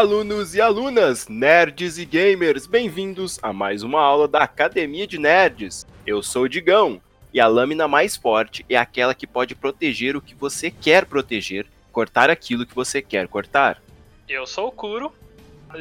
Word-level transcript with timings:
Alunos 0.00 0.54
e 0.54 0.60
alunas, 0.62 1.28
nerds 1.28 1.98
e 1.98 2.06
gamers, 2.06 2.66
bem-vindos 2.66 3.38
a 3.42 3.52
mais 3.52 3.82
uma 3.82 4.00
aula 4.00 4.26
da 4.26 4.38
Academia 4.38 5.06
de 5.06 5.18
Nerds. 5.18 5.86
Eu 6.06 6.22
sou 6.22 6.44
o 6.44 6.48
Digão 6.48 6.98
e 7.34 7.38
a 7.38 7.46
lâmina 7.46 7.86
mais 7.86 8.16
forte 8.16 8.64
é 8.66 8.76
aquela 8.76 9.14
que 9.14 9.26
pode 9.26 9.54
proteger 9.54 10.16
o 10.16 10.22
que 10.22 10.34
você 10.34 10.70
quer 10.70 11.04
proteger, 11.04 11.66
cortar 11.92 12.30
aquilo 12.30 12.64
que 12.64 12.74
você 12.74 13.02
quer 13.02 13.28
cortar. 13.28 13.82
Eu 14.26 14.46
sou 14.46 14.68
o 14.68 14.72
Kuro. 14.72 15.12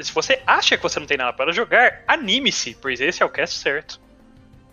Se 0.01 0.11
você 0.11 0.41
acha 0.45 0.75
que 0.75 0.83
você 0.83 0.99
não 0.99 1.07
tem 1.07 1.15
nada 1.15 1.31
para 1.31 1.53
jogar, 1.53 2.03
anime-se, 2.05 2.75
pois 2.81 2.99
esse 2.99 3.23
é 3.23 3.25
o 3.25 3.29
cast 3.29 3.57
certo. 3.57 4.01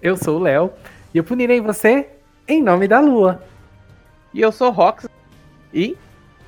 Eu 0.03 0.17
sou 0.17 0.41
o 0.41 0.42
Léo 0.42 0.73
e 1.15 1.19
eu 1.19 1.23
punirei 1.23 1.61
você 1.61 2.09
em 2.48 2.61
nome 2.61 2.89
da 2.89 2.98
lua. 2.98 3.41
E 4.34 4.41
eu 4.41 4.51
sou 4.51 4.73
Rox 4.73 5.06
e 5.73 5.97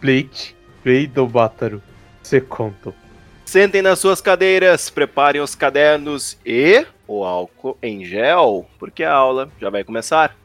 Bleach, 0.01 0.57
Rei 0.85 1.07
do 1.07 1.29
Bátaro, 1.29 1.81
Seconto. 2.29 2.95
Sentem 3.43 3.81
nas 3.81 4.01
suas 4.01 4.21
cadeiras, 4.21 4.91
preparem 4.91 5.41
os 5.41 5.55
cadernos 5.55 6.37
e 6.45 6.87
o 7.07 7.25
álcool 7.25 7.79
em 7.83 8.05
gel, 8.05 8.67
porque 8.79 9.03
a 9.03 9.15
aula 9.15 9.51
já 9.59 9.71
vai 9.71 9.83
começar. 9.83 10.37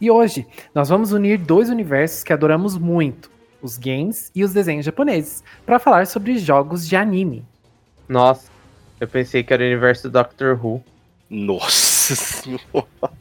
E 0.00 0.10
hoje 0.10 0.44
nós 0.74 0.88
vamos 0.88 1.12
unir 1.12 1.38
dois 1.38 1.70
universos 1.70 2.24
que 2.24 2.32
adoramos 2.32 2.76
muito, 2.76 3.30
os 3.62 3.78
games 3.78 4.32
e 4.34 4.42
os 4.42 4.52
desenhos 4.52 4.84
japoneses, 4.84 5.44
para 5.64 5.78
falar 5.78 6.08
sobre 6.08 6.36
jogos 6.38 6.88
de 6.88 6.96
anime. 6.96 7.46
Nossa, 8.08 8.50
eu 8.98 9.06
pensei 9.06 9.44
que 9.44 9.54
era 9.54 9.62
o 9.62 9.66
universo 9.66 10.08
do 10.08 10.12
Doctor 10.14 10.58
Who. 10.60 10.82
Nossa 11.30 12.16
senhora. 12.16 13.12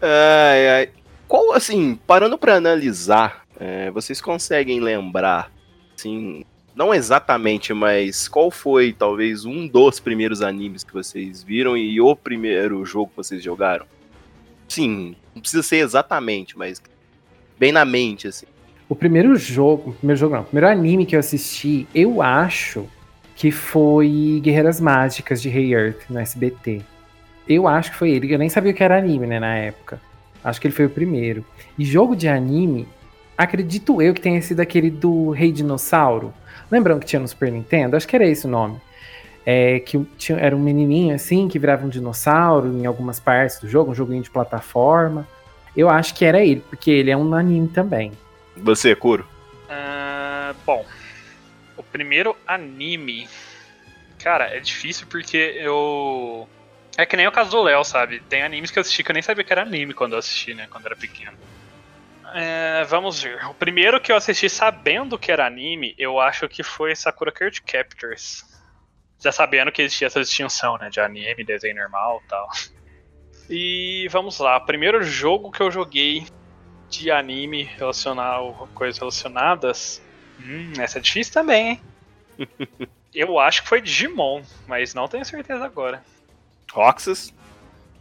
Ai, 0.00 0.68
ai. 0.70 0.90
Qual, 1.28 1.52
assim, 1.52 2.00
parando 2.06 2.38
pra 2.38 2.54
analisar, 2.54 3.44
é, 3.60 3.90
vocês 3.90 4.22
conseguem 4.22 4.80
lembrar, 4.80 5.52
assim, 5.98 6.44
não 6.74 6.94
exatamente, 6.94 7.74
mas 7.74 8.28
qual 8.28 8.50
foi, 8.50 8.92
talvez, 8.92 9.44
um 9.44 9.66
dos 9.66 9.98
primeiros 9.98 10.42
animes 10.42 10.84
que 10.84 10.92
vocês 10.92 11.42
viram 11.42 11.76
e 11.76 12.00
o 12.00 12.14
primeiro 12.14 12.84
jogo 12.84 13.10
que 13.10 13.16
vocês 13.16 13.42
jogaram? 13.42 13.84
Sim, 14.68 15.16
não 15.34 15.40
precisa 15.40 15.62
ser 15.62 15.78
exatamente, 15.78 16.56
mas 16.56 16.80
bem 17.58 17.72
na 17.72 17.84
mente, 17.84 18.28
assim. 18.28 18.46
O 18.88 18.94
primeiro 18.94 19.34
jogo, 19.36 19.92
primeiro 19.94 20.20
jogo 20.20 20.34
não, 20.34 20.42
o 20.42 20.44
primeiro 20.44 20.68
anime 20.68 21.04
que 21.04 21.16
eu 21.16 21.20
assisti, 21.20 21.86
eu 21.94 22.22
acho 22.22 22.86
que 23.34 23.50
foi 23.50 24.40
Guerreiras 24.42 24.80
Mágicas 24.80 25.42
de 25.42 25.48
Rei 25.48 25.74
Earth 25.74 26.08
no 26.08 26.18
SBT. 26.18 26.82
Eu 27.48 27.66
acho 27.66 27.90
que 27.90 27.96
foi 27.96 28.10
ele, 28.10 28.32
eu 28.32 28.38
nem 28.38 28.48
sabia 28.48 28.72
o 28.72 28.74
que 28.74 28.84
era 28.84 28.98
anime, 28.98 29.26
né, 29.26 29.40
na 29.40 29.54
época. 29.56 30.00
Acho 30.44 30.60
que 30.60 30.66
ele 30.66 30.74
foi 30.74 30.86
o 30.86 30.90
primeiro. 30.90 31.44
E 31.78 31.84
jogo 31.84 32.14
de 32.14 32.28
anime, 32.28 32.86
acredito 33.38 34.02
eu 34.02 34.12
que 34.12 34.20
tenha 34.20 34.42
sido 34.42 34.58
aquele 34.58 34.90
do 34.90 35.30
Rei 35.30 35.52
Dinossauro. 35.52 36.34
Lembram 36.70 36.98
que 36.98 37.06
tinha 37.06 37.20
no 37.20 37.28
Super 37.28 37.52
Nintendo? 37.52 37.96
Acho 37.96 38.06
que 38.06 38.16
era 38.16 38.26
esse 38.26 38.46
o 38.46 38.50
nome. 38.50 38.80
É, 39.46 39.80
que 39.80 39.98
tinha, 40.18 40.38
era 40.38 40.54
um 40.54 40.58
menininho 40.58 41.14
assim 41.14 41.48
que 41.48 41.58
virava 41.58 41.86
um 41.86 41.88
dinossauro 41.88 42.68
em 42.68 42.84
algumas 42.84 43.18
partes 43.18 43.58
do 43.58 43.66
jogo, 43.66 43.92
um 43.92 43.94
joguinho 43.94 44.22
de 44.22 44.28
plataforma. 44.28 45.26
Eu 45.74 45.88
acho 45.88 46.14
que 46.14 46.24
era 46.24 46.44
ele, 46.44 46.60
porque 46.68 46.90
ele 46.90 47.10
é 47.10 47.16
um 47.16 47.32
anime 47.32 47.68
também. 47.68 48.12
Você, 48.56 48.94
Kuro? 48.94 49.26
Uh, 49.70 50.54
bom, 50.66 50.84
o 51.76 51.82
primeiro 51.82 52.36
anime. 52.46 53.28
Cara, 54.22 54.54
é 54.54 54.60
difícil 54.60 55.06
porque 55.08 55.54
eu. 55.56 56.46
É 56.96 57.06
que 57.06 57.16
nem 57.16 57.28
o 57.28 57.32
caso 57.32 57.50
do 57.50 57.62
Léo, 57.62 57.84
sabe? 57.84 58.20
Tem 58.28 58.42
animes 58.42 58.70
que 58.70 58.78
eu 58.78 58.80
assisti 58.80 59.04
que 59.04 59.10
eu 59.10 59.14
nem 59.14 59.22
sabia 59.22 59.44
que 59.44 59.52
era 59.52 59.62
anime 59.62 59.94
quando 59.94 60.12
eu 60.12 60.18
assisti, 60.18 60.52
né? 60.52 60.66
Quando 60.68 60.84
eu 60.84 60.88
era 60.88 60.96
pequeno. 60.96 61.38
É, 62.34 62.84
vamos 62.84 63.22
ver. 63.22 63.44
O 63.46 63.54
primeiro 63.54 64.00
que 64.00 64.12
eu 64.12 64.16
assisti 64.16 64.48
sabendo 64.48 65.18
que 65.18 65.32
era 65.32 65.46
anime, 65.46 65.94
eu 65.98 66.20
acho 66.20 66.48
que 66.48 66.62
foi 66.62 66.94
Sakura 66.94 67.32
Card 67.32 67.62
Captors. 67.62 68.44
Já 69.20 69.32
sabendo 69.32 69.72
que 69.72 69.82
existia 69.82 70.06
essa 70.06 70.20
distinção, 70.20 70.76
né? 70.78 70.90
De 70.90 71.00
anime, 71.00 71.44
desenho 71.44 71.76
normal 71.76 72.22
e 72.24 72.28
tal. 72.28 72.48
E 73.50 74.08
vamos 74.10 74.38
lá. 74.38 74.56
O 74.58 74.66
primeiro 74.66 75.02
jogo 75.02 75.50
que 75.50 75.60
eu 75.60 75.70
joguei 75.70 76.26
de 76.88 77.10
anime 77.10 77.62
relacionado 77.62 78.68
coisas 78.74 78.98
relacionadas. 78.98 80.02
Hum, 80.40 80.72
essa 80.78 80.98
é 80.98 81.00
difícil 81.00 81.32
também, 81.32 81.68
hein? 81.68 81.82
eu 83.14 83.38
acho 83.38 83.62
que 83.62 83.68
foi 83.68 83.80
Digimon, 83.80 84.42
mas 84.66 84.94
não 84.94 85.08
tenho 85.08 85.24
certeza 85.24 85.64
agora. 85.64 86.02
Roxas? 86.72 87.32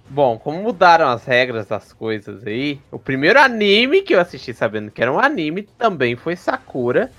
Bom, 0.09 0.37
como 0.37 0.61
mudaram 0.61 1.09
as 1.09 1.25
regras 1.25 1.67
das 1.67 1.91
coisas 1.91 2.45
aí, 2.47 2.79
o 2.91 2.97
primeiro 2.97 3.39
anime 3.39 4.01
que 4.01 4.15
eu 4.15 4.21
assisti 4.21 4.53
sabendo 4.53 4.89
que 4.89 5.01
era 5.01 5.11
um 5.11 5.19
anime 5.19 5.63
também 5.77 6.15
foi 6.15 6.35
Sakura. 6.35 7.11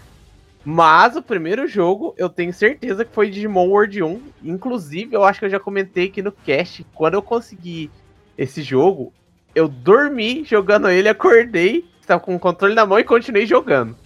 Mas 0.65 1.15
o 1.17 1.23
primeiro 1.23 1.67
jogo 1.67 2.15
eu 2.19 2.29
tenho 2.29 2.53
certeza 2.53 3.05
que 3.05 3.15
foi 3.15 3.31
Digimon 3.31 3.69
World 3.69 4.03
1. 4.03 4.23
Inclusive, 4.45 5.15
eu 5.15 5.25
acho 5.25 5.41
que 5.41 5.47
eu 5.47 5.51
já 5.51 5.61
comentei 5.61 6.07
aqui 6.07 6.23
no 6.23 6.33
cast. 6.33 6.85
Quando 6.95 7.15
eu 7.15 7.23
consegui 7.23 7.91
esse 8.37 8.63
jogo, 8.63 9.13
eu 9.55 9.69
dormi 9.69 10.45
jogando 10.45 10.91
ele, 10.91 11.09
acordei, 11.09 11.87
estava 12.01 12.21
com 12.21 12.35
o 12.35 12.39
controle 12.39 12.75
na 12.75 12.85
mão 12.85 12.99
e 12.99 13.05
continuei 13.05 13.47
jogando. 13.47 13.97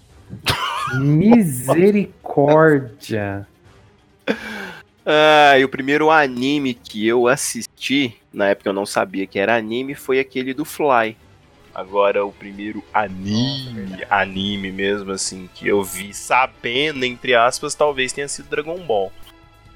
Misericórdia! 0.94 3.46
Ah, 5.04 5.58
e 5.58 5.64
o 5.64 5.68
primeiro 5.68 6.12
anime 6.12 6.74
que 6.74 7.04
eu 7.04 7.26
assisti, 7.26 8.21
na 8.32 8.48
época 8.48 8.68
eu 8.68 8.72
não 8.72 8.86
sabia 8.86 9.26
que 9.26 9.38
era 9.38 9.56
anime, 9.56 9.94
foi 9.94 10.18
aquele 10.18 10.54
do 10.54 10.64
Fly. 10.64 11.16
Agora, 11.74 12.24
o 12.24 12.32
primeiro 12.32 12.84
anime, 12.92 14.04
anime 14.10 14.70
mesmo, 14.70 15.10
assim, 15.10 15.48
que 15.54 15.66
eu 15.66 15.82
vi 15.82 16.12
sabendo, 16.12 17.04
entre 17.04 17.34
aspas, 17.34 17.74
talvez 17.74 18.12
tenha 18.12 18.28
sido 18.28 18.48
Dragon 18.48 18.78
Ball. 18.78 19.10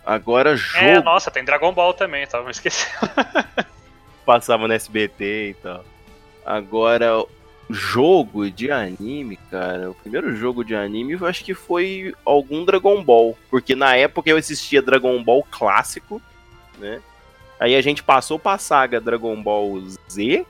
Agora, 0.04 0.54
jogo. 0.56 0.84
É, 0.84 1.02
nossa, 1.02 1.30
tem 1.30 1.44
Dragon 1.44 1.72
Ball 1.72 1.94
também, 1.94 2.26
tava 2.26 2.44
me 2.44 2.50
esquecendo. 2.50 3.10
Passava 4.26 4.68
no 4.68 4.74
SBT 4.74 5.50
e 5.50 5.54
tal. 5.54 5.84
Agora, 6.44 7.24
jogo 7.70 8.50
de 8.50 8.70
anime, 8.70 9.36
cara, 9.50 9.90
o 9.90 9.94
primeiro 9.94 10.36
jogo 10.36 10.64
de 10.64 10.74
anime 10.74 11.14
eu 11.14 11.26
acho 11.26 11.44
que 11.44 11.54
foi 11.54 12.14
algum 12.24 12.64
Dragon 12.64 13.02
Ball, 13.02 13.36
porque 13.50 13.74
na 13.74 13.96
época 13.96 14.30
eu 14.30 14.36
assistia 14.36 14.82
Dragon 14.82 15.22
Ball 15.22 15.42
clássico, 15.50 16.20
né? 16.78 17.00
Aí 17.58 17.74
a 17.74 17.80
gente 17.80 18.02
passou 18.02 18.38
pra 18.38 18.58
saga 18.58 19.00
Dragon 19.00 19.40
Ball 19.42 19.82
Z 20.10 20.46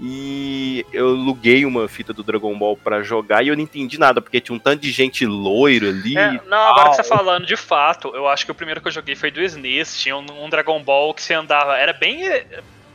e 0.00 0.86
eu 0.92 1.08
luguei 1.08 1.64
uma 1.64 1.88
fita 1.88 2.12
do 2.12 2.22
Dragon 2.22 2.56
Ball 2.56 2.76
para 2.76 3.02
jogar 3.02 3.44
e 3.44 3.48
eu 3.48 3.56
não 3.56 3.62
entendi 3.62 3.98
nada, 3.98 4.20
porque 4.20 4.40
tinha 4.40 4.54
um 4.54 4.58
tanto 4.58 4.80
de 4.80 4.90
gente 4.90 5.26
loiro 5.26 5.88
ali. 5.88 6.16
É, 6.16 6.40
não, 6.46 6.68
agora 6.68 6.90
que 6.90 6.96
você 6.96 7.02
tá 7.02 7.16
falando 7.16 7.46
de 7.46 7.56
fato, 7.56 8.14
eu 8.14 8.28
acho 8.28 8.44
que 8.44 8.52
o 8.52 8.54
primeiro 8.54 8.80
que 8.80 8.88
eu 8.88 8.92
joguei 8.92 9.14
foi 9.16 9.30
do 9.30 9.42
SNES, 9.42 10.00
tinha 10.00 10.16
um, 10.16 10.44
um 10.44 10.48
Dragon 10.48 10.82
Ball 10.82 11.12
que 11.12 11.22
você 11.22 11.34
andava, 11.34 11.76
era 11.76 11.92
bem 11.92 12.22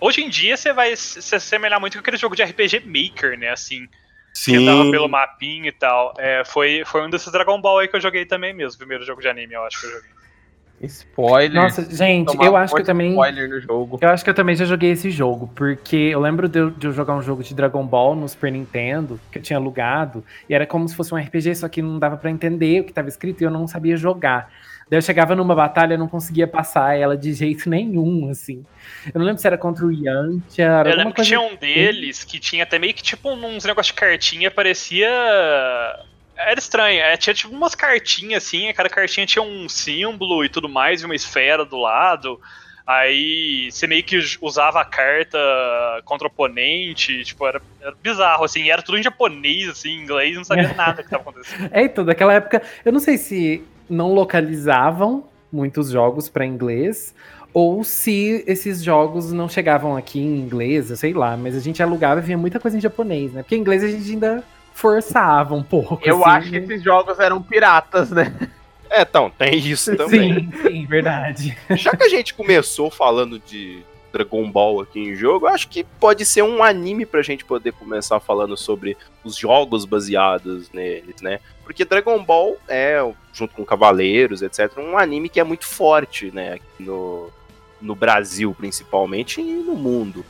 Hoje 0.04 0.22
em 0.22 0.28
dia 0.28 0.58
você 0.58 0.74
vai 0.74 0.94
se 0.98 1.34
assemelhar 1.34 1.80
muito 1.80 1.94
com 1.94 2.02
aquele 2.02 2.18
jogo 2.18 2.36
de 2.36 2.44
RPG 2.44 2.82
Maker, 2.86 3.40
né? 3.40 3.52
Assim. 3.52 3.88
Sim. 4.34 4.52
Que 4.52 4.58
andava 4.58 4.92
pelo 4.92 5.08
mapinha 5.08 5.70
e 5.70 5.72
tal. 5.72 6.14
É, 6.18 6.44
foi, 6.44 6.84
foi 6.86 7.06
um 7.06 7.10
desses 7.10 7.32
Dragon 7.32 7.62
Ball 7.62 7.80
aí 7.80 7.88
que 7.88 7.96
eu 7.96 8.02
joguei 8.02 8.26
também 8.26 8.54
mesmo. 8.54 8.76
O 8.76 8.80
primeiro 8.80 9.06
jogo 9.06 9.22
de 9.22 9.30
anime, 9.30 9.54
eu 9.54 9.64
acho 9.64 9.80
que 9.80 9.88
eu 9.88 9.92
joguei. 9.92 10.10
Spoiler. 10.84 11.62
Nossa, 11.62 11.84
gente, 11.90 12.36
eu 12.36 12.56
acho 12.56 12.76
que 12.76 12.82
eu 12.82 12.86
também. 12.86 13.12
Spoiler 13.12 13.50
no 13.50 13.60
jogo. 13.60 13.98
Eu 14.02 14.10
acho 14.10 14.24
que 14.24 14.30
eu 14.30 14.34
também 14.34 14.56
já 14.56 14.66
joguei 14.66 14.92
esse 14.92 15.10
jogo, 15.10 15.50
porque 15.56 15.96
eu 15.96 16.20
lembro 16.20 16.50
de 16.50 16.60
eu, 16.60 16.72
de 16.72 16.88
eu, 16.88 16.92
jogar 16.92 17.16
um 17.16 17.22
jogo 17.22 17.42
de 17.44 17.54
Dragon 17.54 17.86
Ball 17.86 18.16
no 18.16 18.28
Super 18.28 18.52
Nintendo, 18.52 19.20
que 19.32 19.38
eu 19.38 19.42
tinha 19.42 19.58
alugado, 19.58 20.24
e 20.50 20.54
era 20.54 20.66
como 20.66 20.88
se 20.88 20.96
fosse 20.96 21.14
um 21.14 21.18
RPG, 21.18 21.56
só 21.56 21.70
que 21.70 21.82
não 21.82 22.00
dava 22.00 22.18
para 22.18 22.30
entender 22.30 22.82
o 22.82 22.84
que 22.84 22.92
estava 22.92 23.08
escrito 23.08 23.42
e 23.42 23.46
eu 23.46 23.52
não 23.52 23.68
sabia 23.68 23.96
jogar. 23.96 24.52
Daí 24.90 24.98
eu 24.98 25.02
chegava 25.02 25.36
numa 25.36 25.56
batalha 25.56 25.94
e 25.94 25.98
não 25.98 26.08
conseguia 26.08 26.48
passar 26.48 26.98
ela 26.98 27.16
de 27.16 27.34
jeito 27.34 27.70
nenhum, 27.70 28.30
assim. 28.30 28.66
Eu 29.14 29.20
não 29.20 29.26
lembro 29.26 29.42
se 29.42 29.48
era 29.48 29.58
contra 29.58 29.86
o 29.86 29.92
Yantia. 29.92 30.66
Era 30.66 30.90
eu 30.90 30.98
lembro 30.98 31.14
que 31.14 31.22
tinha 31.22 31.40
um 31.40 31.48
assim. 31.48 31.58
deles 31.58 32.24
que 32.24 32.40
tinha 32.40 32.64
até 32.64 32.78
meio 32.78 32.94
que 32.94 33.02
tipo 33.02 33.30
uns 33.30 33.64
negócios 33.64 33.88
de 33.88 33.94
cartinha, 33.94 34.52
parecia. 34.52 35.10
Era 36.36 36.60
estranho, 36.60 37.00
é, 37.00 37.16
tinha 37.16 37.34
tipo 37.34 37.54
umas 37.54 37.76
cartinhas 37.76 38.44
assim, 38.44 38.72
cada 38.74 38.90
cartinha 38.90 39.26
tinha 39.26 39.44
um 39.44 39.70
símbolo 39.70 40.44
e 40.44 40.50
tudo 40.50 40.68
mais, 40.68 41.02
e 41.02 41.06
uma 41.06 41.16
esfera 41.16 41.64
do 41.64 41.78
lado. 41.78 42.40
Aí 42.86 43.70
você 43.72 43.88
meio 43.88 44.04
que 44.04 44.20
usava 44.42 44.82
a 44.82 44.86
carta 44.86 45.38
contra 46.04 46.28
o 46.28 46.32
oponente, 46.32 47.24
tipo, 47.24 47.48
era, 47.48 47.62
era 47.82 47.96
bizarro, 48.02 48.44
assim, 48.44 48.70
era 48.70 48.82
tudo 48.82 48.98
em 48.98 49.04
japonês, 49.04 49.70
assim, 49.70 49.90
em 49.90 50.04
inglês, 50.04 50.36
não 50.36 50.44
sabia 50.44 50.72
nada 50.76 50.96
que 50.96 51.08
estava 51.08 51.24
acontecendo. 51.24 51.70
É, 51.72 51.84
então, 51.84 52.04
daquela 52.04 52.34
época, 52.34 52.62
eu 52.84 52.92
não 52.92 53.00
sei 53.00 53.18
se 53.18 53.64
não 53.90 54.14
localizavam 54.14 55.24
muitos 55.50 55.92
jogos 55.92 56.28
para 56.28 56.46
inglês, 56.46 57.16
ou 57.54 57.84
se 57.86 58.44
esses 58.48 58.84
jogos 58.84 59.32
não 59.32 59.48
chegavam 59.48 59.96
aqui 59.96 60.20
em 60.20 60.40
inglês, 60.40 60.88
sei 61.00 61.14
lá, 61.14 61.38
mas 61.38 61.56
a 61.56 61.60
gente 61.60 61.82
alugava 61.82 62.20
e 62.20 62.24
via 62.24 62.38
muita 62.38 62.60
coisa 62.60 62.78
em 62.78 62.82
japonês, 62.82 63.32
né? 63.32 63.44
Porque 63.44 63.56
em 63.56 63.60
inglês 63.60 63.84
a 63.84 63.88
gente 63.88 64.12
ainda 64.12 64.44
forçava 64.74 65.54
um 65.54 65.64
pouco. 65.64 66.00
Eu 66.04 66.24
assim, 66.26 66.38
acho 66.38 66.50
que 66.50 66.58
esses 66.58 66.84
jogos 66.84 67.20
eram 67.20 67.42
piratas, 67.42 68.12
né? 68.12 68.34
É, 68.90 69.02
então, 69.02 69.30
tem 69.30 69.58
isso 69.58 69.96
também. 69.96 70.52
Sim, 70.52 70.52
sim, 70.62 70.86
verdade. 70.86 71.58
Já 71.72 71.96
que 71.96 72.04
a 72.04 72.10
gente 72.10 72.34
começou 72.34 72.92
falando 72.92 73.40
de, 73.40 73.84
Dragon 74.14 74.50
Ball 74.50 74.82
aqui 74.82 75.00
em 75.00 75.16
jogo, 75.16 75.48
eu 75.48 75.52
acho 75.52 75.68
que 75.68 75.84
pode 75.84 76.24
ser 76.24 76.44
um 76.44 76.64
anime 76.64 77.04
pra 77.04 77.24
gente 77.24 77.44
poder 77.44 77.74
começar 77.74 78.20
falando 78.20 78.56
sobre 78.56 78.96
os 79.24 79.36
jogos 79.36 79.86
baseados 79.86 80.72
neles, 80.72 81.20
né? 81.20 81.40
Porque 81.64 81.84
Dragon 81.84 82.24
Ball 82.24 82.56
é, 82.68 83.00
junto 83.34 83.56
com 83.56 83.66
Cavaleiros, 83.66 84.44
etc., 84.44 84.78
um 84.78 84.98
anime 84.98 85.28
que 85.28 85.40
é 85.40 85.44
muito 85.44 85.66
forte, 85.66 86.30
né? 86.32 86.54
Aqui 86.54 86.84
no, 86.84 87.32
no 87.82 87.96
Brasil, 87.96 88.56
principalmente, 88.56 89.42
e 89.42 89.44
no 89.44 89.76
mundo. 89.76 90.24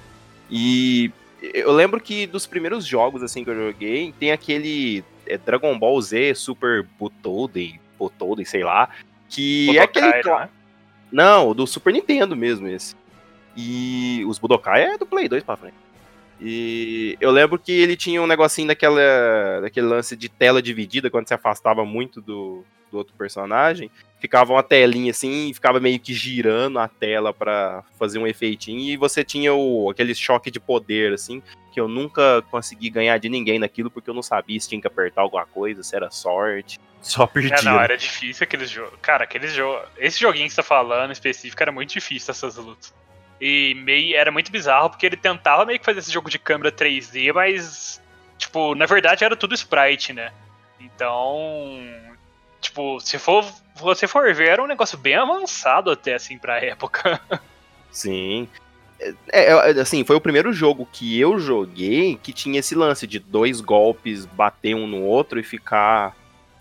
E 0.50 1.12
eu 1.54 1.72
lembro 1.72 2.00
que 2.00 2.26
dos 2.26 2.48
primeiros 2.48 2.86
jogos 2.86 3.22
assim 3.22 3.44
que 3.44 3.50
eu 3.50 3.72
joguei, 3.72 4.14
tem 4.18 4.32
aquele 4.32 5.04
é, 5.26 5.38
Dragon 5.38 5.78
Ball 5.78 6.02
Z 6.02 6.36
Super 6.36 6.86
Butoden, 6.98 7.80
Butoden, 8.00 8.46
sei 8.46 8.64
lá, 8.64 8.90
que 9.30 9.68
Budokai, 9.68 9.82
é 9.82 9.84
aquele 9.84 10.30
não 10.30 10.40
é? 10.40 10.50
não, 11.12 11.54
do 11.54 11.68
Super 11.68 11.94
Nintendo 11.94 12.36
mesmo 12.36 12.68
esse. 12.68 12.96
E 13.56 14.24
os 14.28 14.40
Budokai 14.40 14.84
é 14.84 14.98
do 14.98 15.06
Play 15.06 15.28
2 15.28 15.44
pra 15.44 15.58
frente. 15.58 15.76
E 16.42 17.16
eu 17.22 17.32
lembro 17.32 17.60
que 17.60 17.72
ele 17.72 17.96
tinha 17.96 18.22
um 18.22 18.28
negocinho 18.28 18.68
daquela, 18.68 19.62
daquele 19.62 19.88
lance 19.88 20.16
de 20.16 20.28
tela 20.28 20.62
dividida, 20.62 21.10
quando 21.10 21.28
se 21.28 21.34
afastava 21.34 21.86
muito 21.86 22.20
do, 22.20 22.66
do 22.94 22.98
outro 23.00 23.14
personagem, 23.18 23.92
ficava 24.20 24.54
uma 24.54 24.64
telinha 24.64 25.12
assim, 25.12 25.50
e 25.50 25.54
ficava 25.54 25.80
meio 25.80 26.00
que 26.00 26.14
girando 26.14 26.80
a 26.80 26.88
tela 26.88 27.34
pra 27.34 27.84
fazer 28.00 28.20
um 28.20 28.28
efeitinho, 28.28 28.80
e 28.80 28.96
você 28.96 29.24
tinha 29.24 29.54
o, 29.54 29.90
aquele 29.90 30.16
choque 30.16 30.50
de 30.50 30.60
poder, 30.60 31.12
assim, 31.12 31.42
que 31.74 31.80
eu 31.80 31.88
nunca 31.88 32.42
consegui 32.50 32.90
ganhar 32.90 33.18
de 33.18 33.28
ninguém 33.28 33.60
naquilo, 33.60 33.92
porque 33.92 34.10
eu 34.10 34.14
não 34.14 34.22
sabia 34.22 34.60
se 34.60 34.70
tinha 34.70 34.80
que 34.80 34.88
apertar 34.88 35.22
alguma 35.22 35.46
coisa, 35.46 35.84
se 35.84 35.96
era 35.96 36.10
sorte. 36.10 36.80
Só 37.02 37.28
perdia. 37.28 37.56
É, 37.56 37.62
não, 37.64 37.82
era 37.82 37.98
difícil 37.98 38.44
aqueles 38.46 38.70
jogos. 38.70 38.98
Cara, 39.02 39.26
aqueles 39.26 39.52
jogos. 39.54 39.90
Esse 39.98 40.22
joguinho 40.22 40.48
que 40.48 40.54
você 40.54 40.62
tá 40.62 40.64
falando 40.64 41.12
específico 41.12 41.62
era 41.62 41.72
muito 41.72 41.92
difícil 41.92 42.32
essas 42.32 42.56
lutas. 42.56 42.94
E 43.42 43.74
meio 43.76 44.16
era 44.16 44.32
muito 44.32 44.52
bizarro 44.52 44.90
porque 44.92 45.06
ele 45.06 45.18
tentava 45.18 45.66
meio 45.66 45.80
que 45.80 45.84
fazer 45.84 46.00
esse 46.00 46.12
jogo 46.12 46.30
de 46.30 46.40
câmera 46.40 46.72
3D, 46.72 47.34
mas 47.34 48.02
tipo, 48.38 48.74
na 48.76 48.86
verdade 48.86 49.26
era 49.26 49.36
tudo 49.36 49.54
sprite, 49.54 50.14
né? 50.14 50.32
Então, 50.80 51.80
tipo, 52.64 53.00
se 53.00 53.20
for 53.20 53.46
você 53.76 54.08
for 54.08 54.34
ver, 54.34 54.50
era 54.50 54.64
um 54.64 54.68
negócio 54.68 54.98
bem 54.98 55.16
avançado 55.16 55.92
até 55.92 56.16
assim 56.16 56.38
pra 56.38 56.60
época. 56.60 57.20
Sim. 57.92 58.48
É, 59.32 59.52
é, 59.52 59.82
assim, 59.82 60.04
foi 60.04 60.16
o 60.16 60.22
primeiro 60.22 60.54
jogo 60.54 60.88
que 60.92 61.20
eu 61.20 61.38
joguei 61.38 62.18
que 62.22 62.32
tinha 62.32 62.60
esse 62.60 62.74
lance 62.74 63.06
de 63.06 63.20
dois 63.20 63.60
golpes 63.60 64.26
bater 64.26 64.76
um 64.76 64.88
no 64.88 65.02
outro 65.02 65.40
e 65.40 65.44
ficar. 65.44 66.16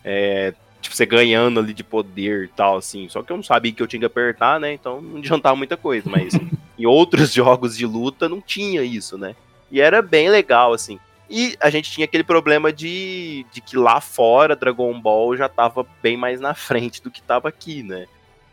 É, 0.04 0.52
tipo, 0.81 0.96
você 0.96 1.06
ganhando 1.06 1.60
ali 1.60 1.72
de 1.72 1.84
poder 1.84 2.44
e 2.44 2.49
tal, 2.49 2.78
assim. 2.78 3.08
Só 3.08 3.22
que 3.22 3.31
eu 3.31 3.37
não 3.37 3.44
sabia 3.44 3.72
que 3.72 3.82
eu 3.82 3.87
tinha 3.87 4.00
que 4.00 4.06
apertar, 4.06 4.58
né? 4.58 4.72
Então 4.72 5.00
não 5.00 5.19
adiantava 5.19 5.54
muita 5.54 5.76
coisa. 5.76 6.10
Mas 6.10 6.34
em 6.78 6.87
outros 6.87 7.32
jogos 7.32 7.76
de 7.76 7.87
luta 7.87 8.28
não 8.28 8.40
tinha 8.40 8.82
isso, 8.82 9.16
né? 9.16 9.37
E 9.70 9.81
era 9.81 10.02
bem 10.02 10.28
legal, 10.28 10.72
assim. 10.72 10.99
E 11.28 11.56
a 11.60 11.70
gente 11.70 11.90
tinha 11.90 12.04
aquele 12.04 12.24
problema 12.24 12.72
de, 12.72 13.46
de 13.52 13.60
que 13.60 13.76
lá 13.76 14.00
fora 14.00 14.56
Dragon 14.56 15.00
Ball 15.00 15.36
já 15.36 15.48
tava 15.48 15.86
bem 16.02 16.16
mais 16.16 16.40
na 16.40 16.54
frente 16.54 17.02
do 17.02 17.10
que 17.10 17.22
tava 17.22 17.48
aqui, 17.48 17.82
né? 17.82 18.06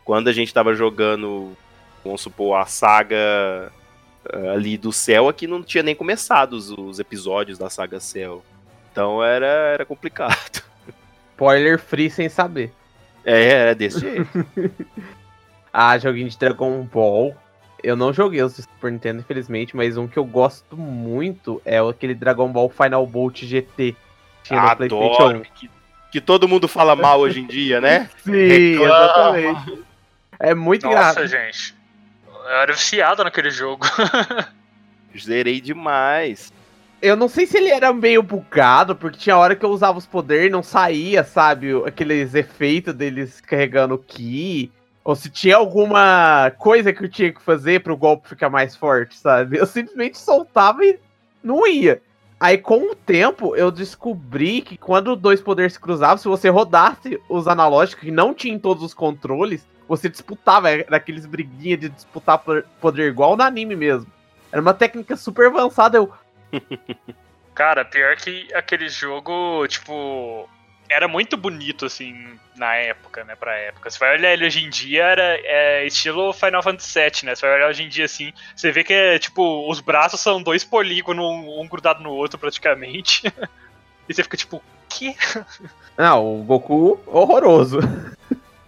Quando 0.04 0.28
a 0.28 0.32
gente 0.32 0.52
tava 0.52 0.74
jogando, 0.74 1.56
vamos 2.04 2.20
supor, 2.20 2.56
a 2.56 2.66
saga 2.66 3.70
uh, 4.32 4.50
ali 4.50 4.78
do 4.78 4.92
céu, 4.92 5.28
aqui 5.28 5.46
não 5.46 5.62
tinha 5.62 5.82
nem 5.82 5.94
começado 5.94 6.54
os, 6.54 6.70
os 6.70 6.98
episódios 6.98 7.58
da 7.58 7.68
saga 7.68 8.00
Céu. 8.00 8.42
Então 8.90 9.22
era, 9.22 9.46
era 9.46 9.84
complicado. 9.84 10.62
Spoiler 11.32 11.78
free 11.78 12.10
sem 12.10 12.28
saber. 12.28 12.72
É, 13.24 13.48
era 13.48 13.74
desse 13.74 14.00
jeito. 14.00 14.46
Ah, 15.72 15.96
joguinho 15.96 16.28
de 16.28 16.36
Dragon 16.36 16.82
Ball. 16.82 17.32
Eu 17.82 17.96
não 17.96 18.12
joguei 18.12 18.42
os 18.42 18.54
do 18.54 18.62
Super 18.62 18.92
Nintendo, 18.92 19.20
infelizmente, 19.20 19.76
mas 19.76 19.96
um 19.96 20.06
que 20.06 20.18
eu 20.18 20.24
gosto 20.24 20.76
muito 20.76 21.60
é 21.64 21.78
aquele 21.78 22.14
Dragon 22.14 22.48
Ball 22.48 22.68
Final 22.68 23.06
Bolt 23.06 23.42
GT. 23.44 23.96
Tinha 24.42 24.60
no 24.62 24.76
PlayStation 24.76 25.04
1. 25.04 25.14
Adoro. 25.14 25.46
Que, 25.54 25.70
que 26.12 26.20
todo 26.20 26.48
mundo 26.48 26.66
fala 26.68 26.96
mal 26.96 27.20
hoje 27.20 27.40
em 27.40 27.46
dia, 27.46 27.80
né? 27.80 28.10
Sim, 28.24 28.76
Reclama. 28.76 29.40
exatamente. 29.40 29.84
É 30.38 30.54
muito 30.54 30.86
Nossa, 30.86 30.98
engraçado. 30.98 31.26
gente. 31.26 31.74
Eu 32.32 32.48
era 32.48 32.72
viciado 32.72 33.22
naquele 33.24 33.50
jogo. 33.50 33.86
Zerei 35.18 35.60
demais. 35.60 36.52
Eu 37.02 37.16
não 37.16 37.28
sei 37.28 37.46
se 37.46 37.56
ele 37.56 37.70
era 37.70 37.92
meio 37.92 38.22
bugado, 38.22 38.94
porque 38.94 39.18
tinha 39.18 39.36
hora 39.36 39.56
que 39.56 39.64
eu 39.64 39.70
usava 39.70 39.98
os 39.98 40.06
poderes 40.06 40.46
e 40.46 40.50
não 40.50 40.62
saía, 40.62 41.24
sabe? 41.24 41.68
Aqueles 41.86 42.34
efeitos 42.34 42.94
deles 42.94 43.40
carregando 43.40 43.94
o 43.94 43.98
Ki. 43.98 44.70
Ou 45.04 45.14
se 45.16 45.30
tinha 45.30 45.56
alguma 45.56 46.52
coisa 46.58 46.92
que 46.92 47.04
eu 47.04 47.08
tinha 47.08 47.32
que 47.32 47.40
fazer 47.40 47.82
pro 47.82 47.96
golpe 47.96 48.28
ficar 48.28 48.50
mais 48.50 48.76
forte, 48.76 49.16
sabe? 49.16 49.58
Eu 49.58 49.66
simplesmente 49.66 50.18
soltava 50.18 50.84
e 50.84 50.98
não 51.42 51.66
ia. 51.66 52.02
Aí, 52.38 52.56
com 52.56 52.90
o 52.90 52.94
tempo, 52.94 53.54
eu 53.54 53.70
descobri 53.70 54.62
que 54.62 54.76
quando 54.76 55.16
dois 55.16 55.42
poderes 55.42 55.74
se 55.74 55.80
cruzavam, 55.80 56.16
se 56.16 56.28
você 56.28 56.48
rodasse 56.48 57.20
os 57.28 57.46
analógicos 57.46 58.08
e 58.08 58.10
não 58.10 58.32
tinha 58.32 58.54
em 58.54 58.58
todos 58.58 58.82
os 58.82 58.94
controles, 58.94 59.66
você 59.86 60.08
disputava, 60.08 60.70
era 60.70 60.96
aqueles 60.96 61.26
briguinha 61.26 61.76
de 61.76 61.88
disputar 61.88 62.42
poder 62.80 63.08
igual 63.08 63.36
no 63.36 63.42
anime 63.42 63.76
mesmo. 63.76 64.10
Era 64.50 64.62
uma 64.62 64.72
técnica 64.72 65.16
super 65.16 65.46
avançada. 65.46 65.98
Eu, 65.98 66.12
Cara, 67.54 67.84
pior 67.84 68.16
que 68.16 68.48
aquele 68.54 68.88
jogo, 68.88 69.66
tipo, 69.68 70.48
era 70.90 71.06
muito 71.06 71.36
bonito, 71.36 71.86
assim, 71.86 72.38
na 72.56 72.74
época, 72.74 73.22
né, 73.24 73.36
pra 73.36 73.56
época. 73.56 73.88
Você 73.88 73.98
vai 73.98 74.16
olhar 74.16 74.32
ele 74.32 74.44
hoje 74.44 74.64
em 74.64 74.68
dia, 74.68 75.04
era 75.04 75.38
é, 75.44 75.86
estilo 75.86 76.32
Final 76.32 76.62
Fantasy 76.62 76.98
VII, 76.98 77.26
né? 77.26 77.34
Você 77.34 77.46
vai 77.46 77.56
olhar 77.56 77.68
hoje 77.68 77.84
em 77.84 77.88
dia, 77.88 78.04
assim, 78.04 78.32
você 78.54 78.72
vê 78.72 78.82
que, 78.82 78.92
é, 78.92 79.18
tipo, 79.18 79.70
os 79.70 79.80
braços 79.80 80.20
são 80.20 80.42
dois 80.42 80.64
polígonos, 80.64 81.24
um, 81.24 81.60
um 81.60 81.68
grudado 81.68 82.02
no 82.02 82.10
outro, 82.10 82.38
praticamente. 82.38 83.22
e 84.08 84.12
você 84.12 84.22
fica, 84.24 84.36
tipo, 84.36 84.60
que? 84.88 85.14
não, 85.96 86.40
o 86.40 86.42
Goku 86.42 87.00
horroroso. 87.06 87.78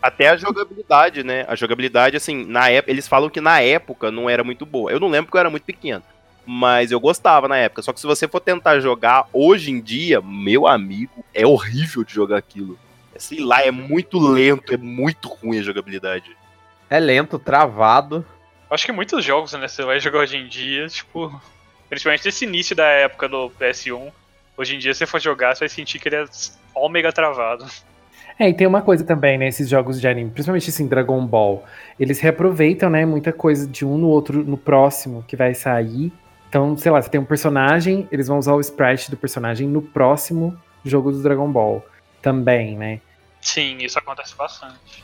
Até 0.00 0.28
a 0.28 0.36
jogabilidade, 0.36 1.22
né? 1.22 1.44
A 1.48 1.54
jogabilidade, 1.54 2.16
assim, 2.16 2.44
na 2.44 2.69
época. 2.69 2.90
Eles 2.90 3.06
falam 3.06 3.30
que 3.30 3.40
na 3.40 3.60
época 3.60 4.10
não 4.10 4.28
era 4.28 4.42
muito 4.42 4.66
boa. 4.66 4.90
Eu 4.90 4.98
não 4.98 5.08
lembro 5.08 5.26
porque 5.26 5.36
eu 5.36 5.40
era 5.40 5.50
muito 5.50 5.64
pequeno. 5.64 6.02
Mas 6.44 6.91
eu 6.91 6.99
gostava 6.99 7.47
na 7.47 7.56
época. 7.56 7.83
Só 7.83 7.93
que 7.93 8.00
se 8.00 8.06
você 8.06 8.27
for 8.27 8.41
tentar 8.41 8.81
jogar 8.81 9.29
hoje 9.33 9.71
em 9.71 9.81
dia, 9.81 10.21
meu 10.21 10.67
amigo, 10.67 11.25
é 11.32 11.46
horrível 11.46 12.05
de 12.05 12.13
jogar 12.13 12.39
aquilo. 12.39 12.79
Sei 13.17 13.41
lá, 13.41 13.63
é 13.63 13.70
muito 13.70 14.19
lento, 14.19 14.75
é 14.75 14.77
muito 14.77 15.29
ruim 15.29 15.58
a 15.58 15.63
jogabilidade. 15.63 16.37
É 16.91 16.99
lento, 16.99 17.39
travado. 17.39 18.25
Acho 18.69 18.87
que 18.87 18.93
muitos 18.93 19.25
jogos, 19.25 19.53
né, 19.53 19.69
você 19.69 19.84
vai 19.84 20.01
jogar 20.01 20.20
hoje 20.20 20.37
em 20.37 20.49
dia, 20.49 20.87
tipo, 20.89 21.41
principalmente 21.91 22.25
nesse 22.25 22.44
início 22.46 22.75
da 22.75 22.87
época 22.87 23.29
do 23.29 23.51
PS1, 23.51 24.11
hoje 24.56 24.75
em 24.75 24.79
dia, 24.79 24.94
se 24.94 24.99
você 24.99 25.06
for 25.06 25.20
jogar, 25.20 25.55
você 25.55 25.61
vai 25.61 25.69
sentir 25.69 25.99
que 25.99 26.08
ele 26.08 26.17
é 26.17 26.25
all 26.75 26.89
mega 26.89 27.13
travado. 27.13 27.67
É, 28.39 28.49
e 28.49 28.55
tem 28.55 28.67
uma 28.67 28.81
coisa 28.81 29.05
também, 29.05 29.37
né, 29.37 29.49
esses 29.49 29.69
jogos 29.69 30.01
de 30.01 30.08
anime, 30.08 30.31
principalmente 30.31 30.70
assim, 30.70 30.87
Dragon 30.87 31.25
Ball, 31.27 31.65
eles 32.01 32.19
reaproveitam, 32.19 32.89
né, 32.89 33.05
muita 33.05 33.31
coisa 33.31 33.67
de 33.67 33.84
um 33.84 33.99
no 33.99 34.08
outro, 34.08 34.43
no 34.43 34.56
próximo 34.56 35.22
que 35.29 35.37
vai 35.37 35.55
sair. 35.55 36.11
Então, 36.53 36.77
sei 36.77 36.93
lá, 36.93 37.01
você 37.01 37.09
tem 37.09 37.19
um 37.19 37.25
personagem, 37.25 38.06
eles 38.13 38.29
vão 38.29 38.39
usar 38.39 38.53
o 38.53 38.61
sprite 38.61 39.11
do 39.11 39.17
personagem 39.17 39.67
no 39.67 39.81
próximo 39.81 40.55
jogo 40.85 41.11
do 41.11 41.23
Dragon 41.23 41.51
Ball 41.51 41.82
também, 42.21 42.77
né? 42.77 43.01
Sim, 43.41 43.79
isso 43.79 43.99
acontece 43.99 44.37
bastante. 44.37 45.03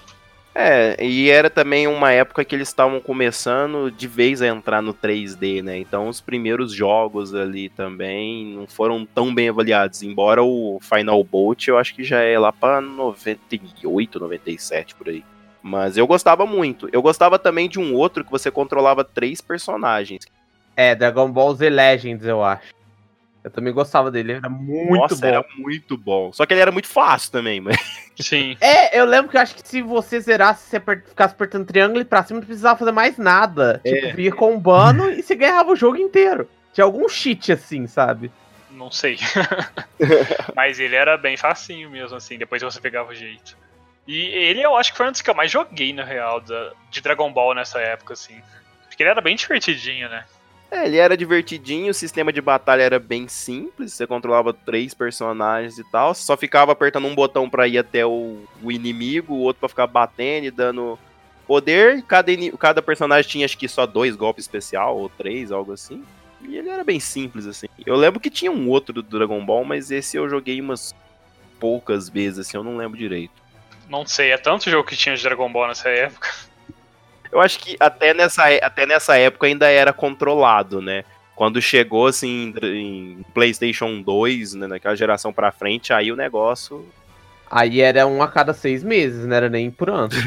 É, 0.55 1.03
e 1.03 1.31
era 1.31 1.49
também 1.49 1.87
uma 1.87 2.13
época 2.13 2.45
que 2.45 2.55
eles 2.55 2.69
estavam 2.69 3.01
começando 3.01 3.91
de 3.91 4.07
vez 4.07 4.43
a 4.43 4.47
entrar 4.47 4.83
no 4.83 4.93
3D, 4.93 5.63
né? 5.63 5.79
Então 5.79 6.09
os 6.09 6.21
primeiros 6.21 6.71
jogos 6.71 7.35
ali 7.35 7.71
também 7.71 8.45
não 8.55 8.67
foram 8.67 9.07
tão 9.07 9.35
bem 9.35 9.49
avaliados. 9.49 10.03
Embora 10.03 10.43
o 10.43 10.79
Final 10.83 11.25
Bolt 11.25 11.67
eu 11.67 11.79
acho 11.79 11.95
que 11.95 12.05
já 12.05 12.21
é 12.21 12.39
lá 12.39 12.53
pra 12.53 12.83
98, 12.83 14.21
97 14.21 14.95
por 14.95 15.09
aí. 15.09 15.25
Mas 15.63 15.97
eu 15.97 16.07
gostava 16.07 16.45
muito. 16.45 16.91
Eu 16.93 17.01
gostava 17.01 17.39
também 17.39 17.71
de 17.71 17.81
um 17.81 17.95
outro 17.95 18.23
que 18.23 18.31
você 18.31 18.51
controlava 18.51 19.03
três 19.03 19.41
personagens. 19.41 20.27
É, 20.79 20.95
Dragon 20.95 21.29
Ball 21.29 21.53
Z 21.57 21.69
Legends, 21.69 22.25
eu 22.25 22.45
acho. 22.45 22.73
Eu 23.43 23.51
também 23.51 23.73
gostava 23.73 24.13
dele, 24.13 24.35
era 24.35 24.49
muito 24.49 24.95
Nossa, 24.97 25.17
bom. 25.17 25.27
era 25.27 25.45
muito 25.57 25.97
bom. 25.99 26.33
Só 26.33 26.47
que 26.47 26.55
ele 26.55 26.61
era 26.61 26.71
muito 26.71 26.87
fácil 26.87 27.33
também, 27.33 27.61
mas. 27.61 27.77
Sim. 28.21 28.57
É, 28.63 28.97
eu 29.01 29.05
lembro 29.05 29.29
que 29.29 29.37
eu 29.37 29.41
acho 29.41 29.57
que 29.57 29.67
se 29.69 29.83
você 29.83 30.21
zerasse, 30.21 30.65
se 30.65 30.71
você 30.71 30.81
ficasse 30.81 31.35
apertando 31.35 31.67
triângulo 31.67 32.01
e 32.01 32.05
pra 32.05 32.23
cima, 32.23 32.39
não 32.39 32.47
precisava 32.47 32.79
fazer 32.79 32.93
mais 32.93 33.19
nada. 33.19 33.81
É. 33.85 33.93
Tipo, 33.93 34.17
via 34.17 34.31
combando 34.33 35.11
e 35.11 35.21
você 35.21 35.35
ganhava 35.35 35.73
o 35.73 35.77
jogo 35.77 35.97
inteiro. 35.97 36.49
Tinha 36.73 36.85
algum 36.85 37.09
cheat 37.09 37.51
assim, 37.51 37.89
sabe? 37.89 38.31
Não 38.71 38.89
sei. 38.91 39.19
Mas 40.55 40.79
ele 40.79 40.95
era 40.95 41.17
bem 41.17 41.37
facinho 41.37 41.91
mesmo, 41.91 42.17
assim, 42.17 42.39
depois 42.39 42.63
você 42.63 42.81
pegava 42.81 43.11
o 43.11 43.15
jeito. 43.17 43.57
E 44.07 44.17
ele 44.27 44.63
eu 44.63 44.77
acho 44.77 44.93
que 44.93 44.97
foi 44.97 45.09
um 45.09 45.13
dos 45.13 45.23
que 45.23 45.29
eu 45.31 45.35
mais 45.35 45.51
joguei, 45.51 45.93
na 45.93 46.05
real, 46.05 46.41
da- 46.41 46.73
de 46.89 47.01
Dragon 47.01 47.33
Ball 47.33 47.53
nessa 47.55 47.81
época, 47.81 48.15
assim. 48.15 48.41
Porque 48.89 49.03
ele 49.03 49.11
era 49.11 49.21
bem 49.21 49.35
divertidinho, 49.35 50.09
né? 50.09 50.25
É, 50.71 50.85
ele 50.87 50.99
era 50.99 51.17
divertidinho, 51.17 51.91
o 51.91 51.95
sistema 51.95 52.31
de 52.33 52.43
batalha 52.43 52.83
era 52.83 52.99
bem 52.99 53.27
simples, 53.27 53.95
você 53.95 54.07
controlava 54.07 54.53
três 54.53 54.93
personagens 54.93 55.79
e 55.79 55.85
tal, 55.91 56.15
só 56.15 56.37
ficava 56.37 56.73
apertando 56.73 57.07
um 57.07 57.15
botão 57.15 57.49
pra 57.49 57.67
ir 57.67 57.79
até 57.79 58.05
o, 58.05 58.45
o 58.63 58.71
inimigo, 58.71 59.33
o 59.35 59.41
outro 59.41 59.61
pra 59.61 59.69
ficar 59.69 59.87
batendo 59.87 60.45
e 60.45 60.51
dando 60.51 60.99
poder, 61.47 62.03
cada, 62.03 62.31
cada 62.59 62.83
personagem 62.83 63.31
tinha 63.31 63.47
acho 63.47 63.57
que 63.57 63.67
só 63.67 63.87
dois 63.87 64.15
golpes 64.15 64.45
especial, 64.45 64.99
ou 64.99 65.09
três, 65.09 65.51
algo 65.51 65.73
assim. 65.73 66.05
E 66.43 66.57
ele 66.57 66.69
era 66.69 66.85
bem 66.85 67.01
simples, 67.01 67.47
assim. 67.47 67.67
Eu 67.85 67.97
lembro 67.97 68.21
que 68.21 68.31
tinha 68.31 68.53
um 68.53 68.69
outro 68.69 68.93
do 68.93 69.03
Dragon 69.03 69.45
Ball, 69.45 69.65
mas 69.65 69.91
esse 69.91 70.19
eu 70.19 70.29
joguei 70.29 70.61
umas 70.61 70.95
poucas 71.59 72.09
vezes, 72.09 72.41
assim, 72.41 72.59
eu 72.59 72.63
não 72.63 72.77
lembro 72.77 72.99
direito. 72.99 73.33
Não 73.89 74.07
sei, 74.07 74.33
é 74.33 74.37
tanto 74.37 74.71
jogo 74.71 74.87
que 74.87 74.97
tinha 74.97 75.17
de 75.17 75.23
Dragon 75.23 75.51
Ball 75.51 75.69
nessa 75.69 75.89
época. 75.89 76.29
Eu 77.31 77.41
acho 77.41 77.59
que 77.59 77.77
até 77.79 78.15
nessa, 78.15 78.51
é- 78.51 78.65
até 78.65 78.87
nessa 78.87 79.17
época 79.17 79.47
ainda 79.47 79.69
era 79.69 79.93
controlado, 79.93 80.81
né? 80.81 81.05
Quando 81.35 81.63
chegou, 81.63 82.07
assim, 82.07 82.53
em 82.63 83.25
PlayStation 83.33 84.03
2, 84.03 84.55
né, 84.55 84.67
naquela 84.67 84.97
geração 84.97 85.33
pra 85.33 85.53
frente, 85.53 85.93
aí 85.93 86.11
o 86.11 86.17
negócio 86.17 86.85
Aí 87.51 87.81
era 87.81 88.07
um 88.07 88.23
a 88.23 88.29
cada 88.29 88.53
seis 88.53 88.83
meses, 88.85 89.25
não 89.27 89.35
era 89.35 89.49
nem 89.49 89.71
por 89.71 89.89
ano. 89.89 90.11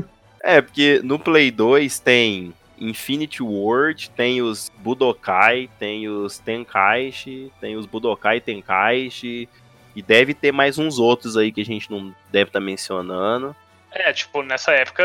É, 0.42 0.62
porque 0.62 1.02
no 1.04 1.18
Play 1.18 1.50
2 1.50 1.98
tem 1.98 2.54
Infinity 2.78 3.42
World, 3.42 4.08
tem 4.10 4.40
os 4.40 4.70
Budokai, 4.78 5.68
tem 5.78 6.08
os 6.08 6.38
Tenkaichi, 6.38 7.52
tem 7.60 7.76
os 7.76 7.84
Budokai 7.84 8.40
Tenkaichi, 8.40 9.46
e 9.94 10.00
deve 10.00 10.32
ter 10.32 10.50
mais 10.50 10.78
uns 10.78 10.98
outros 10.98 11.36
aí 11.36 11.52
que 11.52 11.60
a 11.60 11.64
gente 11.64 11.90
não 11.90 12.14
deve 12.32 12.48
estar 12.48 12.58
mencionando. 12.60 13.54
É, 13.92 14.10
tipo, 14.14 14.42
nessa 14.42 14.72
época 14.72 15.04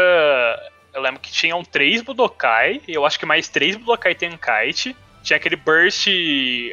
eu 0.95 1.01
lembro 1.01 1.19
que 1.19 1.31
tinham 1.31 1.61
três 1.63 2.01
Budokai, 2.01 2.81
e 2.87 2.93
eu 2.93 3.05
acho 3.05 3.19
que 3.19 3.25
mais 3.25 3.49
três 3.49 3.75
Budokai 3.75 4.15
Tenkaichi. 4.15 4.95
Tinha 5.21 5.37
aquele 5.37 5.55
Burst 5.55 6.07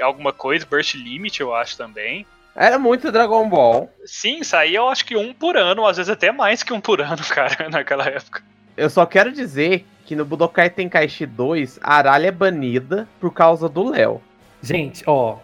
alguma 0.02 0.32
coisa, 0.32 0.64
Burst 0.64 0.94
Limit, 0.94 1.40
eu 1.40 1.54
acho 1.54 1.76
também. 1.76 2.24
Era 2.54 2.78
muito 2.78 3.10
Dragon 3.10 3.48
Ball. 3.48 3.90
Sim, 4.04 4.42
saía 4.42 4.78
eu 4.78 4.88
acho 4.88 5.04
que 5.04 5.16
um 5.16 5.32
por 5.32 5.56
ano, 5.56 5.86
às 5.86 5.96
vezes 5.96 6.10
até 6.10 6.30
mais 6.30 6.62
que 6.62 6.72
um 6.72 6.80
por 6.80 7.00
ano, 7.00 7.22
cara, 7.28 7.68
naquela 7.70 8.04
época. 8.06 8.42
Eu 8.76 8.88
só 8.90 9.04
quero 9.06 9.32
dizer 9.32 9.86
que 10.04 10.14
no 10.14 10.24
Budokai 10.24 10.68
Tenkaichi 10.70 11.26
2, 11.26 11.80
a 11.82 11.96
Aralha 11.96 12.28
é 12.28 12.30
banida 12.30 13.08
por 13.18 13.32
causa 13.32 13.68
do 13.68 13.88
Léo. 13.88 14.20
Gente, 14.62 15.02
ó, 15.06 15.38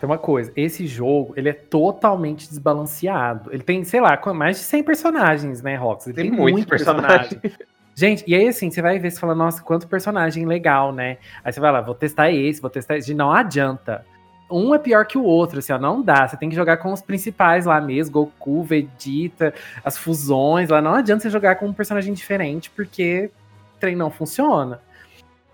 tem 0.00 0.08
uma 0.08 0.18
coisa. 0.18 0.52
Esse 0.56 0.86
jogo, 0.86 1.34
ele 1.36 1.50
é 1.50 1.52
totalmente 1.52 2.48
desbalanceado. 2.48 3.52
Ele 3.52 3.62
tem, 3.62 3.84
sei 3.84 4.00
lá, 4.00 4.18
mais 4.34 4.56
de 4.56 4.62
100 4.64 4.82
personagens, 4.82 5.62
né, 5.62 5.76
Rox? 5.76 6.06
Ele 6.06 6.16
Tem 6.16 6.30
tem, 6.30 6.32
muitos 6.32 6.52
muito 6.52 6.68
personagens. 6.68 7.28
personagem. 7.34 7.58
Gente, 7.94 8.24
e 8.26 8.34
aí 8.34 8.48
assim, 8.48 8.70
você 8.70 8.82
vai 8.82 8.98
ver, 8.98 9.10
você 9.10 9.20
fala, 9.20 9.34
nossa, 9.34 9.62
quanto 9.62 9.86
personagem 9.86 10.46
legal, 10.46 10.92
né? 10.92 11.18
Aí 11.44 11.52
você 11.52 11.60
vai 11.60 11.70
lá, 11.70 11.80
vou 11.80 11.94
testar 11.94 12.30
esse, 12.30 12.60
vou 12.60 12.70
testar 12.70 12.96
esse. 12.96 13.14
Não 13.14 13.32
adianta. 13.32 14.04
Um 14.50 14.74
é 14.74 14.78
pior 14.78 15.06
que 15.06 15.16
o 15.16 15.22
outro, 15.22 15.58
assim, 15.58 15.72
ó, 15.72 15.78
não 15.78 16.02
dá. 16.02 16.28
Você 16.28 16.36
tem 16.36 16.50
que 16.50 16.56
jogar 16.56 16.76
com 16.78 16.92
os 16.92 17.00
principais 17.00 17.66
lá 17.66 17.80
mesmo, 17.80 18.12
Goku, 18.12 18.62
Vegeta, 18.62 19.54
as 19.84 19.96
fusões 19.96 20.68
lá. 20.68 20.82
Não 20.82 20.94
adianta 20.94 21.22
você 21.22 21.30
jogar 21.30 21.56
com 21.56 21.66
um 21.66 21.72
personagem 21.72 22.12
diferente, 22.12 22.70
porque 22.70 23.30
o 23.74 23.78
trem 23.78 23.96
não 23.96 24.10
funciona. 24.10 24.80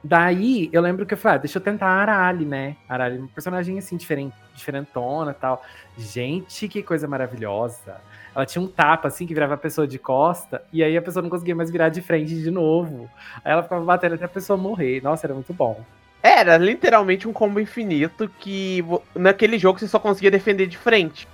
Daí, 0.02 0.70
eu 0.73 0.80
lembro 0.80 1.04
que 1.04 1.12
eu 1.12 1.18
falei, 1.18 1.37
ah, 1.37 1.40
deixa 1.40 1.59
eu 1.59 1.62
tentar 1.62 1.87
a 1.87 2.00
Arali, 2.00 2.47
né? 2.47 2.76
Arali 2.88 3.18
é 3.18 3.20
um 3.20 3.26
personagem, 3.26 3.78
assim, 3.78 3.97
diferente, 3.97 4.35
diferentona 4.54 5.32
e 5.32 5.35
tal. 5.35 5.62
Gente, 5.97 6.68
que 6.68 6.82
coisa 6.82 7.06
maravilhosa. 7.06 8.00
Ela 8.35 8.47
tinha 8.47 8.63
um 8.63 8.69
tapa, 8.69 9.09
assim, 9.09 9.27
que 9.27 9.35
virava 9.35 9.55
a 9.55 9.59
pessoa 9.59 9.87
de 9.87 9.99
costa, 9.99 10.63
e 10.73 10.83
aí 10.83 10.97
a 10.97 11.03
pessoa 11.03 11.23
não 11.23 11.31
conseguia 11.31 11.55
mais 11.55 11.71
virar 11.71 11.89
de 11.89 12.01
frente 12.01 12.35
de 12.35 12.51
novo. 12.51 13.11
Aí 13.45 13.53
ela 13.53 13.63
ficava 13.63 13.85
batendo 13.85 14.15
até 14.15 14.25
a 14.25 14.29
pessoa 14.29 14.57
morrer. 14.57 15.03
Nossa, 15.03 15.27
era 15.27 15.35
muito 15.35 15.53
bom. 15.53 15.85
Era 16.23 16.59
literalmente 16.59 17.27
um 17.27 17.33
combo 17.33 17.59
infinito 17.59 18.31
que 18.39 18.85
naquele 19.15 19.59
jogo 19.59 19.79
você 19.79 19.89
só 19.89 19.99
conseguia 19.99 20.31
defender 20.31 20.67
de 20.67 20.77
frente. 20.77 21.27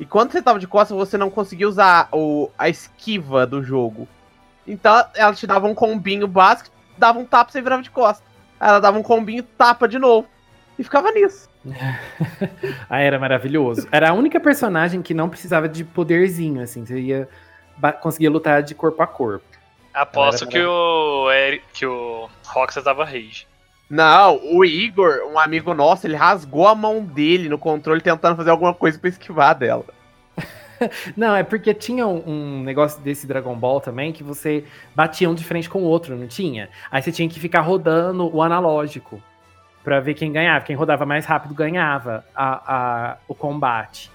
E 0.00 0.04
quando 0.04 0.32
você 0.32 0.42
tava 0.42 0.58
de 0.58 0.66
costas, 0.66 0.96
você 0.96 1.16
não 1.16 1.30
conseguia 1.30 1.68
usar 1.68 2.08
o, 2.12 2.50
a 2.58 2.68
esquiva 2.68 3.46
do 3.46 3.62
jogo. 3.62 4.08
Então 4.66 5.04
ela 5.14 5.32
te 5.32 5.46
dava 5.46 5.66
um 5.66 5.74
combinho 5.74 6.26
básico, 6.26 6.70
dava 6.98 7.18
um 7.18 7.24
tapa 7.24 7.50
e 7.50 7.52
você 7.52 7.62
virava 7.62 7.82
de 7.82 7.90
costas. 7.90 8.26
Ela 8.60 8.80
dava 8.80 8.98
um 8.98 9.02
combinho, 9.02 9.42
tapa 9.42 9.86
de 9.86 9.98
novo. 9.98 10.26
E 10.82 10.84
ficava 10.84 11.12
nisso. 11.12 11.48
Ah, 12.90 12.98
era 13.00 13.18
maravilhoso. 13.18 13.86
Era 13.92 14.10
a 14.10 14.12
única 14.12 14.40
personagem 14.40 15.00
que 15.00 15.14
não 15.14 15.28
precisava 15.28 15.68
de 15.68 15.84
poderzinho, 15.84 16.60
assim. 16.60 16.84
Você 16.84 16.98
ia 17.00 17.28
conseguia 18.00 18.30
lutar 18.30 18.62
de 18.62 18.74
corpo 18.74 19.00
a 19.02 19.06
corpo. 19.06 19.44
Aposto 19.94 20.46
que 20.46 20.60
o, 20.60 21.30
Eri- 21.30 21.62
que 21.72 21.86
o 21.86 22.28
Roxas 22.46 22.84
dava 22.84 23.04
rage. 23.04 23.46
Não, 23.88 24.40
o 24.52 24.64
Igor, 24.64 25.20
um 25.32 25.38
amigo 25.38 25.72
nosso, 25.72 26.06
ele 26.06 26.16
rasgou 26.16 26.66
a 26.66 26.74
mão 26.74 27.02
dele 27.04 27.48
no 27.48 27.58
controle 27.58 28.00
tentando 28.00 28.36
fazer 28.36 28.50
alguma 28.50 28.74
coisa 28.74 28.98
pra 28.98 29.08
esquivar 29.08 29.54
dela. 29.54 29.84
Não, 31.16 31.34
é 31.36 31.42
porque 31.42 31.72
tinha 31.72 32.06
um, 32.06 32.22
um 32.26 32.62
negócio 32.62 33.00
desse 33.02 33.26
Dragon 33.26 33.54
Ball 33.54 33.80
também 33.80 34.12
que 34.12 34.22
você 34.24 34.64
batia 34.94 35.30
um 35.30 35.34
de 35.34 35.44
frente 35.44 35.68
com 35.70 35.80
o 35.80 35.84
outro, 35.84 36.16
não 36.16 36.26
tinha? 36.26 36.68
Aí 36.90 37.00
você 37.02 37.12
tinha 37.12 37.28
que 37.28 37.38
ficar 37.38 37.60
rodando 37.60 38.34
o 38.34 38.42
analógico 38.42 39.22
pra 39.82 40.00
ver 40.00 40.14
quem 40.14 40.32
ganhava. 40.32 40.64
Quem 40.64 40.76
rodava 40.76 41.04
mais 41.06 41.24
rápido 41.26 41.54
ganhava 41.54 42.24
a, 42.34 42.74
a- 43.12 43.16
o 43.28 43.34
combate. 43.34 44.10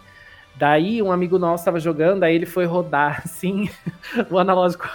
Daí 0.56 1.02
um 1.02 1.12
amigo 1.12 1.38
nosso 1.38 1.64
tava 1.66 1.80
jogando, 1.80 2.24
aí 2.24 2.34
ele 2.36 2.46
foi 2.46 2.66
rodar 2.66 3.22
assim, 3.26 3.70
o 4.32 4.40
analógico 4.40 4.90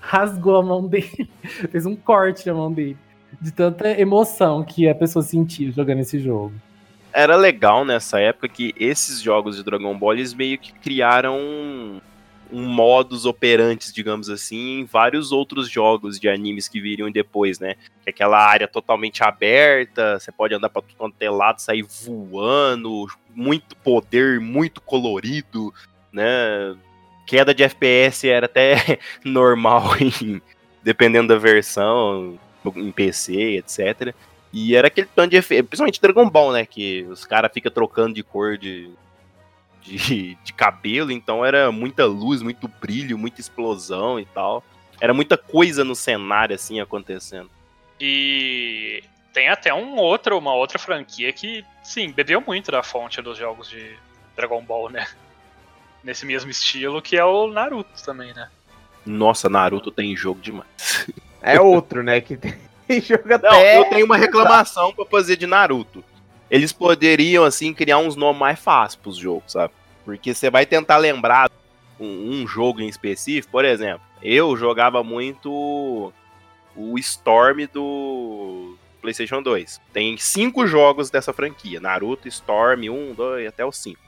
rasgou 0.00 0.56
a 0.56 0.62
mão 0.62 0.86
dele, 0.86 1.30
fez 1.70 1.86
um 1.86 1.94
corte 1.94 2.46
na 2.46 2.54
mão 2.54 2.72
dele. 2.72 2.96
De 3.40 3.50
tanta 3.50 3.88
emoção 3.98 4.62
que 4.62 4.88
a 4.88 4.94
pessoa 4.94 5.22
sentia 5.22 5.72
jogando 5.72 6.00
esse 6.00 6.18
jogo. 6.18 6.52
Era 7.12 7.36
legal 7.36 7.84
nessa 7.84 8.18
época 8.20 8.48
que 8.48 8.74
esses 8.78 9.20
jogos 9.20 9.56
de 9.56 9.62
Dragon 9.62 9.96
Ball 9.96 10.14
eles 10.14 10.34
meio 10.34 10.58
que 10.58 10.72
criaram 10.72 12.00
um, 12.52 12.66
modus 12.66 13.24
digamos 13.92 14.28
assim, 14.28 14.80
em 14.80 14.84
vários 14.84 15.32
outros 15.32 15.68
jogos 15.68 16.20
de 16.20 16.28
animes 16.28 16.68
que 16.68 16.80
viriam 16.80 17.10
depois, 17.10 17.58
né? 17.58 17.76
É 18.06 18.10
aquela 18.10 18.38
área 18.38 18.68
totalmente 18.68 19.22
aberta, 19.24 20.18
você 20.18 20.30
pode 20.30 20.54
andar 20.54 20.68
pra 20.68 20.82
tudo 20.82 20.94
quanto 20.96 21.20
é 21.20 21.30
lado, 21.30 21.60
sair 21.60 21.82
voando, 21.82 23.06
muito 23.34 23.74
poder, 23.76 24.40
muito 24.40 24.80
colorido, 24.80 25.72
né? 26.12 26.76
Queda 27.26 27.54
de 27.54 27.62
FPS 27.62 28.28
era 28.28 28.46
até 28.46 28.98
normal 29.24 29.96
em, 30.00 30.40
dependendo 30.82 31.28
da 31.28 31.38
versão, 31.38 32.38
em 32.76 32.92
PC, 32.92 33.56
etc. 33.56 34.14
E 34.52 34.76
era 34.76 34.88
aquele 34.88 35.08
tanto 35.14 35.30
de 35.30 35.36
efeito, 35.36 35.66
principalmente 35.66 36.00
Dragon 36.00 36.28
Ball, 36.28 36.52
né? 36.52 36.66
Que 36.66 37.04
os 37.04 37.24
caras 37.24 37.50
ficam 37.52 37.72
trocando 37.72 38.14
de 38.14 38.22
cor 38.22 38.58
de, 38.58 38.90
de, 39.82 40.36
de 40.44 40.52
cabelo, 40.52 41.10
então 41.12 41.44
era 41.44 41.70
muita 41.72 42.04
luz, 42.06 42.42
muito 42.42 42.68
brilho, 42.68 43.18
muita 43.18 43.40
explosão 43.40 44.18
e 44.18 44.24
tal. 44.26 44.64
Era 45.00 45.12
muita 45.12 45.36
coisa 45.36 45.84
no 45.84 45.94
cenário, 45.96 46.54
assim, 46.54 46.80
acontecendo. 46.80 47.50
E 48.00 49.02
tem 49.32 49.48
até 49.48 49.72
um 49.74 49.96
outro, 49.96 50.38
uma 50.38 50.54
outra 50.54 50.78
franquia 50.78 51.32
que, 51.32 51.64
sim, 51.82 52.10
bebeu 52.10 52.40
muito 52.40 52.70
da 52.70 52.82
fonte 52.82 53.20
dos 53.20 53.36
jogos 53.38 53.68
de 53.68 53.96
Dragon 54.36 54.62
Ball, 54.62 54.90
né? 54.90 55.06
Nesse 56.04 56.26
mesmo 56.26 56.50
estilo, 56.50 57.00
que 57.02 57.16
é 57.16 57.24
o 57.24 57.48
Naruto 57.48 58.02
também, 58.04 58.32
né? 58.34 58.48
Nossa, 59.04 59.48
Naruto 59.48 59.90
tem 59.90 60.16
jogo 60.16 60.40
demais. 60.40 61.08
É 61.40 61.60
outro, 61.60 62.02
né? 62.02 62.20
Que 62.20 62.36
tem 62.36 62.54
jogo 63.00 63.28
Não, 63.28 63.36
até. 63.36 63.78
eu 63.78 63.84
tenho 63.86 64.04
uma 64.06 64.16
reclamação 64.16 64.92
pra 64.92 65.04
fazer 65.06 65.36
de 65.36 65.46
Naruto. 65.46 66.04
Eles 66.52 66.70
poderiam, 66.70 67.44
assim, 67.44 67.72
criar 67.72 67.96
uns 67.96 68.14
nomes 68.14 68.38
mais 68.38 68.60
fáceis 68.60 69.00
pros 69.00 69.16
jogos, 69.16 69.52
sabe? 69.52 69.72
Porque 70.04 70.34
você 70.34 70.50
vai 70.50 70.66
tentar 70.66 70.98
lembrar 70.98 71.50
um, 71.98 72.42
um 72.42 72.46
jogo 72.46 72.82
em 72.82 72.88
específico, 72.88 73.50
por 73.50 73.64
exemplo, 73.64 74.02
eu 74.22 74.54
jogava 74.54 75.02
muito 75.02 76.12
o 76.76 76.98
Storm 76.98 77.66
do 77.72 78.76
PlayStation 79.00 79.42
2. 79.42 79.80
Tem 79.94 80.18
cinco 80.18 80.66
jogos 80.66 81.08
dessa 81.08 81.32
franquia: 81.32 81.80
Naruto, 81.80 82.28
Storm, 82.28 82.90
1, 82.90 83.14
2, 83.14 83.48
até 83.48 83.64
o 83.64 83.72
5. 83.72 83.98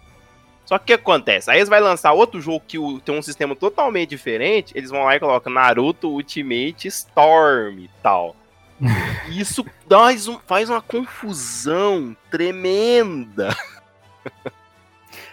Só 0.67 0.77
que 0.77 0.85
o 0.85 0.87
que 0.87 0.93
acontece? 0.93 1.51
Aí 1.51 1.59
eles 1.59 1.69
vão 1.71 1.81
lançar 1.81 2.13
outro 2.13 2.43
jogo 2.43 2.63
que 2.67 2.79
tem 3.05 3.19
um 3.19 3.23
sistema 3.23 3.57
totalmente 3.57 4.11
diferente. 4.11 4.77
Eles 4.77 4.91
vão 4.91 5.05
lá 5.05 5.17
e 5.17 5.21
colocam 5.21 5.53
Naruto 5.53 6.09
Ultimate 6.09 6.89
Storm 6.89 7.81
e 7.81 7.91
tal. 8.03 8.37
E 8.81 9.41
Isso 9.41 9.65
faz, 9.89 10.29
um- 10.29 10.39
faz 10.47 10.69
uma 10.71 10.83
confusão 10.83 12.17
tremenda. 12.31 13.55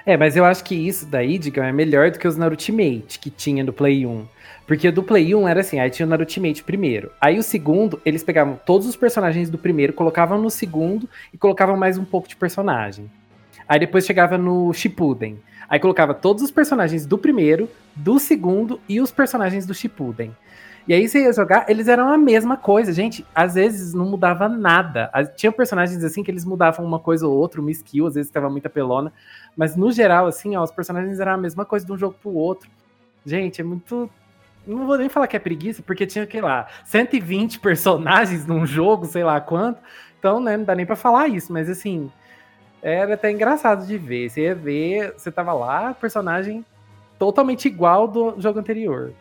É, 0.05 0.17
mas 0.17 0.35
eu 0.35 0.43
acho 0.45 0.63
que 0.63 0.75
isso 0.75 1.05
daí, 1.05 1.37
digamos, 1.37 1.69
é 1.69 1.73
melhor 1.73 2.09
do 2.11 2.17
que 2.19 2.27
os 2.27 2.35
Narutimate 2.37 3.19
que 3.19 3.29
tinha 3.29 3.63
do 3.63 3.71
Play 3.73 4.05
1. 4.05 4.25
Porque 4.65 4.89
do 4.89 5.03
Play 5.03 5.35
1 5.35 5.47
era 5.47 5.59
assim, 5.61 5.79
aí 5.79 5.89
tinha 5.89 6.05
o 6.05 6.09
Narutimate 6.09 6.63
primeiro. 6.63 7.11
Aí 7.19 7.37
o 7.37 7.43
segundo, 7.43 8.01
eles 8.05 8.23
pegavam 8.23 8.59
todos 8.65 8.87
os 8.87 8.95
personagens 8.95 9.49
do 9.49 9.57
primeiro, 9.57 9.93
colocavam 9.93 10.39
no 10.41 10.49
segundo 10.49 11.07
e 11.33 11.37
colocavam 11.37 11.77
mais 11.77 11.97
um 11.97 12.05
pouco 12.05 12.27
de 12.27 12.35
personagem. 12.35 13.09
Aí 13.67 13.79
depois 13.79 14.05
chegava 14.05 14.37
no 14.37 14.73
Shippuden. 14.73 15.39
Aí 15.69 15.79
colocava 15.79 16.13
todos 16.13 16.43
os 16.43 16.51
personagens 16.51 17.05
do 17.05 17.17
primeiro, 17.17 17.69
do 17.95 18.19
segundo 18.19 18.79
e 18.89 18.99
os 18.99 19.11
personagens 19.11 19.65
do 19.65 19.73
Shippuden. 19.73 20.35
E 20.87 20.93
aí 20.93 21.07
você 21.07 21.23
ia 21.23 21.33
jogar, 21.33 21.69
eles 21.69 21.87
eram 21.87 22.09
a 22.09 22.17
mesma 22.17 22.57
coisa, 22.57 22.91
gente. 22.91 23.25
Às 23.35 23.53
vezes 23.55 23.93
não 23.93 24.05
mudava 24.05 24.49
nada. 24.49 25.11
Tinha 25.35 25.51
personagens 25.51 26.03
assim 26.03 26.23
que 26.23 26.31
eles 26.31 26.43
mudavam 26.45 26.85
uma 26.85 26.99
coisa 26.99 27.27
ou 27.27 27.37
outra, 27.37 27.61
uma 27.61 27.71
skill, 27.71 28.07
às 28.07 28.15
vezes 28.15 28.31
tava 28.31 28.49
muita 28.49 28.69
pelona. 28.69 29.13
Mas 29.55 29.75
no 29.75 29.91
geral, 29.91 30.25
assim, 30.27 30.55
ó, 30.55 30.63
os 30.63 30.71
personagens 30.71 31.19
eram 31.19 31.33
a 31.33 31.37
mesma 31.37 31.65
coisa 31.65 31.85
de 31.85 31.91
um 31.91 31.97
jogo 31.97 32.15
pro 32.21 32.33
outro. 32.33 32.69
Gente, 33.25 33.61
é 33.61 33.63
muito 33.63 34.09
Não 34.65 34.85
vou 34.87 34.97
nem 34.97 35.09
falar 35.09 35.27
que 35.27 35.35
é 35.35 35.39
preguiça, 35.39 35.83
porque 35.83 36.05
tinha, 36.07 36.27
sei 36.29 36.41
lá, 36.41 36.67
120 36.85 37.59
personagens 37.61 38.45
num 38.45 38.65
jogo, 38.65 39.05
sei 39.05 39.23
lá 39.23 39.39
quanto. 39.41 39.79
Então, 40.19 40.39
né, 40.39 40.57
não 40.57 40.65
dá 40.65 40.75
nem 40.75 40.85
pra 40.85 40.95
falar 40.95 41.27
isso, 41.27 41.51
mas 41.51 41.69
assim, 41.69 42.11
era 42.81 43.13
até 43.15 43.31
engraçado 43.31 43.85
de 43.85 43.97
ver. 43.97 44.29
Você 44.29 44.41
ia 44.41 44.55
ver, 44.55 45.13
você 45.17 45.31
tava 45.31 45.53
lá, 45.53 45.93
personagem 45.93 46.65
totalmente 47.19 47.67
igual 47.67 48.07
do 48.07 48.35
jogo 48.39 48.59
anterior. 48.59 49.13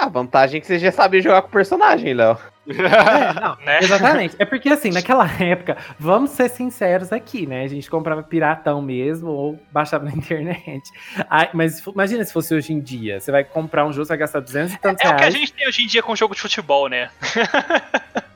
A 0.00 0.08
vantagem 0.08 0.58
é 0.58 0.60
que 0.60 0.66
você 0.66 0.78
já 0.78 0.92
sabia 0.92 1.22
jogar 1.22 1.42
com 1.42 1.48
o 1.48 1.52
personagem, 1.52 2.12
Léo. 2.14 2.38
É, 2.68 3.40
não, 3.40 3.56
né? 3.64 3.78
Exatamente. 3.80 4.36
É 4.38 4.44
porque, 4.44 4.68
assim, 4.68 4.90
naquela 4.90 5.26
época, 5.40 5.76
vamos 5.98 6.30
ser 6.30 6.50
sinceros 6.50 7.12
aqui, 7.12 7.46
né? 7.46 7.62
A 7.62 7.68
gente 7.68 7.88
comprava 7.88 8.22
piratão 8.22 8.82
mesmo 8.82 9.30
ou 9.30 9.60
baixava 9.72 10.04
na 10.04 10.12
internet. 10.12 10.82
Ai, 11.30 11.48
mas 11.52 11.78
imagina 11.86 12.24
se 12.24 12.32
fosse 12.32 12.54
hoje 12.54 12.72
em 12.72 12.80
dia. 12.80 13.20
Você 13.20 13.30
vai 13.30 13.44
comprar 13.44 13.86
um 13.86 13.92
jogo, 13.92 14.04
você 14.04 14.10
vai 14.10 14.18
gastar 14.18 14.40
200 14.40 14.74
e 14.74 14.78
tantos 14.78 15.04
é, 15.04 15.08
reais. 15.08 15.22
É 15.22 15.28
o 15.28 15.30
que 15.30 15.36
a 15.36 15.40
gente 15.40 15.52
tem 15.52 15.68
hoje 15.68 15.82
em 15.82 15.86
dia 15.86 16.02
com 16.02 16.16
jogo 16.16 16.34
de 16.34 16.40
futebol, 16.40 16.88
né? 16.88 17.10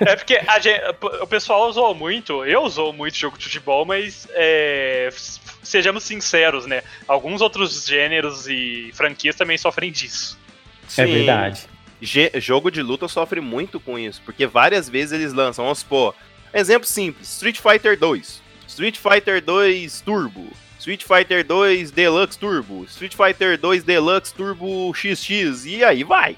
é 0.00 0.16
porque 0.16 0.40
gente, 0.62 0.80
o 1.20 1.26
pessoal 1.26 1.68
usou 1.68 1.94
muito, 1.94 2.44
eu 2.44 2.62
usou 2.62 2.92
muito 2.92 3.16
jogo 3.16 3.36
de 3.36 3.44
futebol, 3.44 3.84
mas 3.84 4.26
é, 4.32 5.10
sejamos 5.62 6.04
sinceros, 6.04 6.66
né? 6.66 6.82
Alguns 7.06 7.40
outros 7.40 7.84
gêneros 7.84 8.46
e 8.48 8.90
franquias 8.94 9.36
também 9.36 9.58
sofrem 9.58 9.92
disso. 9.92 10.38
Sim. 10.94 11.02
É 11.02 11.06
verdade. 11.06 11.66
G 12.00 12.30
jogo 12.36 12.70
de 12.70 12.82
luta 12.82 13.08
sofre 13.08 13.40
muito 13.40 13.80
com 13.80 13.98
isso, 13.98 14.20
porque 14.24 14.46
várias 14.46 14.88
vezes 14.88 15.12
eles 15.12 15.32
lançam, 15.32 15.64
vamos 15.64 15.78
supor, 15.80 16.14
exemplo 16.52 16.86
simples, 16.86 17.32
Street 17.32 17.58
Fighter 17.58 17.98
2, 17.98 18.42
Street 18.68 18.98
Fighter 18.98 19.42
2 19.42 20.00
Turbo, 20.02 20.46
Street 20.78 21.02
Fighter 21.02 21.44
2 21.44 21.90
Deluxe 21.90 22.38
Turbo, 22.38 22.84
Street 22.84 23.14
Fighter 23.14 23.58
2 23.58 23.82
Deluxe 23.82 24.34
Turbo 24.34 24.92
XX, 24.94 25.64
e 25.64 25.84
aí 25.84 26.04
vai. 26.04 26.36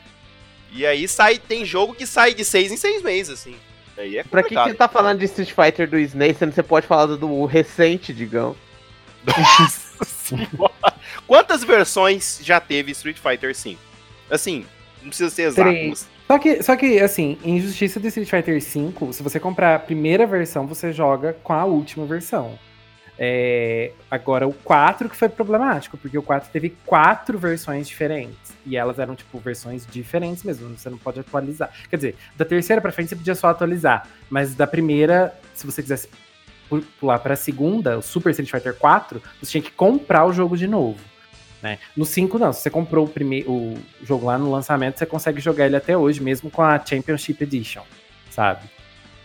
E 0.73 0.87
aí 0.87 1.09
sai, 1.09 1.39
tem 1.39 1.65
jogo 1.65 1.95
que 1.95 2.07
sai 2.07 2.33
de 2.33 2.45
seis 2.45 2.71
em 2.71 2.77
seis 2.77 3.03
meses, 3.03 3.33
assim. 3.33 3.57
Aí 3.99 4.19
é 4.19 4.23
pra 4.23 4.43
que, 4.43 4.51
que 4.51 4.55
você 4.55 4.75
tá 4.75 4.89
falando 4.89 5.19
de 5.19 5.25
Street 5.25 5.51
Fighter 5.51 5.89
do 5.89 5.99
Snake, 5.99 6.39
sendo 6.39 6.53
você 6.53 6.63
pode 6.63 6.87
falar 6.87 7.07
do 7.07 7.45
recente, 7.45 8.13
digão? 8.13 8.55
Nossa. 9.25 10.37
Quantas 11.27 11.65
versões 11.65 12.41
já 12.43 12.61
teve 12.61 12.93
Street 12.93 13.17
Fighter 13.19 13.55
5? 13.55 13.81
Assim, 14.31 14.65
não 15.03 15.09
precisa 15.09 15.31
ser 15.31 15.43
exato. 15.43 15.71
Só 16.27 16.39
que, 16.39 16.63
só 16.63 16.77
que, 16.77 16.99
assim, 17.01 17.39
em 17.45 17.61
Justiça 17.61 18.01
do 18.01 18.09
Street 18.09 18.29
Fighter 18.29 18.61
V, 18.61 19.13
se 19.13 19.23
você 19.23 19.39
comprar 19.39 19.77
a 19.77 19.79
primeira 19.79 20.27
versão, 20.27 20.67
você 20.67 20.93
joga 20.93 21.35
com 21.43 21.53
a 21.53 21.65
última 21.65 22.05
versão. 22.05 22.59
É, 23.19 23.93
agora, 24.11 24.47
o 24.47 24.53
4 24.53 25.09
que 25.09 25.17
foi 25.17 25.29
problemático, 25.29 25.97
porque 25.97 26.19
o 26.19 26.23
4 26.23 26.51
teve 26.53 26.77
quatro 26.85 27.39
versões 27.39 27.89
diferentes. 27.89 28.55
E 28.67 28.77
elas 28.77 28.99
eram, 28.99 29.15
tipo, 29.15 29.39
versões 29.39 29.87
diferentes 29.87 30.43
mesmo. 30.43 30.77
Você 30.77 30.91
não 30.91 30.99
pode 30.99 31.21
atualizar. 31.21 31.71
Quer 31.89 31.97
dizer, 31.97 32.17
da 32.37 32.45
terceira 32.45 32.83
pra 32.83 32.93
frente 32.93 33.11
você 33.11 33.17
podia 33.17 33.35
só 33.35 33.49
atualizar. 33.49 34.09
Mas 34.29 34.55
da 34.55 34.67
primeira, 34.67 35.33
se 35.55 35.65
você 35.65 35.81
quisesse 35.81 36.09
pular 36.99 37.21
pra 37.21 37.37
segunda, 37.37 37.97
o 37.97 38.03
Super 38.03 38.31
Street 38.31 38.51
Fighter 38.51 38.75
4, 38.75 39.23
você 39.41 39.53
tinha 39.53 39.63
que 39.63 39.71
comprar 39.71 40.27
o 40.27 40.33
jogo 40.33 40.57
de 40.57 40.67
novo. 40.67 40.99
Né? 41.63 41.79
No 41.97 42.05
5, 42.05 42.39
não. 42.39 42.53
Se 42.53 42.61
você 42.61 42.71
comprou 42.71 43.07
o, 43.07 43.09
primeiro, 43.09 43.51
o 43.51 43.79
jogo 44.03 44.27
lá 44.27 44.39
no 44.39 44.51
lançamento, 44.51 44.99
você 44.99 45.07
consegue 45.07 45.41
jogar 45.41 45.67
ele 45.67 45.77
até 45.77 45.97
hoje, 45.97 46.23
mesmo 46.23 46.51
com 46.51 46.63
a 46.63 46.79
Championship 46.79 47.43
Edition, 47.43 47.83
sabe? 48.31 48.69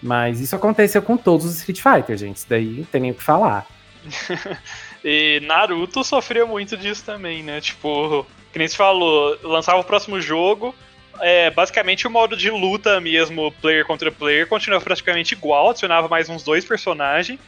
Mas 0.01 0.39
isso 0.39 0.55
aconteceu 0.55 1.01
com 1.01 1.15
todos 1.15 1.45
os 1.45 1.57
Street 1.57 1.81
Fighter, 1.81 2.17
gente. 2.17 2.37
Isso 2.37 2.47
daí 2.49 2.77
não 2.77 2.85
tem 2.85 3.01
nem 3.01 3.11
o 3.11 3.15
que 3.15 3.23
falar. 3.23 3.67
e 5.03 5.39
Naruto 5.43 6.03
sofreu 6.03 6.47
muito 6.47 6.75
disso 6.75 7.03
também, 7.05 7.43
né? 7.43 7.61
Tipo, 7.61 8.25
que 8.51 8.57
nem 8.57 8.67
se 8.67 8.75
falou, 8.75 9.37
lançava 9.43 9.79
o 9.79 9.83
próximo 9.83 10.19
jogo, 10.19 10.73
é, 11.19 11.51
basicamente 11.51 12.07
o 12.07 12.09
modo 12.09 12.35
de 12.35 12.49
luta 12.49 12.99
mesmo, 12.99 13.51
player 13.61 13.85
contra 13.85 14.11
player, 14.11 14.47
continuava 14.47 14.83
praticamente 14.83 15.33
igual, 15.33 15.69
adicionava 15.69 16.07
mais 16.07 16.29
uns 16.29 16.43
dois 16.43 16.65
personagens. 16.65 17.39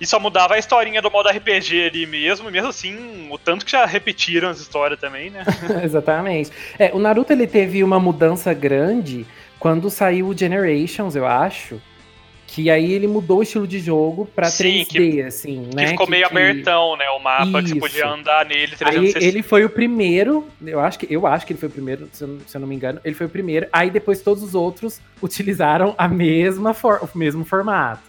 E 0.00 0.06
só 0.06 0.18
mudava 0.18 0.54
a 0.54 0.58
historinha 0.58 1.00
do 1.00 1.10
modo 1.10 1.28
RPG 1.28 1.86
ali 1.86 2.06
mesmo, 2.06 2.50
mesmo 2.50 2.68
assim, 2.68 3.28
o 3.30 3.38
tanto 3.38 3.64
que 3.64 3.70
já 3.70 3.86
repetiram 3.86 4.48
as 4.48 4.58
histórias 4.58 4.98
também, 4.98 5.30
né? 5.30 5.44
Exatamente. 5.84 6.50
É, 6.78 6.90
o 6.92 6.98
Naruto 6.98 7.32
ele 7.32 7.46
teve 7.46 7.84
uma 7.84 8.00
mudança 8.00 8.52
grande 8.52 9.24
quando 9.62 9.88
saiu 9.90 10.26
o 10.26 10.36
Generations, 10.36 11.14
eu 11.14 11.24
acho. 11.24 11.80
Que 12.48 12.68
aí 12.68 12.92
ele 12.92 13.06
mudou 13.06 13.38
o 13.38 13.42
estilo 13.42 13.66
de 13.66 13.78
jogo 13.78 14.26
pra 14.26 14.46
Sim, 14.46 14.84
3D, 14.84 14.86
que, 14.88 15.22
assim, 15.22 15.70
né? 15.72 15.84
Que 15.84 15.90
ficou 15.90 16.08
meio 16.08 16.28
que... 16.28 16.32
abertão, 16.32 16.96
né? 16.96 17.08
O 17.10 17.20
mapa, 17.20 17.60
Isso. 17.60 17.62
que 17.62 17.68
você 17.68 17.80
podia 17.80 18.08
andar 18.08 18.44
nele 18.44 18.76
360. 18.76 19.18
Aí 19.20 19.24
ele 19.24 19.40
foi 19.40 19.64
o 19.64 19.70
primeiro, 19.70 20.46
eu 20.66 20.80
acho 20.80 20.98
que, 20.98 21.06
eu 21.08 21.26
acho 21.26 21.46
que 21.46 21.52
ele 21.52 21.60
foi 21.60 21.68
o 21.68 21.72
primeiro, 21.72 22.08
se 22.12 22.24
eu, 22.24 22.38
se 22.44 22.56
eu 22.56 22.60
não 22.60 22.68
me 22.68 22.74
engano, 22.74 23.00
ele 23.04 23.14
foi 23.14 23.26
o 23.26 23.30
primeiro. 23.30 23.68
Aí 23.72 23.88
depois 23.88 24.20
todos 24.20 24.42
os 24.42 24.54
outros 24.54 25.00
utilizaram 25.22 25.94
a 25.96 26.08
mesma 26.08 26.74
for, 26.74 27.08
o 27.14 27.16
mesmo 27.16 27.44
formato, 27.44 28.02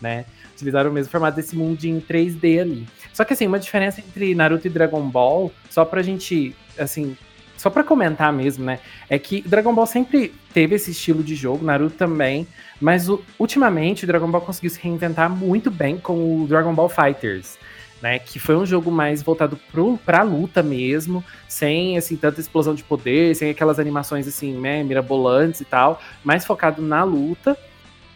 né? 0.00 0.26
Utilizaram 0.58 0.90
o 0.90 0.92
mesmo 0.92 1.10
formato 1.10 1.36
desse 1.36 1.56
mundo 1.56 1.82
em 1.84 2.00
3D 2.00 2.60
ali. 2.60 2.86
Só 3.12 3.24
que 3.24 3.32
assim, 3.32 3.46
uma 3.46 3.58
diferença 3.58 4.00
entre 4.00 4.34
Naruto 4.34 4.66
e 4.66 4.70
Dragon 4.70 5.08
Ball, 5.08 5.52
só 5.70 5.84
pra 5.84 6.02
gente, 6.02 6.54
assim, 6.76 7.16
só 7.56 7.70
pra 7.70 7.82
comentar 7.82 8.32
mesmo, 8.32 8.64
né? 8.64 8.80
É 9.08 9.18
que 9.18 9.42
Dragon 9.42 9.74
Ball 9.74 9.86
sempre 9.86 10.34
teve 10.52 10.76
esse 10.76 10.90
estilo 10.90 11.22
de 11.22 11.34
jogo, 11.34 11.64
Naruto 11.64 11.96
também, 11.96 12.46
mas 12.80 13.08
o, 13.08 13.22
ultimamente 13.38 14.04
o 14.04 14.06
Dragon 14.06 14.30
Ball 14.30 14.40
conseguiu 14.40 14.70
se 14.70 14.80
reinventar 14.80 15.28
muito 15.28 15.70
bem 15.70 15.96
com 15.98 16.42
o 16.42 16.46
Dragon 16.46 16.74
Ball 16.74 16.88
Fighters. 16.88 17.58
Né, 18.00 18.20
que 18.20 18.38
foi 18.38 18.54
um 18.54 18.64
jogo 18.64 18.92
mais 18.92 19.24
voltado 19.24 19.58
pro, 19.72 19.98
pra 19.98 20.22
luta 20.22 20.62
mesmo, 20.62 21.24
sem 21.48 21.98
assim 21.98 22.14
tanta 22.16 22.40
explosão 22.40 22.72
de 22.72 22.84
poder, 22.84 23.34
sem 23.34 23.50
aquelas 23.50 23.80
animações 23.80 24.28
assim, 24.28 24.56
né, 24.56 24.84
mirabolantes 24.84 25.60
e 25.60 25.64
tal, 25.64 26.00
mais 26.22 26.44
focado 26.44 26.80
na 26.80 27.02
luta, 27.02 27.58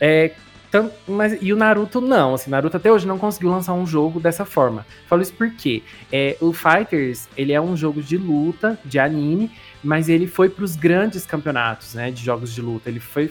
é, 0.00 0.30
tanto, 0.72 0.94
mas, 1.06 1.36
e 1.42 1.52
o 1.52 1.56
Naruto 1.56 2.00
não, 2.00 2.32
assim, 2.32 2.50
Naruto 2.50 2.78
até 2.78 2.90
hoje 2.90 3.06
não 3.06 3.18
conseguiu 3.18 3.50
lançar 3.50 3.74
um 3.74 3.86
jogo 3.86 4.18
dessa 4.18 4.46
forma. 4.46 4.86
Falo 5.06 5.20
isso 5.20 5.34
porque 5.34 5.82
é, 6.10 6.34
o 6.40 6.50
Fighters, 6.50 7.28
ele 7.36 7.52
é 7.52 7.60
um 7.60 7.76
jogo 7.76 8.02
de 8.02 8.16
luta, 8.16 8.78
de 8.82 8.98
anime, 8.98 9.50
mas 9.84 10.08
ele 10.08 10.26
foi 10.26 10.48
para 10.48 10.64
os 10.64 10.74
grandes 10.74 11.26
campeonatos, 11.26 11.92
né, 11.92 12.10
de 12.10 12.24
jogos 12.24 12.54
de 12.54 12.62
luta. 12.62 12.88
Ele 12.88 13.00
foi 13.00 13.30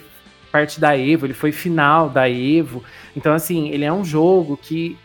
parte 0.52 0.78
da 0.78 0.96
Evo, 0.96 1.26
ele 1.26 1.34
foi 1.34 1.50
final 1.50 2.08
da 2.08 2.30
Evo. 2.30 2.84
Então, 3.16 3.34
assim, 3.34 3.70
ele 3.70 3.84
é 3.84 3.92
um 3.92 4.04
jogo 4.04 4.56
que 4.56 4.96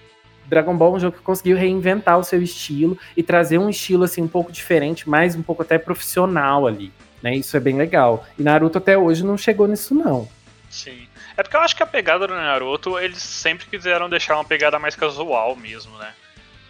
Dragon 0.45 0.77
Ball 0.77 0.93
é 0.93 0.97
um 0.97 0.99
jogo 0.99 1.17
que 1.17 1.23
conseguiu 1.23 1.57
reinventar 1.57 2.19
o 2.19 2.23
seu 2.23 2.39
estilo 2.39 2.95
e 3.15 3.23
trazer 3.23 3.57
um 3.57 3.67
estilo 3.67 4.03
assim 4.03 4.21
um 4.21 4.27
pouco 4.27 4.51
diferente, 4.51 5.09
mais 5.09 5.35
um 5.35 5.41
pouco 5.41 5.63
até 5.63 5.79
profissional 5.79 6.67
ali, 6.67 6.91
né? 7.23 7.35
Isso 7.35 7.57
é 7.57 7.59
bem 7.59 7.75
legal. 7.75 8.23
E 8.37 8.43
Naruto 8.43 8.77
até 8.77 8.95
hoje 8.95 9.25
não 9.25 9.37
chegou 9.37 9.67
nisso 9.67 9.95
não. 9.95 10.27
Sim. 10.69 11.06
É 11.37 11.43
porque 11.43 11.55
eu 11.55 11.61
acho 11.61 11.75
que 11.75 11.83
a 11.83 11.87
pegada 11.87 12.27
do 12.27 12.33
Naruto, 12.33 12.97
eles 12.97 13.21
sempre 13.21 13.67
quiseram 13.67 14.09
deixar 14.09 14.35
uma 14.35 14.43
pegada 14.43 14.79
mais 14.79 14.95
casual 14.95 15.55
mesmo, 15.55 15.95
né? 15.99 16.13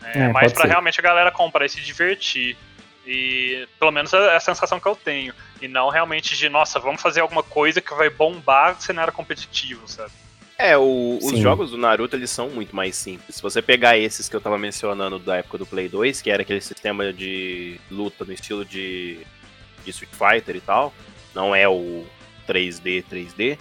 É, 0.03 0.19
é 0.19 0.27
mais 0.29 0.51
pra 0.51 0.63
ser. 0.63 0.67
realmente 0.69 0.99
a 0.99 1.03
galera 1.03 1.31
comprar 1.31 1.65
e 1.65 1.69
se 1.69 1.79
divertir. 1.79 2.57
E 3.05 3.65
pelo 3.79 3.91
menos 3.91 4.11
é 4.11 4.35
a 4.35 4.39
sensação 4.41 4.79
que 4.79 4.85
eu 4.85 4.95
tenho. 4.95 5.33
E 5.61 5.67
não 5.69 5.87
realmente 5.87 6.35
de, 6.35 6.49
nossa, 6.49 6.77
vamos 6.79 7.01
fazer 7.01 7.21
alguma 7.21 7.41
coisa 7.41 7.79
que 7.79 7.93
vai 7.93 8.09
bombar 8.09 8.77
o 8.77 8.81
cenário 8.81 9.13
competitivo, 9.13 9.87
sabe? 9.87 10.11
É, 10.59 10.75
o, 10.75 11.19
os 11.21 11.37
jogos 11.39 11.71
do 11.71 11.77
Naruto 11.77 12.15
eles 12.15 12.31
são 12.31 12.49
muito 12.49 12.75
mais 12.75 12.95
simples. 12.95 13.35
Se 13.35 13.41
você 13.41 13.61
pegar 13.61 13.97
esses 13.97 14.27
que 14.27 14.35
eu 14.35 14.41
tava 14.41 14.57
mencionando 14.57 15.19
da 15.19 15.37
época 15.37 15.59
do 15.59 15.65
Play 15.65 15.87
2, 15.87 16.21
que 16.21 16.31
era 16.31 16.41
aquele 16.41 16.59
sistema 16.59 17.13
de 17.13 17.79
luta 17.89 18.25
no 18.25 18.33
estilo 18.33 18.65
de, 18.65 19.19
de 19.85 19.91
Street 19.91 20.11
Fighter 20.11 20.55
e 20.55 20.61
tal, 20.61 20.93
não 21.33 21.55
é 21.55 21.69
o 21.69 22.05
3D 22.47 23.05
3D, 23.09 23.57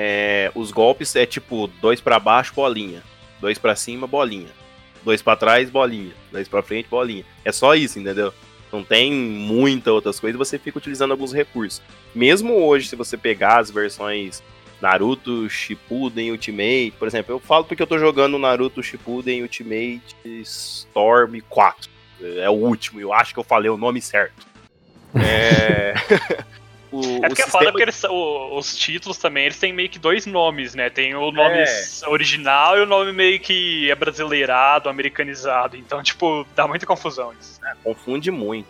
é, 0.00 0.52
os 0.54 0.70
golpes 0.70 1.16
é 1.16 1.26
tipo 1.26 1.66
dois 1.82 2.00
para 2.00 2.20
baixo, 2.20 2.54
bolinha. 2.54 3.02
Dois 3.40 3.58
para 3.58 3.74
cima, 3.74 4.06
bolinha. 4.06 4.50
Dois 5.02 5.20
para 5.20 5.36
trás, 5.36 5.68
bolinha. 5.68 6.12
Dois 6.30 6.46
para 6.46 6.62
frente, 6.62 6.88
bolinha. 6.88 7.24
É 7.44 7.50
só 7.50 7.74
isso, 7.74 7.98
entendeu? 7.98 8.32
Não 8.72 8.84
tem 8.84 9.12
muita 9.12 9.90
outras 9.90 10.20
coisas, 10.20 10.38
você 10.38 10.56
fica 10.56 10.78
utilizando 10.78 11.10
alguns 11.10 11.32
recursos. 11.32 11.82
Mesmo 12.14 12.54
hoje, 12.54 12.86
se 12.86 12.94
você 12.94 13.16
pegar 13.16 13.58
as 13.58 13.72
versões 13.72 14.40
Naruto 14.80 15.50
Shippuden 15.50 16.30
Ultimate, 16.30 16.94
por 16.96 17.08
exemplo, 17.08 17.34
eu 17.34 17.40
falo 17.40 17.64
porque 17.64 17.82
eu 17.82 17.86
tô 17.86 17.98
jogando 17.98 18.38
Naruto 18.38 18.80
Shippuden 18.80 19.42
Ultimate 19.42 20.14
Storm 20.42 21.40
4. 21.48 21.90
É 22.36 22.48
o 22.48 22.52
último, 22.52 23.00
eu 23.00 23.12
acho 23.12 23.34
que 23.34 23.40
eu 23.40 23.44
falei 23.44 23.68
o 23.68 23.76
nome 23.76 24.00
certo. 24.00 24.46
É... 25.16 25.94
O, 26.90 27.24
é 27.24 27.28
porque 27.28 27.42
é 27.42 27.46
foda 27.46 27.70
porque 27.70 27.82
eles, 27.82 28.02
o, 28.04 28.56
os 28.56 28.76
títulos 28.76 29.18
também, 29.18 29.44
eles 29.44 29.58
têm 29.58 29.72
meio 29.72 29.88
que 29.88 29.98
dois 29.98 30.24
nomes, 30.24 30.74
né? 30.74 30.88
Tem 30.88 31.14
o 31.14 31.30
nome 31.30 31.58
é. 31.58 32.08
original 32.08 32.78
e 32.78 32.80
o 32.80 32.86
nome 32.86 33.12
meio 33.12 33.38
que 33.38 33.90
é 33.90 33.94
brasileirado, 33.94 34.88
americanizado. 34.88 35.76
Então, 35.76 36.02
tipo, 36.02 36.46
dá 36.56 36.66
muita 36.66 36.86
confusão 36.86 37.32
isso. 37.38 37.60
É, 37.64 37.74
confunde 37.84 38.30
muito. 38.30 38.68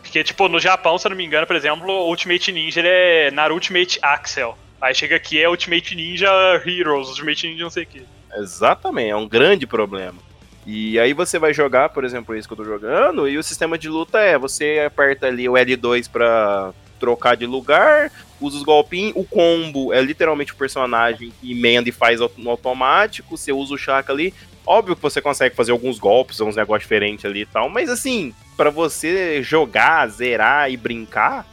Porque, 0.00 0.24
tipo, 0.24 0.48
no 0.48 0.58
Japão, 0.58 0.96
se 0.96 1.06
eu 1.06 1.10
não 1.10 1.16
me 1.16 1.24
engano, 1.24 1.46
por 1.46 1.56
exemplo, 1.56 1.90
o 1.90 2.08
Ultimate 2.08 2.50
Ninja 2.50 2.80
ele 2.80 2.88
é 2.88 3.30
Naruto 3.30 3.56
Ultimate 3.56 3.98
Axel. 4.00 4.56
Aí 4.80 4.94
chega 4.94 5.16
aqui 5.16 5.42
é 5.42 5.48
Ultimate 5.48 5.94
Ninja 5.94 6.30
Heroes, 6.64 7.08
Ultimate 7.08 7.46
Ninja 7.46 7.64
não 7.64 7.70
sei 7.70 7.82
o 7.82 7.86
que. 7.86 8.06
Exatamente, 8.36 9.10
é 9.10 9.16
um 9.16 9.28
grande 9.28 9.66
problema. 9.66 10.18
E 10.64 10.98
aí 10.98 11.12
você 11.12 11.38
vai 11.38 11.52
jogar, 11.52 11.88
por 11.88 12.04
exemplo, 12.04 12.36
isso 12.36 12.46
que 12.46 12.52
eu 12.52 12.58
tô 12.58 12.64
jogando, 12.64 13.28
e 13.28 13.38
o 13.38 13.42
sistema 13.42 13.76
de 13.76 13.88
luta 13.88 14.20
é, 14.20 14.38
você 14.38 14.84
aperta 14.86 15.26
ali 15.26 15.48
o 15.48 15.54
L2 15.54 16.10
pra 16.10 16.72
trocar 16.98 17.36
de 17.36 17.46
lugar, 17.46 18.10
usa 18.40 18.56
os 18.56 18.62
golpinhos. 18.62 19.12
O 19.16 19.24
combo 19.24 19.92
é 19.92 20.00
literalmente 20.00 20.52
o 20.52 20.56
personagem 20.56 21.32
que 21.40 21.52
emenda 21.52 21.88
e 21.88 21.92
faz 21.92 22.20
no 22.36 22.50
automático. 22.50 23.36
Você 23.36 23.52
usa 23.52 23.74
o 23.74 23.78
Chaka 23.78 24.12
ali. 24.12 24.34
Óbvio 24.66 24.94
que 24.94 25.02
você 25.02 25.22
consegue 25.22 25.56
fazer 25.56 25.72
alguns 25.72 25.98
golpes, 25.98 26.40
uns 26.40 26.56
negócios 26.56 26.82
diferentes 26.82 27.24
ali 27.24 27.40
e 27.40 27.46
tal, 27.46 27.70
mas 27.70 27.88
assim, 27.88 28.34
para 28.54 28.68
você 28.68 29.42
jogar, 29.42 30.06
zerar 30.08 30.70
e 30.70 30.76
brincar, 30.76 31.46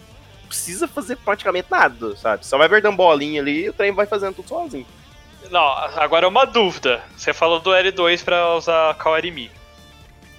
precisa 0.49 0.85
fazer 0.87 1.15
praticamente 1.17 1.67
nada, 1.71 2.15
sabe? 2.17 2.45
Só 2.45 2.57
vai 2.57 2.67
apertando 2.67 2.97
bolinha 2.97 3.41
ali 3.41 3.63
e 3.63 3.69
o 3.69 3.73
trem 3.73 3.93
vai 3.93 4.05
fazendo 4.05 4.35
tudo 4.35 4.49
sozinho. 4.49 4.85
Não, 5.51 5.65
agora 5.95 6.25
é 6.25 6.29
uma 6.29 6.45
dúvida. 6.45 7.01
Você 7.15 7.33
falou 7.33 7.59
do 7.59 7.69
L2 7.71 8.23
pra 8.23 8.55
usar 8.55 8.93
Kawarimi. 8.95 9.51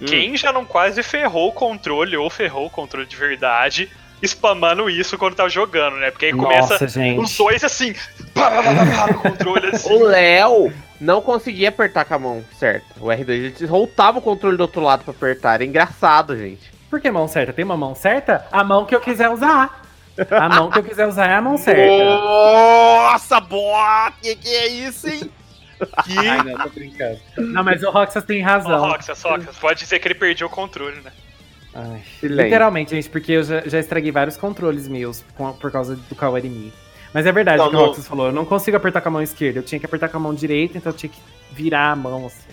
Hum. 0.01 0.05
Quem 0.05 0.37
já 0.37 0.51
não 0.51 0.65
quase 0.65 1.01
ferrou 1.01 1.49
o 1.49 1.53
controle 1.53 2.15
ou 2.17 2.29
ferrou 2.29 2.67
o 2.67 2.69
controle 2.69 3.07
de 3.07 3.15
verdade 3.15 3.89
spamando 4.21 4.89
isso 4.89 5.17
quando 5.17 5.35
tá 5.35 5.47
jogando, 5.47 5.97
né? 5.97 6.11
Porque 6.11 6.27
aí 6.27 6.33
começa 6.33 6.87
gente. 6.87 7.19
os 7.19 7.35
dois 7.37 7.63
assim, 7.63 7.93
pá, 8.33 8.49
pá, 8.49 8.63
pá, 8.63 8.73
pá, 8.73 9.13
no 9.13 9.19
controle 9.19 9.67
assim. 9.73 9.93
O 9.93 10.03
Léo 10.03 10.73
não 10.99 11.21
conseguia 11.21 11.69
apertar 11.69 12.05
com 12.05 12.13
a 12.13 12.19
mão 12.19 12.45
certa. 12.57 12.85
O 12.99 13.05
R2 13.05 13.29
ele 13.29 13.67
voltava 13.67 14.19
o 14.19 14.21
controle 14.21 14.57
do 14.57 14.61
outro 14.61 14.81
lado 14.81 15.03
pra 15.03 15.11
apertar. 15.11 15.55
Era 15.55 15.65
engraçado, 15.65 16.37
gente. 16.37 16.71
Por 16.89 16.99
que 16.99 17.11
mão 17.11 17.27
certa? 17.27 17.53
Tem 17.53 17.65
uma 17.65 17.77
mão 17.77 17.93
certa? 17.93 18.47
A 18.51 18.63
mão 18.63 18.85
que 18.85 18.95
eu 18.95 19.01
quiser 19.01 19.29
usar. 19.29 19.83
A 20.31 20.49
mão 20.49 20.71
que 20.71 20.79
eu 20.79 20.83
quiser 20.83 21.05
usar 21.05 21.29
é 21.29 21.35
a 21.35 21.41
mão 21.41 21.57
certa. 21.59 22.03
Nossa, 22.03 23.39
boa! 23.39 24.11
Que 24.21 24.35
que 24.35 24.49
é 24.49 24.67
isso, 24.67 25.07
hein? 25.07 25.29
Que... 26.05 26.17
Ai, 26.17 26.43
não, 26.43 26.57
tô 26.57 26.69
brincando. 26.69 27.19
Não, 27.37 27.63
mas 27.63 27.83
o 27.83 27.91
Roxas 27.91 28.23
tem 28.23 28.41
razão. 28.41 28.81
Ô, 28.81 28.87
Roxas, 28.87 29.21
Roxas, 29.21 29.55
pode 29.57 29.79
dizer 29.79 29.99
que 29.99 30.07
ele 30.07 30.15
perdeu 30.15 30.47
o 30.47 30.49
controle, 30.49 30.99
né? 31.01 31.11
Ai, 31.73 32.01
literalmente, 32.23 32.91
gente, 32.91 33.09
porque 33.09 33.33
eu 33.33 33.43
já, 33.43 33.61
já 33.67 33.79
estraguei 33.79 34.11
vários 34.11 34.35
controles 34.37 34.87
meus 34.87 35.23
com- 35.35 35.53
por 35.53 35.71
causa 35.71 35.95
do 35.95 36.15
Kawarimi. 36.15 36.73
Mas 37.13 37.25
é 37.25 37.31
verdade 37.31 37.57
Não, 37.57 37.67
o 37.67 37.69
que 37.69 37.75
o 37.75 37.79
Roxas 37.79 38.07
falou. 38.07 38.27
Eu 38.27 38.31
não 38.31 38.45
consigo 38.45 38.75
apertar 38.77 39.01
com 39.01 39.09
a 39.09 39.11
mão 39.11 39.21
esquerda. 39.21 39.59
Eu 39.59 39.63
tinha 39.63 39.79
que 39.79 39.85
apertar 39.85 40.09
com 40.09 40.17
a 40.17 40.19
mão 40.19 40.33
direita, 40.33 40.77
então 40.77 40.91
eu 40.91 40.97
tinha 40.97 41.09
que 41.09 41.19
virar 41.51 41.91
a 41.91 41.95
mão, 41.95 42.25
assim. 42.27 42.49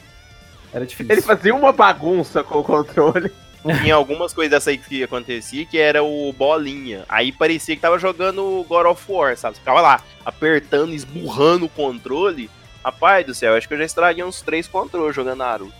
Era 0.72 0.86
difícil. 0.86 1.12
Ele 1.12 1.22
fazia 1.22 1.54
uma 1.54 1.72
bagunça 1.72 2.42
com 2.42 2.58
o 2.58 2.64
controle. 2.64 3.30
Tinha 3.80 3.94
algumas 3.94 4.34
coisas 4.34 4.50
dessa 4.50 4.68
aí 4.68 4.76
que 4.76 5.02
acontecia 5.02 5.64
que 5.64 5.78
era 5.78 6.02
o 6.02 6.30
bolinha. 6.34 7.04
Aí 7.08 7.32
parecia 7.32 7.74
que 7.74 7.80
tava 7.80 7.98
jogando 7.98 8.62
God 8.68 8.84
of 8.86 9.02
War, 9.10 9.34
sabe? 9.38 9.54
Você 9.54 9.60
ficava 9.60 9.80
lá 9.80 10.02
apertando, 10.22 10.92
esburrando 10.92 11.64
o 11.64 11.68
controle. 11.70 12.50
Rapaz 12.84 13.24
do 13.24 13.32
céu, 13.34 13.54
acho 13.54 13.66
que 13.66 13.72
eu 13.72 13.78
já 13.78 13.84
estraguei 13.84 14.22
uns 14.22 14.42
três 14.42 14.68
controles 14.68 15.16
jogando 15.16 15.38
Naruto. 15.38 15.72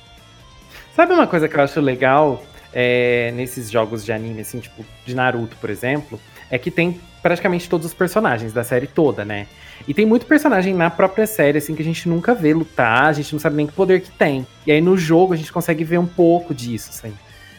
Sabe 0.97 1.12
uma 1.12 1.27
coisa 1.27 1.47
que 1.47 1.57
eu 1.57 1.62
acho 1.62 1.79
legal 1.79 2.42
é, 2.75 3.31
nesses 3.35 3.71
jogos 3.71 4.05
de 4.05 4.13
anime, 4.13 4.41
assim, 4.41 4.59
tipo, 4.59 4.85
de 5.07 5.15
Naruto, 5.15 5.57
por 5.57 5.71
exemplo? 5.71 6.21
É 6.51 6.59
que 6.59 6.71
tem 6.71 7.01
praticamente 7.23 7.69
todos 7.69 7.87
os 7.87 7.95
personagens 7.95 8.53
da 8.53 8.65
série 8.65 8.87
toda, 8.87 9.25
né? 9.25 9.47
E 9.87 9.95
tem 9.95 10.05
muito 10.05 10.27
personagem 10.27 10.75
na 10.75 10.91
própria 10.91 11.27
série, 11.27 11.59
assim, 11.59 11.75
que 11.75 11.83
a 11.83 11.85
gente 11.85 12.09
nunca 12.09 12.35
vê 12.35 12.53
lutar, 12.53 13.05
a 13.05 13.13
gente 13.13 13.33
não 13.33 13.41
sabe 13.41 13.57
nem 13.57 13.67
que 13.67 13.73
poder 13.73 14.01
que 14.01 14.11
tem. 14.11 14.47
E 14.67 14.73
aí 14.73 14.81
no 14.81 14.97
jogo 14.97 15.33
a 15.33 15.37
gente 15.37 15.53
consegue 15.53 15.85
ver 15.85 15.99
um 15.99 16.07
pouco 16.07 16.53
disso, 16.53 16.91
assim. 16.91 17.17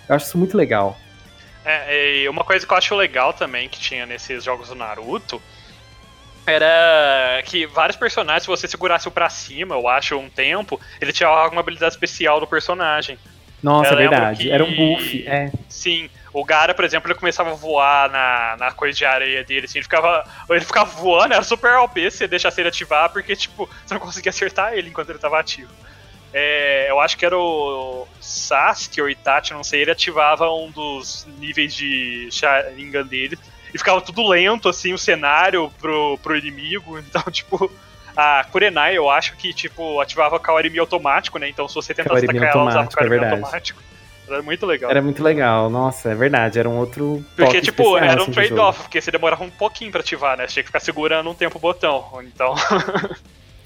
Eu 0.07 0.15
acho 0.15 0.25
isso 0.25 0.37
muito 0.37 0.57
legal. 0.57 0.97
É, 1.63 2.17
e 2.17 2.29
uma 2.29 2.43
coisa 2.43 2.65
que 2.65 2.71
eu 2.71 2.77
acho 2.77 2.95
legal 2.95 3.33
também 3.33 3.67
que 3.67 3.79
tinha 3.79 4.05
nesses 4.05 4.43
jogos 4.43 4.69
do 4.69 4.75
Naruto 4.75 5.41
era 6.45 7.41
que 7.43 7.65
vários 7.65 7.97
personagens, 7.97 8.43
se 8.43 8.47
você 8.47 8.67
segurasse 8.67 9.07
o 9.07 9.11
pra 9.11 9.29
cima, 9.29 9.73
eu 9.73 9.87
acho, 9.87 10.15
um 10.15 10.29
tempo, 10.29 10.79
ele 11.01 11.11
tinha 11.11 11.27
alguma 11.27 11.61
habilidade 11.61 11.95
especial 11.95 12.39
do 12.39 12.45
personagem. 12.45 13.17
Nossa, 13.65 13.93
é 13.93 13.95
verdade. 13.95 14.43
que- 14.43 14.51
Era 14.51 14.63
um 14.63 14.75
buff, 14.75 15.27
é. 15.27 15.51
Sim, 15.67 16.09
o 16.31 16.43
Gara, 16.45 16.73
por 16.73 16.85
exemplo, 16.85 17.09
ele 17.11 17.17
começava 17.19 17.51
a 17.51 17.55
voar 17.55 18.09
na, 18.11 18.55
na 18.59 18.71
coisa 18.71 18.97
de 18.97 19.05
areia 19.05 19.43
dele, 19.43 19.65
assim, 19.65 19.79
ele 19.79 19.83
ficava, 19.83 20.23
ele 20.49 20.59
ficava 20.63 20.89
voando, 20.91 21.33
era 21.33 21.43
super 21.43 21.75
OP 21.79 22.11
se 22.11 22.17
você 22.17 22.27
deixasse 22.27 22.61
ele 22.61 22.69
ativar, 22.69 23.09
porque, 23.09 23.35
tipo, 23.35 23.69
você 23.85 23.93
não 23.93 24.01
conseguia 24.01 24.29
acertar 24.29 24.73
ele 24.73 24.89
enquanto 24.89 25.09
ele 25.09 25.19
tava 25.19 25.39
ativo. 25.39 25.71
É, 26.33 26.87
eu 26.89 26.99
acho 26.99 27.17
que 27.17 27.25
era 27.25 27.37
o 27.37 28.05
Sasuke 28.19 29.01
ou 29.01 29.09
Itachi, 29.09 29.53
não 29.53 29.63
sei, 29.63 29.81
ele 29.81 29.91
ativava 29.91 30.51
um 30.51 30.69
dos 30.69 31.25
níveis 31.39 31.73
de 31.73 32.27
Sharingan 32.29 33.05
dele 33.05 33.39
e 33.73 33.77
ficava 33.77 34.01
tudo 34.01 34.27
lento, 34.27 34.67
assim, 34.69 34.93
o 34.93 34.97
cenário 34.97 35.71
pro, 35.79 36.17
pro 36.21 36.37
inimigo, 36.37 36.99
então, 36.99 37.23
tipo... 37.31 37.71
A 38.15 38.45
Kurenai, 38.51 38.97
eu 38.97 39.09
acho 39.09 39.35
que, 39.35 39.53
tipo, 39.53 39.99
ativava 39.99 40.39
Kawarimi 40.39 40.79
automático, 40.79 41.37
né? 41.37 41.49
Então, 41.49 41.67
se 41.67 41.75
você 41.75 41.93
tentasse 41.93 42.25
atacar 42.25 42.55
ela, 42.55 42.67
usava 42.67 42.83
é 42.85 42.87
Kawarimi 42.87 43.19
verdade. 43.19 43.41
automático. 43.41 43.81
Era 44.27 44.41
muito 44.41 44.65
legal. 44.65 44.89
Era 44.89 45.01
muito 45.01 45.23
legal. 45.23 45.69
Nossa, 45.69 46.09
é 46.09 46.15
verdade. 46.15 46.57
Era 46.57 46.67
um 46.67 46.77
outro. 46.77 47.23
Porque, 47.35 47.61
tipo, 47.61 47.83
especial, 47.83 48.11
era 48.11 48.21
um 48.21 48.23
assim, 48.23 48.31
trade-off, 48.31 48.81
porque 48.81 48.99
você 48.99 49.11
demorava 49.11 49.43
um 49.43 49.49
pouquinho 49.49 49.91
pra 49.91 50.01
ativar, 50.01 50.37
né? 50.37 50.47
Você 50.47 50.53
tinha 50.53 50.63
que 50.63 50.69
ficar 50.69 50.79
segurando 50.79 51.29
um 51.29 51.35
tempo 51.35 51.57
o 51.57 51.61
botão. 51.61 52.03
Então, 52.23 52.55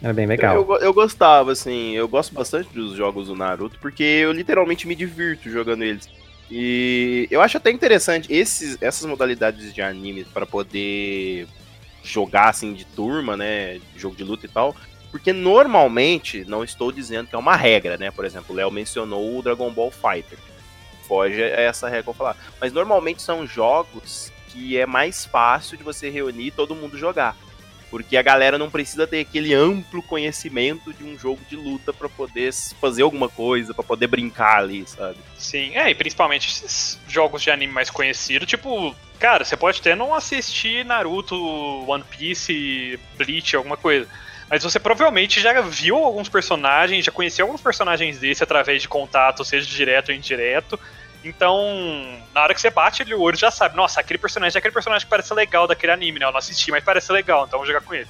Era 0.01 0.13
bem 0.13 0.25
legal. 0.25 0.55
Eu, 0.55 0.77
eu 0.77 0.93
gostava, 0.93 1.51
assim, 1.51 1.91
eu 1.91 2.07
gosto 2.07 2.33
bastante 2.33 2.69
dos 2.73 2.95
jogos 2.95 3.27
do 3.27 3.35
Naruto, 3.35 3.77
porque 3.79 4.03
eu 4.03 4.31
literalmente 4.31 4.87
me 4.87 4.95
divirto 4.95 5.49
jogando 5.49 5.83
eles. 5.83 6.09
E 6.49 7.27
eu 7.29 7.41
acho 7.41 7.57
até 7.57 7.69
interessante 7.69 8.31
esses, 8.33 8.81
essas 8.81 9.05
modalidades 9.05 9.73
de 9.73 9.81
anime 9.81 10.23
para 10.23 10.45
poder 10.45 11.47
jogar 12.03 12.49
assim 12.49 12.73
de 12.73 12.85
turma, 12.85 13.35
né? 13.35 13.79
Jogo 13.95 14.15
de 14.15 14.23
luta 14.23 14.45
e 14.45 14.49
tal. 14.49 14.75
Porque 15.11 15.33
normalmente, 15.33 16.45
não 16.45 16.63
estou 16.63 16.91
dizendo 16.91 17.27
que 17.27 17.35
é 17.35 17.37
uma 17.39 17.55
regra, 17.55 17.97
né? 17.97 18.11
Por 18.11 18.25
exemplo, 18.25 18.53
o 18.53 18.55
Léo 18.55 18.71
mencionou 18.71 19.37
o 19.37 19.41
Dragon 19.41 19.71
Ball 19.71 19.91
Fighter. 19.91 20.37
Foge 21.07 21.41
a 21.41 21.61
essa 21.61 21.87
regra 21.87 22.03
que 22.03 22.09
eu 22.09 22.13
falar. 22.13 22.37
Mas 22.61 22.71
normalmente 22.71 23.21
são 23.21 23.45
jogos 23.47 24.31
que 24.49 24.77
é 24.77 24.85
mais 24.85 25.25
fácil 25.25 25.77
de 25.77 25.83
você 25.83 26.09
reunir 26.09 26.47
e 26.47 26.51
todo 26.51 26.75
mundo 26.75 26.97
jogar. 26.97 27.35
Porque 27.89 28.15
a 28.15 28.21
galera 28.21 28.57
não 28.57 28.69
precisa 28.69 29.07
ter 29.07 29.19
aquele 29.19 29.53
amplo 29.53 30.03
conhecimento 30.03 30.93
de 30.93 31.03
um 31.03 31.17
jogo 31.17 31.41
de 31.49 31.55
luta 31.55 31.91
pra 31.91 32.07
poder 32.07 32.53
fazer 32.79 33.01
alguma 33.01 33.27
coisa, 33.27 33.73
pra 33.73 33.83
poder 33.83 34.07
brincar 34.07 34.59
ali, 34.59 34.85
sabe? 34.87 35.17
sim. 35.37 35.75
É, 35.75 35.89
e 35.89 35.95
principalmente 35.95 36.47
esses 36.47 36.99
jogos 37.07 37.41
de 37.41 37.49
anime 37.49 37.73
mais 37.73 37.89
conhecidos, 37.89 38.47
tipo, 38.47 38.95
cara, 39.19 39.43
você 39.43 39.57
pode 39.57 39.79
até 39.79 39.95
não 39.95 40.13
assistir 40.13 40.85
Naruto, 40.85 41.35
One 41.89 42.03
Piece, 42.03 42.99
Bleach, 43.17 43.55
alguma 43.55 43.77
coisa. 43.77 44.07
Mas 44.49 44.63
você 44.63 44.79
provavelmente 44.79 45.39
já 45.39 45.61
viu 45.61 45.95
alguns 45.95 46.27
personagens, 46.27 47.05
já 47.05 47.11
conheceu 47.11 47.45
alguns 47.45 47.61
personagens 47.61 48.17
desse 48.17 48.43
através 48.43 48.81
de 48.81 48.87
contato, 48.87 49.45
seja 49.45 49.67
direto 49.67 50.09
ou 50.09 50.15
indireto. 50.15 50.79
Então, 51.23 51.57
na 52.33 52.41
hora 52.43 52.53
que 52.53 52.61
você 52.61 52.69
bate 52.69 53.01
ele 53.01 53.13
o 53.13 53.19
olho, 53.21 53.37
já 53.37 53.51
sabe, 53.51 53.75
nossa, 53.75 53.99
aquele 53.99 54.17
personagem 54.17 54.55
é 54.55 54.59
aquele 54.59 54.73
personagem 54.73 55.05
que 55.05 55.09
parece 55.09 55.33
legal 55.33 55.67
daquele 55.67 55.91
anime, 55.91 56.19
né? 56.19 56.25
Eu 56.25 56.31
não 56.31 56.39
assisti, 56.39 56.71
mas 56.71 56.83
parece 56.83 57.11
legal, 57.11 57.45
então 57.45 57.59
vou 57.59 57.67
jogar 57.67 57.81
com 57.81 57.93
ele. 57.93 58.07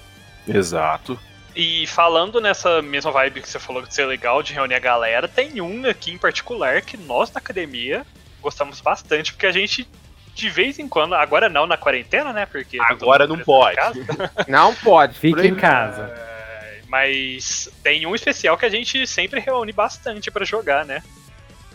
Exato. 0.48 1.20
E 1.56 1.88
falando 1.88 2.40
nessa 2.40 2.82
mesma 2.82 3.12
vibe 3.12 3.42
que 3.42 3.50
você 3.50 3.60
falou 3.60 3.82
de 3.82 3.94
ser 3.94 4.06
legal, 4.06 4.44
de 4.44 4.54
reunir 4.54 4.76
a 4.76 4.80
galera, 4.80 5.28
tem 5.28 5.60
um 5.60 5.88
aqui 5.90 6.12
em 6.12 6.18
particular 6.18 6.82
que 6.82 6.96
nós 6.96 7.32
da 7.32 7.40
academia 7.40 8.06
gostamos 8.42 8.80
bastante, 8.80 9.34
porque 9.34 9.48
a 9.48 9.52
gente, 9.52 9.90
de 10.36 10.50
vez 10.50 10.78
em 10.78 10.88
quando, 10.88 11.16
agora 11.16 11.50
não 11.50 11.66
na 11.66 11.76
quarentena, 11.76 12.32
né? 12.32 12.46
Porque 12.46 12.78
tá 12.78 12.88
Agora 12.90 13.26
não 13.26 13.40
pode. 13.40 13.78
Não 14.48 14.74
pode. 14.76 15.18
Fique 15.18 15.48
em 15.48 15.56
casa. 15.56 16.04
é, 16.16 16.82
mas 16.88 17.68
tem 17.84 18.06
um 18.06 18.14
especial 18.16 18.56
que 18.58 18.66
a 18.66 18.70
gente 18.70 19.06
sempre 19.08 19.40
reúne 19.40 19.74
bastante 19.74 20.30
pra 20.30 20.46
jogar, 20.46 20.86
né? 20.86 21.02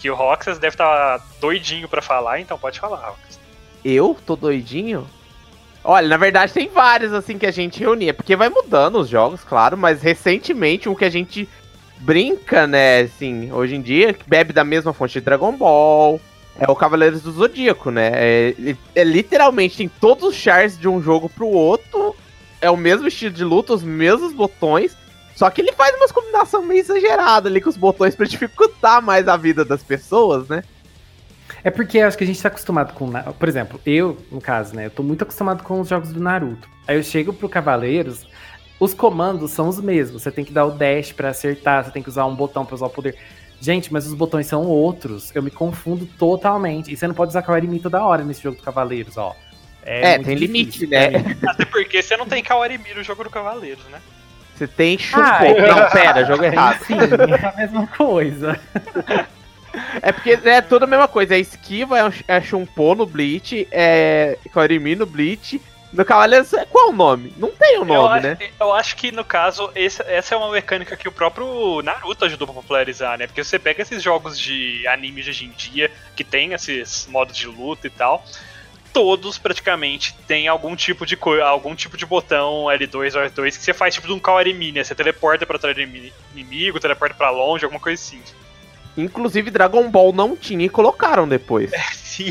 Que 0.05 0.11
o 0.11 0.15
Roxas 0.15 0.59
deve 0.59 0.75
estar 0.75 1.19
doidinho 1.41 1.89
pra 1.89 2.03
falar, 2.03 2.39
então 2.39 2.59
pode 2.59 2.79
falar, 2.79 3.09
Roxas. 3.09 3.41
Eu 3.83 4.15
tô 4.27 4.37
doidinho? 4.37 5.07
Olha, 5.83 6.07
na 6.07 6.19
verdade 6.19 6.53
tem 6.53 6.69
vários 6.69 7.11
assim 7.15 7.39
que 7.39 7.47
a 7.47 7.51
gente 7.51 7.81
reunia, 7.81 8.13
porque 8.13 8.37
vai 8.37 8.51
mudando 8.51 8.97
os 8.97 9.09
jogos, 9.09 9.43
claro, 9.43 9.79
mas 9.79 10.03
recentemente 10.03 10.91
um 10.91 10.95
que 10.95 11.07
a 11.07 11.11
gente 11.11 11.49
brinca, 12.01 12.67
né, 12.67 13.01
assim, 13.01 13.51
hoje 13.51 13.77
em 13.77 13.81
dia, 13.81 14.15
bebe 14.27 14.53
da 14.53 14.63
mesma 14.63 14.93
fonte 14.93 15.15
de 15.15 15.23
Dragon 15.23 15.53
Ball, 15.53 16.21
é 16.61 16.71
o 16.71 16.77
Cavaleiros 16.77 17.23
do 17.23 17.33
Zodíaco, 17.33 17.91
né? 17.91 18.11
É, 18.13 18.77
é 18.95 19.05
literalmente 19.05 19.79
tem 19.79 19.89
todos 19.89 20.25
os 20.25 20.35
chars 20.35 20.79
de 20.79 20.87
um 20.87 21.01
jogo 21.01 21.31
pro 21.31 21.49
outro, 21.49 22.15
é 22.61 22.69
o 22.69 22.77
mesmo 22.77 23.09
estilo 23.09 23.33
de 23.33 23.43
luta, 23.43 23.73
os 23.73 23.83
mesmos 23.83 24.35
botões, 24.35 24.95
só 25.35 25.51
que 25.51 25.61
ele 25.61 25.73
faz 25.73 25.95
umas 25.97 26.13
combinações 26.13 26.67
meio 26.67 26.81
exageradas 26.81 27.51
ali 27.51 27.61
com 27.61 27.69
os 27.69 27.77
botões 27.77 28.15
pra 28.15 28.27
dificultar 28.27 29.03
mais 29.03 29.27
a 29.29 29.37
vida 29.37 29.65
das 29.65 29.83
pessoas, 29.83 30.49
né? 30.49 30.63
É 31.63 31.71
porque 31.71 31.99
eu 31.99 32.07
acho 32.07 32.17
que 32.17 32.25
a 32.25 32.27
gente 32.27 32.41
tá 32.41 32.49
acostumado 32.49 32.93
com. 32.93 33.11
Por 33.11 33.49
exemplo, 33.49 33.81
eu, 33.87 34.19
no 34.31 34.41
caso, 34.41 34.75
né? 34.77 34.87
Eu 34.87 34.91
tô 34.91 35.03
muito 35.03 35.23
acostumado 35.23 35.63
com 35.63 35.81
os 35.81 35.89
jogos 35.89 36.13
do 36.13 36.21
Naruto. 36.21 36.69
Aí 36.87 36.97
eu 36.97 37.03
chego 37.03 37.33
pro 37.33 37.49
Cavaleiros, 37.49 38.27
os 38.79 38.93
comandos 38.93 39.51
são 39.51 39.69
os 39.69 39.81
mesmos. 39.81 40.23
Você 40.23 40.31
tem 40.31 40.45
que 40.45 40.53
dar 40.53 40.67
o 40.67 40.73
dash 40.73 41.13
pra 41.13 41.31
acertar, 41.31 41.85
você 41.85 41.91
tem 41.91 42.03
que 42.03 42.09
usar 42.09 42.27
um 42.27 42.35
botão 42.35 42.65
pra 42.67 42.75
usar 42.75 42.87
o 42.87 42.91
poder. 42.91 43.17
Gente, 43.61 43.91
mas 43.93 44.07
os 44.07 44.13
botões 44.13 44.47
são 44.47 44.67
outros. 44.67 45.35
Eu 45.35 45.43
me 45.43 45.51
confundo 45.51 46.07
totalmente. 46.19 46.93
E 46.93 46.97
você 46.97 47.07
não 47.09 47.15
pode 47.15 47.31
usar 47.31 47.43
Kawarimi 47.43 47.81
toda 47.81 48.05
hora 48.05 48.23
nesse 48.23 48.43
jogo 48.43 48.59
do 48.59 48.63
Cavaleiros, 48.63 49.17
ó. 49.17 49.35
É, 49.83 50.17
muito 50.17 50.27
tem 50.27 50.37
difícil 50.37 50.55
limite, 50.55 50.87
né? 50.87 51.37
Até 51.49 51.65
porque 51.65 52.03
você 52.03 52.17
não 52.17 52.27
tem 52.27 52.43
Kawarimi 52.43 52.93
no 52.95 53.03
jogo 53.03 53.25
do 53.25 53.31
Cavaleiros, 53.31 53.85
né? 53.87 54.01
Você 54.57 54.67
tem 54.69 54.97
chupou. 54.99 55.23
Ah, 55.25 55.45
é. 55.47 55.67
Não, 55.69 55.91
pera, 55.91 56.25
jogo 56.25 56.45
errado. 56.45 56.85
Sim, 56.85 56.95
é 56.99 57.47
a 57.49 57.57
mesma 57.57 57.87
coisa. 57.89 58.61
É 60.01 60.13
porque 60.13 60.39
é 60.45 60.61
tudo 60.61 60.85
a 60.85 60.87
mesma 60.87 61.09
coisa. 61.09 61.35
É 61.35 61.39
esquiva, 61.41 61.99
é, 61.99 62.05
um- 62.05 62.13
é 62.29 62.41
chumpô 62.41 62.95
no 62.95 63.05
Bleach, 63.07 63.67
é 63.73 64.39
Korimi 64.53 64.95
no 64.95 65.07
Bleach. 65.07 65.61
No 65.93 66.05
Cavaleiros, 66.05 66.51
qual 66.73 66.89
o 66.89 66.93
nome? 66.93 67.33
Não 67.37 67.53
tem 67.53 67.79
o 67.79 67.83
eu, 67.83 67.85
nome, 67.85 68.19
acho, 68.19 68.27
né? 68.27 68.39
eu 68.59 68.73
acho 68.75 68.97
que 68.97 69.13
no 69.13 69.25
caso, 69.25 69.71
esse- 69.77 70.03
essa 70.03 70.35
é 70.35 70.39
uma 70.39 70.51
mecânica 70.51 70.97
que 70.97 71.07
o 71.07 71.13
próprio 71.13 71.81
Naruto 71.83 72.25
ajudou 72.25 72.49
a 72.51 72.53
popularizar, 72.53 73.17
né? 73.17 73.29
Porque 73.29 73.45
você 73.45 73.61
pega 73.61 73.81
esses 73.83 74.03
jogos 74.03 74.37
de 74.37 74.85
anime 74.89 75.23
de 75.23 75.31
hoje 75.31 75.45
em 75.45 75.51
dia, 75.51 75.89
que 76.17 76.25
tem 76.25 76.53
esses 76.53 77.07
modos 77.09 77.37
de 77.37 77.47
luta 77.47 77.87
e 77.87 77.91
tal. 77.91 78.25
Todos 78.95 79.37
praticamente 79.37 80.15
têm 80.27 80.49
algum 80.49 80.75
tipo 80.75 81.05
de 81.05 81.19
algum 81.45 81.75
tipo 81.75 81.97
de 81.97 82.07
botão 82.07 82.65
L2 82.67 83.15
ou 83.17 83.23
R2 83.29 83.57
que 83.59 83.63
você 83.65 83.75
faz 83.75 83.93
tipo 83.93 84.07
de 84.07 84.13
um 84.15 84.19
Kawarimi, 84.21 84.71
né? 84.73 84.83
Você 84.85 84.95
teleporta 84.95 85.45
pra 85.45 85.59
trás 85.59 85.75
do 85.77 85.83
inimi- 85.83 86.13
inimigo, 86.33 86.81
teleporta 86.81 87.15
pra 87.15 87.29
longe, 87.31 87.65
alguma 87.65 87.81
coisa 87.81 88.01
assim. 88.01 88.21
Inclusive 88.97 89.51
Dragon 89.51 89.91
Ball 89.91 90.13
não 90.13 90.37
tinha 90.37 90.65
e 90.65 90.69
colocaram 90.69 91.27
depois. 91.29 91.71
Sim. 91.93 92.31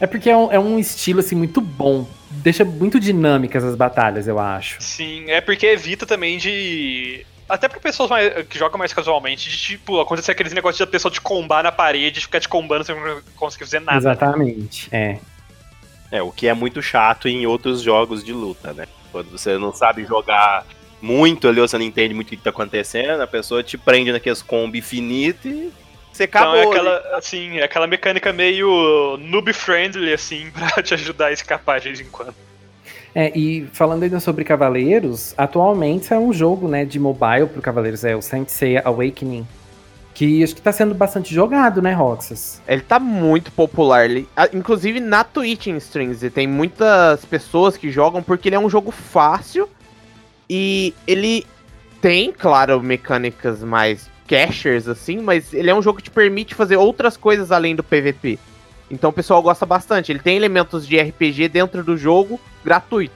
É 0.00 0.06
porque 0.06 0.28
é 0.28 0.36
um, 0.36 0.50
é 0.52 0.58
um 0.58 0.78
estilo, 0.78 1.20
assim, 1.20 1.36
muito 1.36 1.60
bom. 1.60 2.06
Deixa 2.30 2.64
muito 2.64 2.98
dinâmicas 2.98 3.62
as 3.62 3.76
batalhas, 3.76 4.26
eu 4.26 4.38
acho. 4.38 4.78
Sim, 4.80 5.30
é 5.30 5.40
porque 5.40 5.66
evita 5.66 6.04
também 6.06 6.38
de. 6.38 7.24
Até 7.48 7.68
pra 7.68 7.80
pessoas 7.80 8.08
mais- 8.08 8.46
que 8.46 8.58
jogam 8.58 8.78
mais 8.78 8.92
casualmente, 8.92 9.50
de 9.50 9.56
tipo, 9.58 10.00
acontecer 10.00 10.32
aqueles 10.32 10.52
negócios 10.52 10.78
da 10.78 10.86
pessoa 10.90 11.12
te 11.12 11.20
combar 11.20 11.62
na 11.62 11.72
parede, 11.72 12.12
de 12.16 12.20
ficar 12.22 12.40
te 12.40 12.48
combando 12.48 12.84
sem 12.84 12.94
conseguir 13.36 13.64
fazer 13.64 13.80
nada. 13.80 13.98
Exatamente, 13.98 14.88
é. 14.90 15.18
É, 16.10 16.22
o 16.22 16.30
que 16.30 16.46
é 16.46 16.54
muito 16.54 16.80
chato 16.82 17.28
em 17.28 17.46
outros 17.46 17.80
jogos 17.82 18.22
de 18.24 18.32
luta, 18.32 18.72
né? 18.72 18.86
Quando 19.10 19.30
você 19.30 19.56
não 19.58 19.72
sabe 19.72 20.04
jogar 20.04 20.64
muito 21.00 21.48
ali, 21.48 21.60
ou 21.60 21.66
você 21.66 21.76
não 21.76 21.84
entende 21.84 22.14
muito 22.14 22.28
o 22.28 22.30
que 22.30 22.36
tá 22.36 22.50
acontecendo, 22.50 23.20
a 23.22 23.26
pessoa 23.26 23.62
te 23.62 23.76
prende 23.76 24.12
naqueles 24.12 24.40
combo 24.42 24.76
infinito 24.76 25.48
e 25.48 25.72
você 26.12 26.24
Então 26.24 26.52
acabou. 26.52 26.60
é 26.60 26.64
né? 26.64 26.70
aquela, 26.70 27.16
assim, 27.18 27.58
é 27.58 27.64
aquela 27.64 27.86
mecânica 27.86 28.32
meio 28.32 29.16
noob-friendly, 29.18 30.12
assim, 30.12 30.50
pra 30.74 30.82
te 30.82 30.94
ajudar 30.94 31.26
a 31.26 31.32
escapar 31.32 31.80
de 31.80 31.88
vez 31.88 32.00
em 32.00 32.10
quando. 32.10 32.34
É, 33.14 33.36
e 33.36 33.66
falando 33.72 34.04
ainda 34.04 34.20
sobre 34.20 34.44
Cavaleiros, 34.44 35.34
atualmente 35.36 36.12
é 36.14 36.18
um 36.18 36.32
jogo, 36.32 36.66
né, 36.66 36.84
de 36.84 36.98
mobile 36.98 37.46
pro 37.46 37.60
Cavaleiros, 37.60 38.04
é 38.04 38.16
o 38.16 38.22
Saint 38.22 38.48
Seiya 38.48 38.80
Awakening, 38.84 39.46
que 40.14 40.42
acho 40.42 40.54
que 40.54 40.62
tá 40.62 40.72
sendo 40.72 40.94
bastante 40.94 41.34
jogado, 41.34 41.82
né, 41.82 41.92
Roxas? 41.92 42.60
Ele 42.66 42.82
tá 42.82 43.00
muito 43.00 43.50
popular. 43.52 44.04
Ele, 44.04 44.28
inclusive 44.52 45.00
na 45.00 45.24
Twitch 45.24 45.68
em 45.68 45.76
streams. 45.76 46.28
Tem 46.30 46.46
muitas 46.46 47.24
pessoas 47.24 47.76
que 47.76 47.90
jogam 47.90 48.22
porque 48.22 48.48
ele 48.48 48.56
é 48.56 48.58
um 48.58 48.68
jogo 48.68 48.90
fácil. 48.90 49.68
E 50.48 50.94
ele 51.06 51.46
tem, 52.00 52.30
claro, 52.30 52.82
mecânicas 52.82 53.62
mais 53.62 54.10
cachers, 54.28 54.86
assim. 54.86 55.18
Mas 55.18 55.54
ele 55.54 55.70
é 55.70 55.74
um 55.74 55.80
jogo 55.80 55.96
que 55.96 56.04
te 56.04 56.10
permite 56.10 56.54
fazer 56.54 56.76
outras 56.76 57.16
coisas 57.16 57.50
além 57.50 57.74
do 57.74 57.82
PVP. 57.82 58.38
Então 58.90 59.08
o 59.08 59.12
pessoal 59.12 59.42
gosta 59.42 59.64
bastante. 59.64 60.12
Ele 60.12 60.18
tem 60.18 60.36
elementos 60.36 60.86
de 60.86 61.00
RPG 61.00 61.48
dentro 61.48 61.82
do 61.82 61.96
jogo 61.96 62.38
gratuito. 62.64 63.14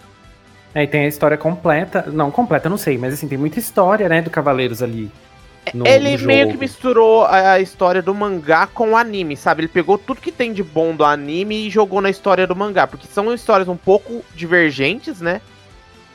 É, 0.75 0.83
e 0.83 0.87
tem 0.87 1.05
a 1.05 1.09
história 1.09 1.37
completa, 1.39 2.05
não, 2.13 2.31
completa, 2.31 2.69
não 2.69 2.77
sei, 2.77 2.99
mas 2.99 3.15
assim, 3.15 3.27
tem 3.29 3.39
muita 3.39 3.59
história, 3.59 4.09
né, 4.09 4.21
do 4.21 4.29
Cavaleiros 4.31 4.83
ali. 4.83 5.11
no- 5.75 5.87
ele 5.87 6.17
no 6.17 6.27
meio 6.27 6.49
que 6.49 6.57
misturou 6.57 7.25
a 7.25 7.53
a 7.53 7.61
história 7.61 8.01
do 8.01 8.15
mangá 8.15 8.67
com 8.69 8.91
o 8.91 8.97
anime, 8.97 9.37
sabe? 9.37 9.63
Ele 9.63 9.69
pegou 9.69 9.99
tudo 9.99 10.21
que 10.21 10.31
tem 10.31 10.53
de 10.53 10.63
bom 10.63 10.95
do 10.95 11.05
anime 11.05 11.67
e 11.67 11.71
jogou 11.71 12.01
na 12.01 12.09
história 12.11 12.47
do 12.47 12.55
mangá, 12.55 12.87
porque 12.87 13.07
são 13.09 13.33
histórias 13.35 13.67
um 13.69 13.77
pouco 13.77 14.25
divergentes, 14.35 15.21
né? 15.21 15.41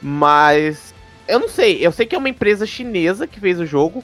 Mas 0.01 0.93
eu 1.27 1.39
não 1.39 1.49
sei, 1.49 1.85
eu 1.85 1.91
sei 1.91 2.05
que 2.05 2.15
é 2.15 2.17
uma 2.17 2.29
empresa 2.29 2.65
chinesa 2.65 3.27
que 3.27 3.39
fez 3.39 3.59
o 3.59 3.65
jogo. 3.65 4.03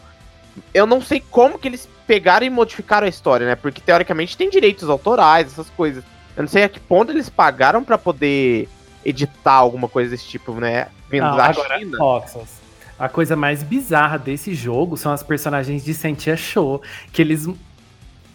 Eu 0.73 0.85
não 0.85 1.01
sei 1.01 1.23
como 1.29 1.57
que 1.59 1.67
eles 1.67 1.87
pegaram 2.05 2.45
e 2.45 2.49
modificaram 2.49 3.05
a 3.05 3.09
história, 3.09 3.45
né? 3.47 3.55
Porque 3.55 3.79
teoricamente 3.81 4.35
tem 4.37 4.49
direitos 4.49 4.89
autorais, 4.89 5.47
essas 5.47 5.69
coisas. 5.69 6.03
Eu 6.35 6.43
não 6.43 6.47
sei 6.49 6.63
a 6.63 6.69
que 6.69 6.79
ponto 6.79 7.11
eles 7.11 7.29
pagaram 7.29 7.83
pra 7.83 7.97
poder 7.97 8.67
editar 9.07 9.53
alguma 9.53 9.87
coisa 9.87 10.11
desse 10.11 10.25
tipo, 10.25 10.53
né? 10.55 10.89
Vindo 11.09 11.23
da 11.23 11.45
agora, 11.45 11.79
China. 11.79 11.97
Roxas, 11.97 12.59
a 12.99 13.07
coisa 13.07 13.37
mais 13.37 13.63
bizarra 13.63 14.19
desse 14.19 14.53
jogo 14.53 14.97
são 14.97 15.13
as 15.13 15.23
personagens 15.23 15.83
de 15.83 15.93
Sentia 15.93 16.35
Show, 16.35 16.81
que 17.13 17.21
eles 17.21 17.47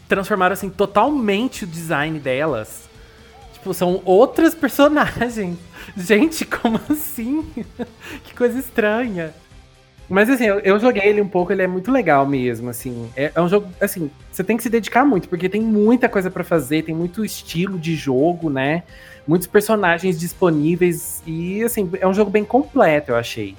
transformaram 0.08 0.54
assim 0.54 0.70
totalmente 0.70 1.64
o 1.64 1.66
design 1.66 2.18
delas. 2.18 2.88
Tipo, 3.52 3.74
são 3.74 4.00
outras 4.06 4.54
personagens. 4.56 5.58
Gente, 5.94 6.46
como 6.46 6.80
assim? 6.88 7.42
que 8.24 8.34
coisa 8.34 8.58
estranha. 8.58 9.34
Mas 10.12 10.28
assim, 10.28 10.44
eu, 10.44 10.58
eu 10.58 10.78
joguei 10.78 11.04
ele 11.04 11.22
um 11.22 11.26
pouco, 11.26 11.54
ele 11.54 11.62
é 11.62 11.66
muito 11.66 11.90
legal 11.90 12.26
mesmo, 12.26 12.68
assim. 12.68 13.08
É, 13.16 13.32
é 13.34 13.40
um 13.40 13.48
jogo, 13.48 13.66
assim, 13.80 14.10
você 14.30 14.44
tem 14.44 14.58
que 14.58 14.62
se 14.62 14.68
dedicar 14.68 15.06
muito, 15.06 15.26
porque 15.26 15.48
tem 15.48 15.62
muita 15.62 16.06
coisa 16.06 16.30
pra 16.30 16.44
fazer, 16.44 16.82
tem 16.82 16.94
muito 16.94 17.24
estilo 17.24 17.78
de 17.78 17.96
jogo, 17.96 18.50
né? 18.50 18.82
Muitos 19.26 19.46
personagens 19.46 20.20
disponíveis 20.20 21.22
e, 21.26 21.64
assim, 21.64 21.90
é 21.98 22.06
um 22.06 22.12
jogo 22.12 22.30
bem 22.30 22.44
completo, 22.44 23.12
eu 23.12 23.16
achei. 23.16 23.56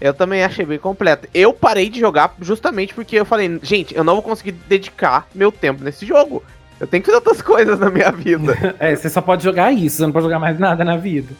Eu 0.00 0.14
também 0.14 0.42
achei 0.42 0.64
bem 0.64 0.78
completo. 0.78 1.28
Eu 1.34 1.52
parei 1.52 1.90
de 1.90 2.00
jogar 2.00 2.34
justamente 2.40 2.94
porque 2.94 3.16
eu 3.16 3.26
falei, 3.26 3.60
gente, 3.62 3.94
eu 3.94 4.02
não 4.02 4.14
vou 4.14 4.22
conseguir 4.22 4.52
dedicar 4.52 5.28
meu 5.34 5.52
tempo 5.52 5.84
nesse 5.84 6.06
jogo. 6.06 6.42
Eu 6.80 6.86
tenho 6.86 7.02
que 7.02 7.10
fazer 7.10 7.16
outras 7.16 7.42
coisas 7.44 7.78
na 7.78 7.90
minha 7.90 8.10
vida. 8.10 8.56
É, 8.80 8.96
você 8.96 9.10
só 9.10 9.20
pode 9.20 9.44
jogar 9.44 9.70
isso, 9.70 9.96
você 9.96 10.02
não 10.04 10.12
pode 10.12 10.24
jogar 10.24 10.38
mais 10.38 10.58
nada 10.58 10.82
na 10.82 10.96
vida. 10.96 11.34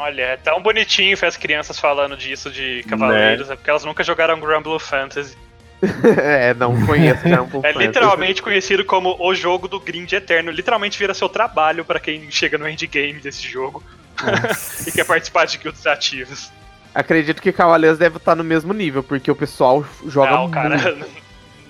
Olha, 0.00 0.22
é 0.22 0.36
tão 0.38 0.62
bonitinho 0.62 1.14
ver 1.14 1.26
as 1.26 1.36
crianças 1.36 1.78
falando 1.78 2.16
disso 2.16 2.50
de 2.50 2.82
Cavaleiros, 2.88 3.50
é 3.50 3.56
porque 3.56 3.68
elas 3.68 3.84
nunca 3.84 4.02
jogaram 4.02 4.40
Grumble 4.40 4.78
Fantasy. 4.78 5.36
é, 6.22 6.54
não 6.54 6.86
conheço 6.86 7.28
Jump 7.28 7.52
É 7.64 7.72
literalmente 7.72 8.42
conhecido 8.42 8.84
como 8.84 9.16
o 9.18 9.34
jogo 9.34 9.68
do 9.68 9.78
grind 9.78 10.10
eterno. 10.12 10.50
Literalmente 10.50 10.98
vira 10.98 11.12
seu 11.12 11.28
trabalho 11.28 11.84
pra 11.84 12.00
quem 12.00 12.30
chega 12.30 12.56
no 12.56 12.68
endgame 12.68 13.20
desse 13.20 13.46
jogo 13.46 13.82
e 14.86 14.90
quer 14.90 15.04
participar 15.04 15.44
de 15.46 15.58
guilds 15.58 15.86
ativos. 15.86 16.50
Acredito 16.94 17.40
que 17.40 17.52
Cavaleiros 17.52 17.98
deve 17.98 18.16
estar 18.16 18.34
no 18.34 18.42
mesmo 18.42 18.72
nível, 18.72 19.02
porque 19.02 19.30
o 19.30 19.36
pessoal 19.36 19.84
joga 20.06 20.30
não, 20.30 20.48
muito. 20.48 20.54
cara. 20.54 21.06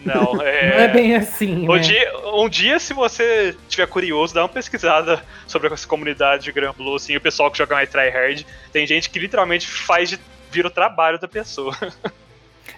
Não, 0.06 0.40
é. 0.42 0.70
Não 0.76 0.78
é 0.84 0.88
bem 0.88 1.14
assim, 1.16 1.68
Um 1.68 1.74
né? 1.74 1.80
dia, 1.80 2.12
um 2.34 2.48
dia, 2.48 2.78
se 2.78 2.94
você 2.94 3.54
tiver 3.68 3.86
curioso, 3.86 4.32
dá 4.34 4.42
uma 4.42 4.48
pesquisada 4.48 5.20
sobre 5.46 5.72
essa 5.72 5.86
comunidade 5.86 6.44
de 6.44 6.52
Grand 6.52 6.72
Blue, 6.72 6.94
assim, 6.96 7.16
o 7.16 7.20
pessoal 7.20 7.50
que 7.50 7.58
joga 7.58 7.74
mais 7.74 7.88
tryhard. 7.90 8.46
Tem 8.72 8.86
gente 8.86 9.10
que 9.10 9.18
literalmente 9.18 9.66
faz 9.68 10.08
de. 10.08 10.18
vira 10.50 10.68
o 10.68 10.70
trabalho 10.70 11.18
da 11.18 11.28
pessoa. 11.28 11.76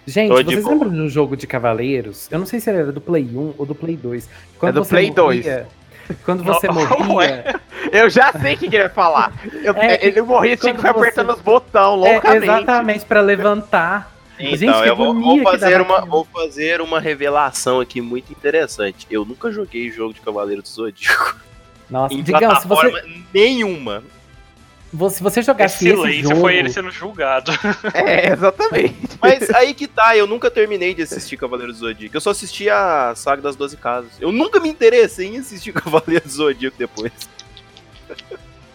Gente, 0.05 0.29
Tô 0.29 0.43
vocês 0.43 0.61
boa. 0.63 0.73
lembram 0.73 0.89
de 0.91 0.99
um 1.01 1.07
jogo 1.09 1.37
de 1.37 1.47
Cavaleiros? 1.47 2.27
Eu 2.29 2.37
não 2.37 2.45
sei 2.45 2.59
se 2.59 2.69
ele 2.69 2.79
era 2.79 2.91
do 2.91 2.99
Play 2.99 3.23
1 3.23 3.53
ou 3.57 3.65
do 3.65 3.73
Play 3.73 3.95
2. 3.95 4.29
Quando 4.59 4.69
É 4.69 4.73
do 4.73 4.83
você 4.83 4.89
Play 4.89 5.11
morria- 5.15 5.67
Quando 6.25 6.43
você 6.43 6.67
Não, 6.67 6.73
morria. 7.07 7.55
Eu 7.89 8.09
já 8.09 8.33
sei 8.33 8.55
o 8.55 8.57
que 8.57 8.65
ele 8.65 8.79
vai 8.79 8.89
falar. 8.89 9.31
Eu- 9.63 9.73
É, 9.77 10.05
ele 10.05 10.21
morria, 10.21 10.57
tinha 10.57 10.73
que 10.73 10.79
ficar 10.79 10.89
apertando 10.91 11.31
os 11.31 11.39
botões 11.39 12.05
É, 12.05 12.11
loucamente. 12.11 12.43
exatamente, 12.43 13.05
pra 13.05 13.21
levantar. 13.21 14.12
Então, 14.39 14.57
Gente, 14.57 14.81
que 14.81 14.89
eu 14.89 14.95
vou, 14.95 15.13
vou 15.13 15.43
fazer 15.43 15.79
uma, 15.79 16.05
vou 16.05 16.25
fazer 16.25 16.81
uma 16.81 16.99
revelação 16.99 17.79
aqui 17.79 18.01
muito 18.01 18.31
interessante. 18.31 19.05
Eu 19.09 19.23
nunca 19.23 19.51
joguei 19.51 19.91
jogo 19.91 20.13
de 20.13 20.21
Cavaleiro 20.21 20.61
do 20.61 20.67
Zodíaco 20.67 21.39
Nossa, 21.89 22.13
em 22.13 22.23
digamos, 22.23 22.61
se 22.61 22.67
plataforma 22.67 22.99
você, 23.01 23.21
nenhuma. 23.31 24.03
se 25.11 25.21
você 25.21 25.41
jogasse 25.43 25.75
Esse 25.75 25.89
esse 25.89 25.95
silêncio 25.95 26.29
jogo... 26.29 26.41
foi 26.41 26.55
ele 26.55 26.69
sendo 26.69 26.89
julgado. 26.89 27.51
É, 27.93 28.31
exatamente. 28.33 28.95
Mas 29.21 29.49
aí 29.51 29.73
que 29.73 29.87
tá, 29.87 30.17
eu 30.17 30.25
nunca 30.25 30.49
terminei 30.49 30.95
de 30.95 31.03
assistir 31.03 31.37
Cavaleiro 31.37 31.71
do 31.71 31.77
Zodíaco. 31.77 32.17
Eu 32.17 32.21
só 32.21 32.31
assisti 32.31 32.69
a 32.69 33.13
Saga 33.15 33.41
das 33.41 33.55
Doze 33.55 33.77
Casas. 33.77 34.13
Eu 34.19 34.31
nunca 34.31 34.59
me 34.59 34.67
interessei 34.69 35.27
em 35.27 35.37
assistir 35.37 35.71
Cavaleiro 35.73 36.25
do 36.25 36.31
Zodíaco 36.31 36.75
depois. 36.77 37.11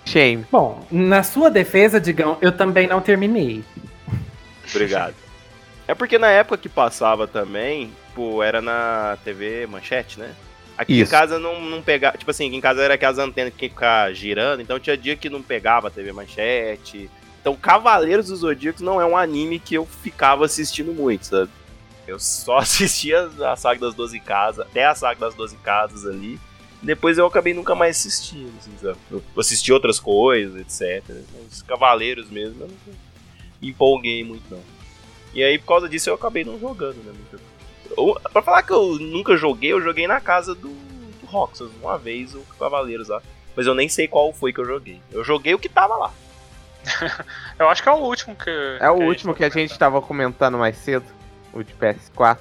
Shame. 0.05 0.47
Bom, 0.51 0.87
na 0.90 1.23
sua 1.23 1.51
defesa, 1.51 2.01
Digão, 2.01 2.38
eu 2.40 2.53
também 2.53 2.87
não 2.87 3.01
terminei. 3.01 3.62
Obrigado. 4.71 5.14
É 5.88 5.94
porque 5.94 6.18
na 6.18 6.31
época 6.31 6.59
que 6.59 6.68
passava 6.68 7.27
também, 7.27 7.90
pô, 8.14 8.42
era 8.42 8.61
na 8.61 9.16
TV 9.24 9.66
Manchete, 9.66 10.20
né? 10.20 10.37
Aqui 10.77 11.01
Isso. 11.01 11.09
em 11.09 11.11
casa 11.11 11.38
não, 11.38 11.59
não 11.62 11.81
pegava. 11.83 12.18
Tipo 12.18 12.31
assim, 12.31 12.46
aqui 12.46 12.57
em 12.57 12.61
casa 12.61 12.83
era 12.83 12.92
aquelas 12.92 13.18
antenas 13.18 13.55
que 13.57 13.70
ficava 13.70 14.12
girando, 14.12 14.61
então 14.61 14.79
tinha 14.79 14.98
dia 14.98 15.16
que 15.16 15.31
não 15.31 15.42
pegava 15.42 15.88
a 15.88 15.90
TV 15.90 16.12
Manchete. 16.12 17.11
Então, 17.40 17.57
Cavaleiros 17.57 18.27
dos 18.27 18.40
Zodíacos 18.40 18.83
não 18.83 19.01
é 19.01 19.07
um 19.07 19.16
anime 19.16 19.59
que 19.59 19.74
eu 19.77 19.87
ficava 19.87 20.44
assistindo 20.44 20.92
muito, 20.92 21.24
sabe? 21.24 21.51
Eu 22.07 22.20
só 22.20 22.59
assistia 22.61 23.31
a 23.51 23.57
saga 23.57 23.81
das 23.81 23.94
12 23.94 24.20
casas, 24.20 24.66
até 24.66 24.85
a 24.85 24.94
saga 24.94 25.18
das 25.18 25.35
12 25.35 25.57
casas 25.57 26.05
ali. 26.05 26.38
Depois 26.83 27.16
eu 27.16 27.27
acabei 27.27 27.55
nunca 27.55 27.74
mais 27.74 27.96
assistindo, 27.96 28.53
assim, 28.61 28.72
sabe? 28.81 28.98
Eu 29.11 29.22
assisti 29.38 29.72
outras 29.72 29.98
coisas, 29.98 30.55
etc. 30.61 31.03
Os 31.51 31.62
Cavaleiros 31.62 32.29
mesmo, 32.29 32.64
eu 32.64 32.68
não 32.68 32.94
me 33.61 33.70
empolguei 33.70 34.22
muito, 34.22 34.44
não. 34.51 34.78
E 35.35 35.43
aí, 35.43 35.59
por 35.59 35.67
causa 35.67 35.88
disso, 35.88 36.11
eu 36.11 36.14
acabei 36.14 36.45
não 36.45 36.59
jogando, 36.59 36.97
né? 37.05 37.12
Eu, 37.97 38.19
pra 38.33 38.43
falar 38.43 38.62
que 38.62 38.73
eu 38.73 38.99
nunca 38.99 39.37
joguei, 39.37 39.73
eu 39.73 39.81
joguei 39.81 40.07
na 40.07 40.21
casa 40.21 40.55
do, 40.55 40.69
do 40.69 41.27
Roxas 41.27 41.71
uma 41.81 41.99
vez, 41.99 42.35
o 42.35 42.41
Cavaleiros 42.59 43.09
lá. 43.09 43.23
Mas 43.57 43.67
eu 43.67 43.75
nem 43.75 43.88
sei 43.88 44.07
qual 44.07 44.33
foi 44.33 44.53
que 44.53 44.61
eu 44.61 44.64
joguei. 44.64 45.01
Eu 45.12 45.25
joguei 45.25 45.55
o 45.55 45.59
que 45.59 45.69
tava 45.69 45.97
lá. 45.97 46.12
Eu 47.59 47.69
acho 47.69 47.83
que 47.83 47.88
é 47.88 47.93
o 47.93 47.97
último 47.97 48.37
que. 48.37 48.51
É 48.81 48.88
o 48.88 48.99
que 48.99 49.05
último 49.05 49.35
que 49.35 49.45
a 49.45 49.49
gente 49.49 49.77
tava 49.77 50.01
comentando 50.01 50.57
mais 50.57 50.77
cedo, 50.77 51.05
o 51.53 51.62
de 51.62 51.75
PS4. 51.75 52.38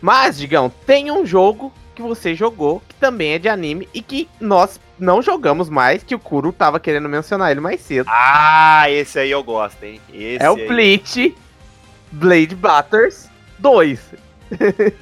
Mas, 0.00 0.38
Digão, 0.38 0.70
tem 0.86 1.10
um 1.10 1.26
jogo 1.26 1.72
que 1.94 2.00
você 2.00 2.34
jogou 2.36 2.80
que 2.88 2.94
também 2.94 3.32
é 3.32 3.38
de 3.38 3.48
anime 3.48 3.88
e 3.92 4.00
que 4.00 4.28
nós 4.40 4.80
não 4.96 5.20
jogamos 5.20 5.68
mais, 5.68 6.04
que 6.04 6.14
o 6.14 6.18
Kuro 6.18 6.52
tava 6.52 6.78
querendo 6.78 7.08
mencionar 7.08 7.50
ele 7.50 7.60
mais 7.60 7.80
cedo. 7.80 8.08
Ah, 8.08 8.88
esse 8.88 9.18
aí 9.18 9.32
eu 9.32 9.42
gosto, 9.42 9.82
hein? 9.82 10.00
Esse 10.12 10.44
é 10.44 10.48
o 10.48 10.54
aí. 10.54 10.68
Bleach 10.68 11.36
Blade 12.12 12.54
Batters 12.54 13.28
2. 13.58 14.14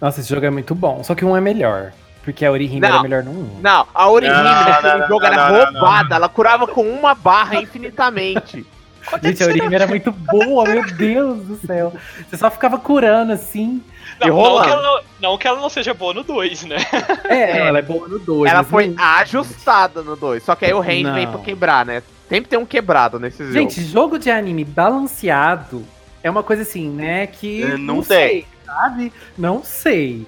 Nossa, 0.00 0.20
esse 0.20 0.28
jogo 0.32 0.46
é 0.46 0.50
muito 0.50 0.74
bom. 0.74 1.02
Só 1.02 1.14
que 1.14 1.24
um 1.24 1.36
é 1.36 1.40
melhor. 1.40 1.92
Porque 2.22 2.44
a 2.44 2.50
Orihime 2.52 2.80
Não. 2.80 2.88
era 2.88 3.02
melhor 3.02 3.22
no 3.24 3.30
1. 3.30 3.60
Não, 3.60 3.86
a 3.94 4.10
Orihime 4.10 4.36
Não, 4.36 4.44
naquele 4.44 4.88
não, 4.92 4.98
não, 4.98 5.08
jogo 5.08 5.20
não, 5.20 5.26
era 5.26 5.36
não, 5.36 5.72
não, 5.72 5.80
roubada, 5.80 6.14
ela 6.14 6.28
curava 6.28 6.66
com 6.66 6.82
uma 6.82 7.14
barra 7.14 7.56
infinitamente. 7.56 8.66
Gente, 9.22 9.42
a 9.42 9.46
Orihime 9.46 9.74
era 9.74 9.86
muito 9.86 10.12
boa, 10.12 10.64
meu 10.64 10.84
Deus 10.92 11.38
do 11.44 11.56
céu. 11.66 11.94
Você 12.28 12.36
só 12.36 12.50
ficava 12.50 12.78
curando 12.78 13.32
assim. 13.32 13.82
E 14.20 14.26
Não, 14.28 14.36
não, 14.36 14.62
que 14.62 14.68
ela 14.68 14.82
não, 14.82 15.00
não 15.20 15.38
que 15.38 15.48
ela 15.48 15.60
não 15.60 15.70
seja 15.70 15.94
boa 15.94 16.12
no 16.12 16.22
2, 16.22 16.64
né? 16.64 16.76
É, 17.24 17.54
não, 17.60 17.66
ela 17.68 17.78
é 17.78 17.82
boa 17.82 18.06
no 18.08 18.18
2. 18.18 18.50
ela 18.50 18.64
foi 18.64 18.94
ajustada 18.98 20.02
no 20.02 20.16
2, 20.16 20.42
só 20.42 20.54
que 20.54 20.64
aí 20.66 20.74
o 20.74 20.80
range 20.80 21.04
Não. 21.04 21.14
vem 21.14 21.26
pra 21.26 21.38
quebrar, 21.38 21.86
né? 21.86 22.02
Sempre 22.28 22.50
tem 22.50 22.58
um 22.58 22.66
quebrado 22.66 23.18
nesses 23.18 23.52
Gente, 23.52 23.76
jogos. 23.76 23.90
jogo 23.90 24.18
de 24.18 24.30
anime 24.30 24.64
balanceado 24.64 25.82
é 26.28 26.30
uma 26.30 26.42
coisa 26.42 26.62
assim, 26.62 26.88
né? 26.88 27.26
Que. 27.26 27.62
É, 27.62 27.76
não 27.76 28.02
sei, 28.02 28.46
sabe? 28.64 29.12
Não 29.36 29.62
sei. 29.64 30.26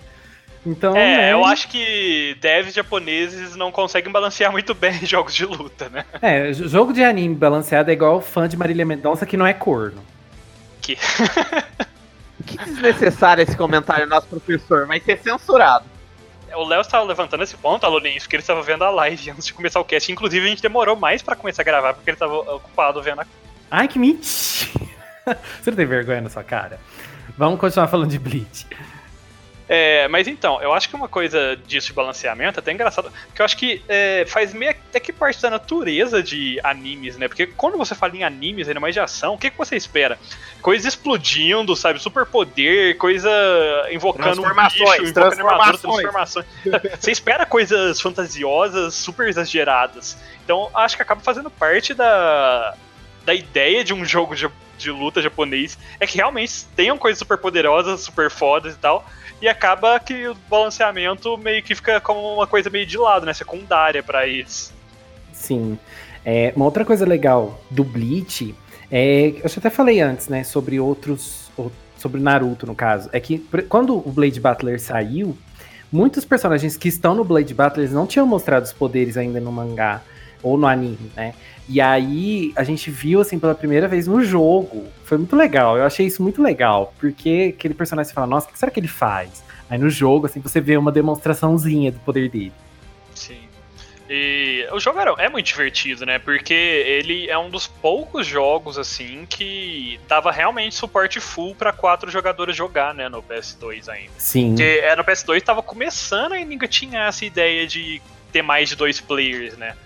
Então. 0.66 0.94
É, 0.94 1.16
né, 1.16 1.32
eu 1.32 1.44
acho 1.44 1.68
que 1.68 2.36
devs 2.40 2.74
japoneses 2.74 3.56
não 3.56 3.72
conseguem 3.72 4.12
balancear 4.12 4.52
muito 4.52 4.74
bem 4.74 4.92
jogos 5.06 5.34
de 5.34 5.46
luta, 5.46 5.88
né? 5.88 6.04
É, 6.20 6.52
jogo 6.52 6.92
de 6.92 7.02
anime 7.02 7.34
balanceado 7.34 7.90
é 7.90 7.94
igual 7.94 8.20
fã 8.20 8.48
de 8.48 8.56
Marília 8.56 8.84
Mendonça 8.84 9.24
que 9.24 9.36
não 9.36 9.46
é 9.46 9.52
corno. 9.52 10.02
Que... 10.82 10.96
Que 12.46 12.56
desnecessário 12.56 13.42
esse 13.42 13.56
comentário 13.56 14.06
nosso 14.06 14.26
professor, 14.26 14.86
vai 14.86 15.00
ser 15.00 15.18
censurado. 15.18 15.84
O 16.54 16.64
Léo 16.64 16.80
estava 16.80 17.04
levantando 17.04 17.44
esse 17.44 17.56
ponto, 17.56 17.84
aluninho, 17.84 18.18
porque 18.18 18.34
ele 18.34 18.42
estava 18.42 18.62
vendo 18.62 18.82
a 18.82 18.90
live 18.90 19.30
antes 19.30 19.46
de 19.46 19.52
começar 19.52 19.78
o 19.78 19.84
cast. 19.84 20.10
Inclusive, 20.10 20.44
a 20.44 20.48
gente 20.48 20.62
demorou 20.62 20.96
mais 20.96 21.22
pra 21.22 21.36
começar 21.36 21.62
a 21.62 21.64
gravar, 21.64 21.94
porque 21.94 22.10
ele 22.10 22.16
estava 22.16 22.34
ocupado 22.34 23.00
vendo 23.02 23.20
a. 23.20 23.26
Ai, 23.70 23.86
que 23.86 23.98
mentira! 23.98 24.89
Você 25.60 25.70
não 25.70 25.76
tem 25.76 25.86
vergonha 25.86 26.20
na 26.20 26.28
sua 26.28 26.44
cara? 26.44 26.78
Vamos 27.36 27.60
continuar 27.60 27.88
falando 27.88 28.10
de 28.10 28.18
Bleach. 28.18 28.66
É, 29.72 30.08
mas 30.08 30.26
então, 30.26 30.60
eu 30.60 30.72
acho 30.72 30.88
que 30.88 30.96
uma 30.96 31.06
coisa 31.06 31.56
disso 31.64 31.86
de 31.86 31.92
balanceamento 31.92 32.58
é 32.58 32.60
até 32.60 32.72
engraçado, 32.72 33.08
porque 33.28 33.40
eu 33.40 33.44
acho 33.44 33.56
que 33.56 33.80
é, 33.88 34.24
faz 34.26 34.52
meio 34.52 34.72
até 34.72 34.98
que 34.98 35.12
parte 35.12 35.40
da 35.40 35.48
natureza 35.48 36.20
de 36.20 36.58
animes, 36.64 37.16
né? 37.16 37.28
Porque 37.28 37.46
quando 37.46 37.78
você 37.78 37.94
fala 37.94 38.16
em 38.16 38.24
animes, 38.24 38.66
ainda 38.66 38.80
mais 38.80 38.94
de 38.94 38.98
ação, 38.98 39.34
o 39.34 39.38
que, 39.38 39.48
que 39.48 39.56
você 39.56 39.76
espera? 39.76 40.18
Coisa 40.60 40.88
explodindo, 40.88 41.76
sabe? 41.76 42.02
Superpoder, 42.02 42.96
coisa 42.98 43.30
invocando 43.92 44.40
um 44.40 44.42
Transformações, 44.42 44.90
bicho, 45.02 45.10
invocando 45.12 45.46
armadura, 45.46 45.78
transformações. 45.78 46.46
transformações. 46.64 46.98
você 47.00 47.12
espera 47.12 47.46
coisas 47.46 48.00
fantasiosas, 48.00 48.92
super 48.94 49.28
exageradas. 49.28 50.18
Então, 50.44 50.68
acho 50.74 50.96
que 50.96 51.02
acaba 51.02 51.20
fazendo 51.20 51.48
parte 51.48 51.94
da, 51.94 52.74
da 53.24 53.32
ideia 53.32 53.84
de 53.84 53.94
um 53.94 54.04
jogo 54.04 54.34
de, 54.34 54.50
de 54.80 54.90
luta 54.90 55.20
japonês, 55.22 55.78
é 55.98 56.06
que 56.06 56.16
realmente 56.16 56.64
tenham 56.76 56.96
coisas 56.98 57.18
super 57.18 57.38
poderosas, 57.38 58.00
super 58.00 58.30
fodas 58.30 58.74
e 58.74 58.78
tal, 58.78 59.04
e 59.40 59.48
acaba 59.48 59.98
que 60.00 60.28
o 60.28 60.34
balanceamento 60.48 61.36
meio 61.38 61.62
que 61.62 61.74
fica 61.74 62.00
como 62.00 62.34
uma 62.34 62.46
coisa 62.46 62.68
meio 62.70 62.86
de 62.86 62.96
lado, 62.98 63.24
né? 63.26 63.32
Secundária 63.32 64.02
pra 64.02 64.26
eles. 64.26 64.72
Sim. 65.32 65.78
É, 66.24 66.52
uma 66.54 66.64
outra 66.66 66.84
coisa 66.84 67.06
legal 67.06 67.60
do 67.70 67.82
Bleach 67.82 68.54
é. 68.90 69.28
Eu 69.42 69.50
até 69.56 69.70
falei 69.70 70.00
antes, 70.00 70.28
né? 70.28 70.44
Sobre 70.44 70.78
outros. 70.80 71.50
ou- 71.56 71.72
Sobre 71.96 72.18
Naruto, 72.18 72.66
no 72.66 72.74
caso. 72.74 73.10
É 73.12 73.20
que 73.20 73.38
quando 73.68 73.94
o 73.94 74.10
Blade 74.10 74.40
Battler 74.40 74.80
saiu, 74.80 75.36
muitos 75.92 76.24
personagens 76.24 76.74
que 76.74 76.88
estão 76.88 77.14
no 77.14 77.22
Blade 77.24 77.52
Battler 77.52 77.90
não 77.92 78.06
tinham 78.06 78.26
mostrado 78.26 78.64
os 78.64 78.72
poderes 78.72 79.18
ainda 79.18 79.38
no 79.38 79.52
mangá 79.52 80.00
ou 80.42 80.56
no 80.56 80.66
anime, 80.66 81.12
né? 81.14 81.34
E 81.72 81.80
aí 81.80 82.52
a 82.56 82.64
gente 82.64 82.90
viu 82.90 83.20
assim 83.20 83.38
pela 83.38 83.54
primeira 83.54 83.86
vez 83.86 84.08
no 84.08 84.24
jogo. 84.24 84.88
Foi 85.04 85.16
muito 85.16 85.36
legal. 85.36 85.78
Eu 85.78 85.84
achei 85.84 86.04
isso 86.04 86.20
muito 86.20 86.42
legal, 86.42 86.92
porque 86.98 87.54
aquele 87.56 87.74
personagem 87.74 88.12
fala, 88.12 88.26
nossa, 88.26 88.48
o 88.48 88.52
que 88.52 88.58
será 88.58 88.72
que 88.72 88.80
ele 88.80 88.88
faz? 88.88 89.44
Aí 89.70 89.78
no 89.78 89.88
jogo 89.88 90.26
assim 90.26 90.40
você 90.40 90.60
vê 90.60 90.76
uma 90.76 90.90
demonstraçãozinha 90.90 91.92
do 91.92 92.00
poder 92.00 92.28
dele. 92.28 92.52
Sim. 93.14 93.38
E 94.12 94.66
o 94.72 94.80
jogo 94.80 94.98
era- 94.98 95.14
é 95.18 95.28
muito 95.28 95.46
divertido, 95.46 96.04
né? 96.04 96.18
Porque 96.18 96.52
ele 96.52 97.30
é 97.30 97.38
um 97.38 97.48
dos 97.48 97.68
poucos 97.68 98.26
jogos, 98.26 98.76
assim, 98.76 99.24
que 99.28 100.00
dava 100.08 100.32
realmente 100.32 100.74
suporte 100.74 101.20
full 101.20 101.54
pra 101.54 101.72
quatro 101.72 102.10
jogadores 102.10 102.56
jogar, 102.56 102.92
né? 102.92 103.08
No 103.08 103.22
PS2 103.22 103.88
ainda. 103.88 104.10
Sim. 104.18 104.48
Porque 104.56 104.64
é, 104.64 104.96
no 104.96 105.04
PS2 105.04 105.40
tava 105.44 105.62
começando 105.62 106.34
e 106.34 106.44
ninguém 106.44 106.68
tinha 106.68 107.06
essa 107.06 107.24
ideia 107.24 107.64
de 107.64 108.02
ter 108.32 108.42
mais 108.42 108.68
de 108.68 108.74
dois 108.74 108.98
players, 109.00 109.56
né? 109.56 109.76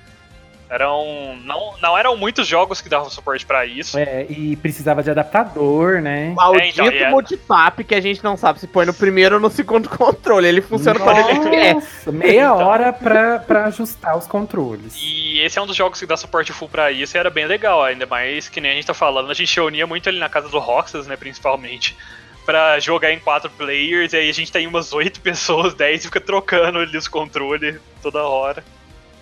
Eram. 0.75 1.39
Não, 1.45 1.75
não 1.81 1.97
eram 1.97 2.17
muitos 2.17 2.47
jogos 2.49 2.81
que 2.81 2.89
davam 2.89 3.09
suporte 3.09 3.47
pra 3.47 3.65
isso. 3.65 3.97
É, 3.99 4.27
e 4.29 4.57
precisava 4.57 5.03
de 5.03 5.11
adaptador, 5.11 6.01
né? 6.03 6.33
Maldito 6.37 6.83
então, 6.83 6.93
e 6.93 6.99
é- 6.99 7.11
multitap 7.11 7.85
que 7.85 7.95
a 7.95 8.01
gente 8.01 8.23
não 8.25 8.37
sabe 8.37 8.59
se 8.59 8.67
põe 8.67 8.85
no 8.85 8.93
primeiro 8.93 9.37
ou 9.37 9.41
no 9.41 9.51
segundo 9.51 9.89
controle. 9.97 10.49
Ele 10.49 10.61
funciona 10.61 10.99
quando 10.99 11.19
ele 11.29 11.49
quer. 11.51 11.75
Nossa, 11.75 12.11
meia 12.13 12.43
Então. 12.47 12.57
hora 12.67 12.93
pra, 12.93 13.39
pra 13.39 13.67
ajustar 13.67 14.17
os 14.19 14.27
controles. 14.27 14.97
E 15.01 15.41
esse 15.41 15.59
é 15.59 15.63
um 15.63 15.67
dos 15.67 15.77
jogos 15.77 16.01
que 16.01 16.07
dá 16.07 16.17
suporte 16.17 16.53
full 16.53 16.69
pra 16.69 16.91
isso 16.91 17.17
e 17.17 17.19
era 17.19 17.31
bem 17.31 17.47
legal, 17.47 17.83
ainda 17.83 18.07
mais 18.07 18.49
que 18.49 18.61
nem 18.61 18.73
a 18.73 18.75
gente 18.75 18.87
tá 18.87 18.95
falando, 18.95 19.31
a 19.31 19.35
gente 19.35 19.55
reunia 19.55 19.87
muito 19.87 20.09
ali 20.09 20.19
na 20.19 20.29
casa 20.29 20.49
do 20.49 20.59
Roxas, 20.59 21.07
né, 21.07 21.17
principalmente, 21.17 21.97
pra 22.45 22.79
jogar 22.81 23.13
em 23.13 23.19
quatro 23.19 23.49
players, 23.51 24.13
e 24.13 24.17
aí 24.17 24.29
a 24.29 24.33
gente 24.35 24.51
tem 24.51 24.67
umas 24.67 24.93
oito 24.93 25.21
pessoas, 25.23 25.73
dez, 25.75 26.03
e 26.03 26.07
fica 26.07 26.21
trocando 26.21 26.79
ali 26.81 26.97
os 26.97 27.07
controles 27.09 27.77
toda 28.03 28.23
hora. 28.25 28.65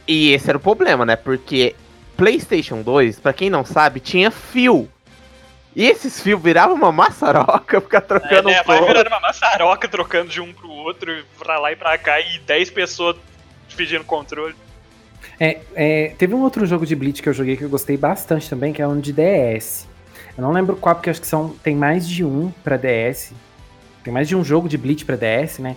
E 0.07 0.33
esse 0.33 0.49
era 0.49 0.59
o 0.59 0.61
problema, 0.61 1.07
né? 1.07 1.17
Porque 1.17 1.75
PlayStation 2.17 2.83
2, 2.83 3.21
pra 3.21 3.33
quem 3.33 3.49
não 3.51 3.65
sabe, 3.65 4.01
tinha 4.01 4.31
fio. 4.31 4.89
E 5.75 5.87
esses 5.87 6.21
fios 6.21 6.43
viravam 6.43 6.77
uma 6.77 6.93
maçaroca, 6.93 7.81
ficar 7.83 7.99
É, 7.99 8.01
trocando 8.03 8.49
né, 8.49 8.61
um 8.61 8.65
vai 8.65 8.85
virando 8.85 9.07
uma 9.07 9.21
maçaroca 9.21 9.89
trocando 9.89 10.29
de 10.29 10.41
um 10.41 10.53
pro 10.53 10.69
outro, 10.69 11.25
pra 11.39 11.59
lá 11.59 11.73
e 11.73 11.77
pra 11.77 11.97
cá, 11.97 12.21
e 12.21 12.39
dez 12.41 12.71
pessoas 12.71 13.17
dividindo 13.69 14.05
controle. 14.05 14.55
É, 15.41 15.61
é, 15.75 16.15
teve 16.19 16.35
um 16.35 16.43
outro 16.43 16.67
jogo 16.67 16.85
de 16.85 16.95
Bleach 16.95 17.23
que 17.23 17.29
eu 17.29 17.33
joguei 17.33 17.57
que 17.57 17.65
eu 17.65 17.69
gostei 17.69 17.97
bastante 17.97 18.49
também, 18.51 18.73
que 18.73 18.83
é 18.83 18.87
um 18.87 19.01
de 19.01 19.13
DS. 19.13 19.89
Eu 20.37 20.43
não 20.43 20.53
lembro 20.53 20.77
qual, 20.77 20.95
porque 20.95 21.11
acho 21.11 21.21
que 21.21 21.27
são, 21.27 21.51
tem 21.63 21.75
mais 21.75 22.07
de 22.07 22.25
um 22.25 22.53
pra 22.63 22.77
DS. 22.77 23.33
Tem 24.05 24.13
mais 24.13 24.29
de 24.29 24.37
um 24.37 24.45
jogo 24.45 24.69
de 24.69 24.77
Bleach 24.77 25.05
pra 25.05 25.17
DS, 25.17 25.59
né? 25.59 25.77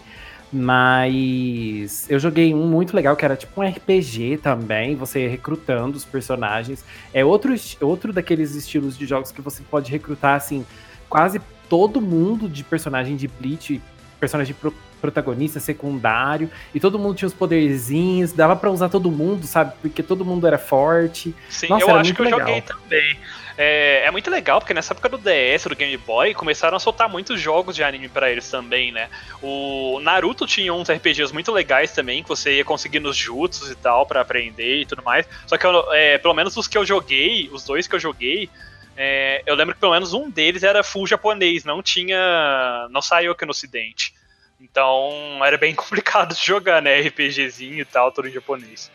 Mas 0.55 2.09
eu 2.09 2.17
joguei 2.19 2.53
um 2.53 2.65
muito 2.67 2.95
legal 2.95 3.15
que 3.15 3.23
era 3.25 3.35
tipo 3.35 3.61
um 3.61 3.67
RPG 3.67 4.37
também, 4.41 4.95
você 4.95 5.27
recrutando 5.27 5.97
os 5.97 6.05
personagens. 6.05 6.83
É 7.13 7.23
outro, 7.23 7.53
outro 7.81 8.11
daqueles 8.13 8.55
estilos 8.55 8.97
de 8.97 9.05
jogos 9.05 9.31
que 9.31 9.41
você 9.41 9.61
pode 9.69 9.91
recrutar, 9.91 10.35
assim, 10.35 10.65
quase 11.09 11.39
todo 11.69 12.01
mundo 12.01 12.47
de 12.49 12.63
personagem 12.63 13.15
de 13.15 13.27
Bleach, 13.27 13.81
personagem 14.19 14.55
pro- 14.59 14.73
protagonista, 15.01 15.59
secundário, 15.59 16.49
e 16.73 16.79
todo 16.79 16.97
mundo 16.97 17.15
tinha 17.15 17.27
os 17.27 17.33
poderzinhos, 17.33 18.31
dava 18.31 18.55
pra 18.55 18.71
usar 18.71 18.89
todo 18.89 19.11
mundo, 19.11 19.45
sabe? 19.45 19.73
Porque 19.81 20.01
todo 20.01 20.25
mundo 20.25 20.47
era 20.47 20.57
forte. 20.57 21.35
Sim, 21.49 21.67
Nossa, 21.69 21.85
eu 21.85 21.95
acho 21.95 22.13
que 22.13 22.21
eu 22.21 22.25
muito 22.25 22.39
joguei 22.39 22.55
legal. 22.55 22.67
também. 22.81 23.17
É, 23.57 24.03
é 24.05 24.11
muito 24.11 24.29
legal, 24.29 24.59
porque 24.59 24.73
nessa 24.73 24.93
época 24.93 25.07
do 25.07 25.17
DS, 25.17 25.63
do 25.63 25.75
Game 25.75 25.95
Boy, 25.97 26.33
começaram 26.33 26.75
a 26.75 26.79
soltar 26.79 27.07
muitos 27.07 27.39
jogos 27.39 27.75
de 27.75 27.83
anime 27.83 28.09
pra 28.09 28.29
eles 28.29 28.49
também, 28.49 28.91
né? 28.91 29.09
O 29.41 29.99
Naruto 30.01 30.45
tinha 30.45 30.73
uns 30.73 30.89
RPGs 30.89 31.33
muito 31.33 31.51
legais 31.51 31.93
também, 31.93 32.21
que 32.21 32.27
você 32.27 32.57
ia 32.57 32.65
conseguindo 32.65 33.09
os 33.09 33.15
jutsus 33.15 33.71
e 33.71 33.75
tal 33.75 34.05
pra 34.05 34.21
aprender 34.21 34.81
e 34.81 34.85
tudo 34.85 35.01
mais. 35.03 35.27
Só 35.47 35.57
que, 35.57 35.65
eu, 35.65 35.93
é, 35.93 36.17
pelo 36.17 36.33
menos 36.33 36.57
os 36.57 36.67
que 36.67 36.77
eu 36.77 36.85
joguei, 36.85 37.49
os 37.51 37.63
dois 37.63 37.88
que 37.88 37.95
eu 37.95 37.99
joguei, 37.99 38.49
é, 38.97 39.41
eu 39.45 39.55
lembro 39.55 39.73
que 39.73 39.80
pelo 39.80 39.93
menos 39.93 40.13
um 40.13 40.30
deles 40.30 40.63
era 40.63 40.84
full 40.84 41.07
japonês, 41.07 41.63
não 41.63 41.82
tinha. 41.82 42.88
não 42.89 43.01
saiu 43.01 43.32
aqui 43.32 43.45
no 43.45 43.51
ocidente. 43.51 44.13
Então 44.59 45.39
era 45.43 45.57
bem 45.57 45.75
complicado 45.75 46.34
de 46.34 46.45
jogar, 46.45 46.82
né? 46.82 46.99
RPGzinho 47.01 47.80
e 47.80 47.86
tal, 47.86 48.11
tudo 48.11 48.27
em 48.27 48.32
japonês. 48.32 48.91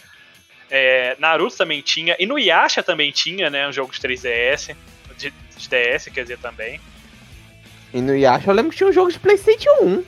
É, 0.70 1.16
Naruto 1.18 1.56
também 1.56 1.80
tinha, 1.82 2.14
e 2.18 2.26
no 2.26 2.38
Yasha 2.38 2.82
também 2.82 3.10
tinha, 3.10 3.50
né? 3.50 3.66
Um 3.68 3.72
jogo 3.72 3.92
de 3.92 3.98
3DS, 3.98 4.74
de, 5.18 5.32
de 5.56 5.68
DS, 5.68 6.08
quer 6.12 6.22
dizer, 6.22 6.38
também. 6.38 6.80
E 7.92 8.00
no 8.00 8.16
Yasha 8.16 8.50
eu 8.50 8.54
lembro 8.54 8.70
que 8.70 8.76
tinha 8.76 8.88
um 8.88 8.92
jogo 8.92 9.10
de 9.10 9.18
PlayStation 9.18 9.70
1. 9.82 10.04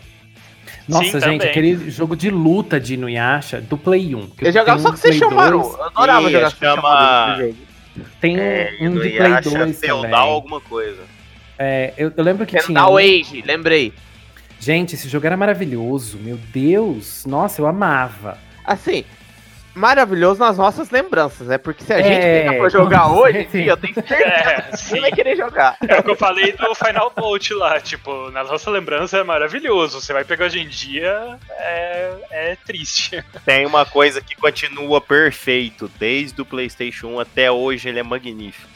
Nossa, 0.89 1.05
Sim, 1.05 1.11
gente, 1.13 1.21
também. 1.21 1.41
aquele 1.51 1.91
jogo 1.91 2.17
de 2.17 2.31
luta 2.31 2.79
de 2.81 2.95
Inuyasha 2.95 3.61
do 3.61 3.77
Play 3.79 4.15
1. 4.15 4.27
que 4.31 4.47
Eu 4.47 4.53
jogava 4.53 4.79
só 4.81 4.93
que 4.93 4.99
você 4.99 5.09
Play 5.09 5.19
chamaram. 5.19 5.61
2, 5.61 5.75
Eu 5.75 5.85
adorava 5.85 6.27
Sim, 6.27 6.33
jogar 6.33 6.51
chama- 6.51 7.37
nesse 7.37 7.41
jogo. 7.49 7.57
Tem 8.21 8.37
um, 8.37 8.41
É, 8.43 8.77
um 8.81 8.93
de 8.95 9.11
Play 9.11 9.31
Yasha 9.33 9.51
2 9.51 9.79
feudal 9.81 10.03
também. 10.03 10.19
alguma 10.19 10.61
coisa. 10.61 11.03
É, 11.59 11.93
eu, 11.97 12.13
eu 12.17 12.25
lembro 12.25 12.45
que 12.47 12.57
tinha. 12.57 12.67
Kendall 12.67 12.95
um- 12.95 12.99
Age, 12.99 13.43
lembrei. 13.47 13.93
Gente, 14.59 14.95
esse 14.95 15.09
jogo 15.09 15.27
era 15.27 15.37
maravilhoso. 15.37 16.19
Meu 16.19 16.37
Deus. 16.37 17.25
Nossa, 17.27 17.61
eu 17.61 17.67
amava. 17.67 18.39
Assim, 18.65 19.05
maravilhoso 19.75 20.39
nas 20.41 20.59
nossas 20.59 20.91
lembranças, 20.91 21.47
né? 21.47 21.59
Porque 21.59 21.83
se 21.85 21.93
a 21.93 21.99
É, 21.99 22.03
gente 22.03 22.21
pegar 22.23 22.59
pra 22.59 22.69
jogar 22.69 23.09
hoje, 23.13 23.45
dia, 23.45 23.73
eu 23.73 23.77
tenho 23.77 23.95
certeza 23.95 24.23
É, 24.25 24.61
que 24.71 24.77
sim. 24.79 25.01
vai 25.01 25.11
querer 25.13 25.37
jogar. 25.37 25.77
É 25.89 25.99
o 25.99 26.03
que 26.03 26.11
eu 26.11 26.17
falei 26.17 26.53
do 26.53 26.75
Final 26.75 27.13
Bolt 27.17 27.51
lá, 27.53 27.81
tipo, 27.81 28.31
na 28.31 28.45
nossa 28.45 28.71
lembrança 28.71 29.19
é 29.19 29.23
maravilhoso. 29.25 30.01
Você 30.01 30.13
vai 30.13 30.25
pegar 30.25 30.47
hoje 30.47 30.61
em 30.61 30.69
dia, 30.69 31.39
é, 31.51 32.13
é 32.31 32.57
triste. 32.67 33.23
Tem 33.45 33.65
uma 33.67 33.85
coisa 33.87 34.21
que 34.21 34.35
continua 34.37 35.01
perfeito, 35.01 35.91
desde 35.99 36.41
o 36.41 36.45
PlayStation 36.45 37.09
1 37.09 37.21
até 37.21 37.51
hoje, 37.51 37.89
ele 37.89 37.99
é 37.99 38.03
magnífico. 38.03 38.69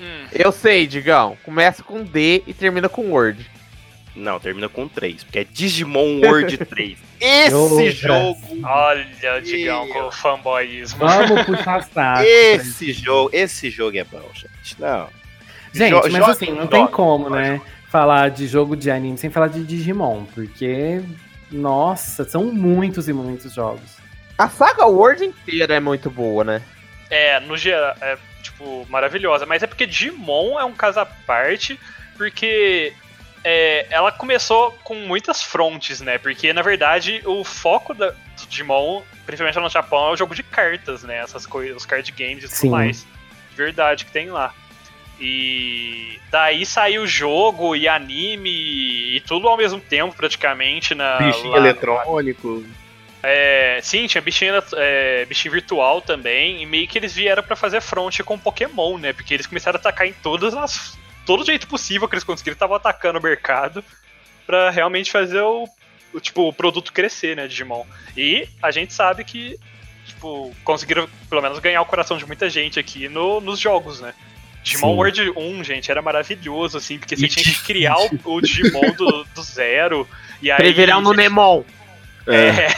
Hum, 0.00 0.26
Eu 0.32 0.50
sei, 0.50 0.86
Digão. 0.88 1.38
Começa 1.44 1.82
com 1.82 2.02
D 2.02 2.42
e 2.46 2.52
termina 2.52 2.88
com 2.88 3.10
Word. 3.12 3.48
Não, 4.14 4.38
termina 4.38 4.68
com 4.68 4.86
3, 4.86 5.24
porque 5.24 5.40
é 5.40 5.44
Digimon 5.44 6.20
World 6.24 6.56
3. 6.64 6.96
Esse 7.20 7.90
jogo, 7.90 8.40
olha, 8.62 9.40
Digão, 9.42 9.88
com 9.88 10.02
o 10.06 10.12
fanboyismo. 10.12 10.98
Vamos 11.00 11.42
puxar 11.46 11.82
saco. 11.84 12.22
esse 12.22 12.92
jogo, 12.92 13.30
esse 13.32 13.70
jogo 13.70 13.96
é 13.96 14.04
bom, 14.04 14.22
gente. 14.34 14.80
Não. 14.80 15.08
Gente, 15.72 15.90
Jo- 15.90 16.12
mas 16.12 16.28
assim, 16.28 16.52
não 16.52 16.66
tem 16.68 16.86
como, 16.86 17.24
joga, 17.24 17.36
né? 17.40 17.60
Falar 17.90 18.30
de 18.30 18.46
jogo 18.46 18.76
de 18.76 18.90
anime 18.90 19.18
sem 19.18 19.30
falar 19.30 19.48
de 19.48 19.64
Digimon, 19.64 20.24
porque. 20.34 21.00
Nossa, 21.50 22.24
são 22.24 22.44
muitos 22.44 23.08
e 23.08 23.12
muitos 23.12 23.52
jogos. 23.54 23.96
A 24.36 24.48
saga 24.48 24.86
Word 24.86 25.24
inteira 25.24 25.74
é 25.74 25.80
muito 25.80 26.10
boa, 26.10 26.42
né? 26.42 26.62
É, 27.10 27.38
no 27.40 27.56
geral, 27.56 27.94
é, 28.00 28.16
tipo, 28.42 28.84
maravilhosa. 28.88 29.46
Mas 29.46 29.62
é 29.62 29.66
porque 29.66 29.86
Digimon 29.86 30.58
é 30.58 30.64
um 30.64 30.72
caso 30.72 30.98
à 31.00 31.06
parte, 31.06 31.78
porque 32.16 32.92
é, 33.44 33.86
ela 33.90 34.10
começou 34.10 34.72
com 34.82 34.94
muitas 34.94 35.42
frontes, 35.42 36.00
né? 36.00 36.16
Porque, 36.18 36.52
na 36.52 36.62
verdade, 36.62 37.22
o 37.26 37.44
foco 37.44 37.92
da, 37.94 38.10
do 38.10 38.46
Digimon, 38.48 39.02
principalmente 39.26 39.56
lá 39.56 39.62
no 39.62 39.68
Japão, 39.70 40.08
é 40.08 40.12
o 40.12 40.16
jogo 40.16 40.34
de 40.34 40.42
cartas, 40.42 41.02
né? 41.04 41.18
Essas 41.18 41.44
coisas, 41.46 41.76
os 41.76 41.86
card 41.86 42.10
games 42.12 42.38
e 42.44 42.48
tudo 42.48 42.56
Sim. 42.56 42.70
mais. 42.70 43.06
De 43.50 43.56
verdade 43.56 44.04
que 44.06 44.10
tem 44.10 44.30
lá. 44.30 44.52
E 45.20 46.18
daí 46.30 46.66
saiu 46.66 47.02
o 47.02 47.06
jogo 47.06 47.76
e 47.76 47.86
anime 47.86 48.50
e 49.16 49.20
tudo 49.20 49.48
ao 49.48 49.56
mesmo 49.56 49.80
tempo, 49.80 50.14
praticamente, 50.16 50.94
na. 50.94 51.18
Bichinho 51.18 51.50
lá- 51.52 51.58
eletrônico. 51.58 52.64
é, 53.22 53.78
sim, 53.82 54.06
tinha 54.06 54.20
bichinho, 54.20 54.54
é, 54.76 55.24
bichinho 55.26 55.52
virtual 55.52 56.00
também, 56.00 56.62
e 56.62 56.66
meio 56.66 56.88
que 56.88 56.98
eles 56.98 57.14
vieram 57.14 57.42
pra 57.42 57.54
fazer 57.54 57.80
front 57.80 58.20
com 58.22 58.36
Pokémon, 58.38 58.98
né? 58.98 59.12
Porque 59.12 59.34
eles 59.34 59.46
começaram 59.46 59.76
a 59.76 59.80
atacar 59.80 60.06
em 60.06 60.12
todas 60.14 60.54
as. 60.54 60.98
Todo 61.24 61.44
jeito 61.44 61.66
possível 61.66 62.08
que 62.08 62.14
eles 62.14 62.24
conseguiram, 62.24 62.54
estavam 62.54 62.76
atacando 62.76 63.18
o 63.18 63.22
mercado 63.22 63.84
pra 64.46 64.70
realmente 64.70 65.10
fazer 65.10 65.40
o, 65.40 65.68
o, 66.12 66.20
tipo, 66.20 66.48
o 66.48 66.52
produto 66.52 66.92
crescer, 66.92 67.36
né, 67.36 67.46
Digimon. 67.46 67.84
E 68.16 68.48
a 68.62 68.70
gente 68.70 68.92
sabe 68.92 69.24
que, 69.24 69.58
tipo, 70.06 70.54
conseguiram 70.62 71.08
pelo 71.28 71.42
menos 71.42 71.58
ganhar 71.58 71.80
o 71.82 71.86
coração 71.86 72.16
de 72.16 72.26
muita 72.26 72.48
gente 72.48 72.78
aqui 72.78 73.08
no, 73.08 73.40
nos 73.40 73.58
jogos, 73.58 74.00
né? 74.00 74.14
Digimon 74.62 74.92
Sim. 74.92 74.96
World 74.96 75.32
1, 75.36 75.64
gente, 75.64 75.90
era 75.90 76.00
maravilhoso, 76.00 76.78
assim, 76.78 76.98
porque 76.98 77.16
você 77.16 77.26
E 77.26 77.28
tinha 77.28 77.44
que 77.44 77.62
criar 77.64 77.96
o, 77.98 78.36
o 78.36 78.40
Digimon 78.40 78.92
do, 78.96 79.24
do 79.34 79.42
zero. 79.42 80.08
E 80.40 80.50
aí, 80.50 80.56
Pra 80.56 80.66
ele 80.66 80.74
virar 80.74 80.98
um 80.98 81.02
Nunemon. 81.02 81.64
É. 82.26 82.68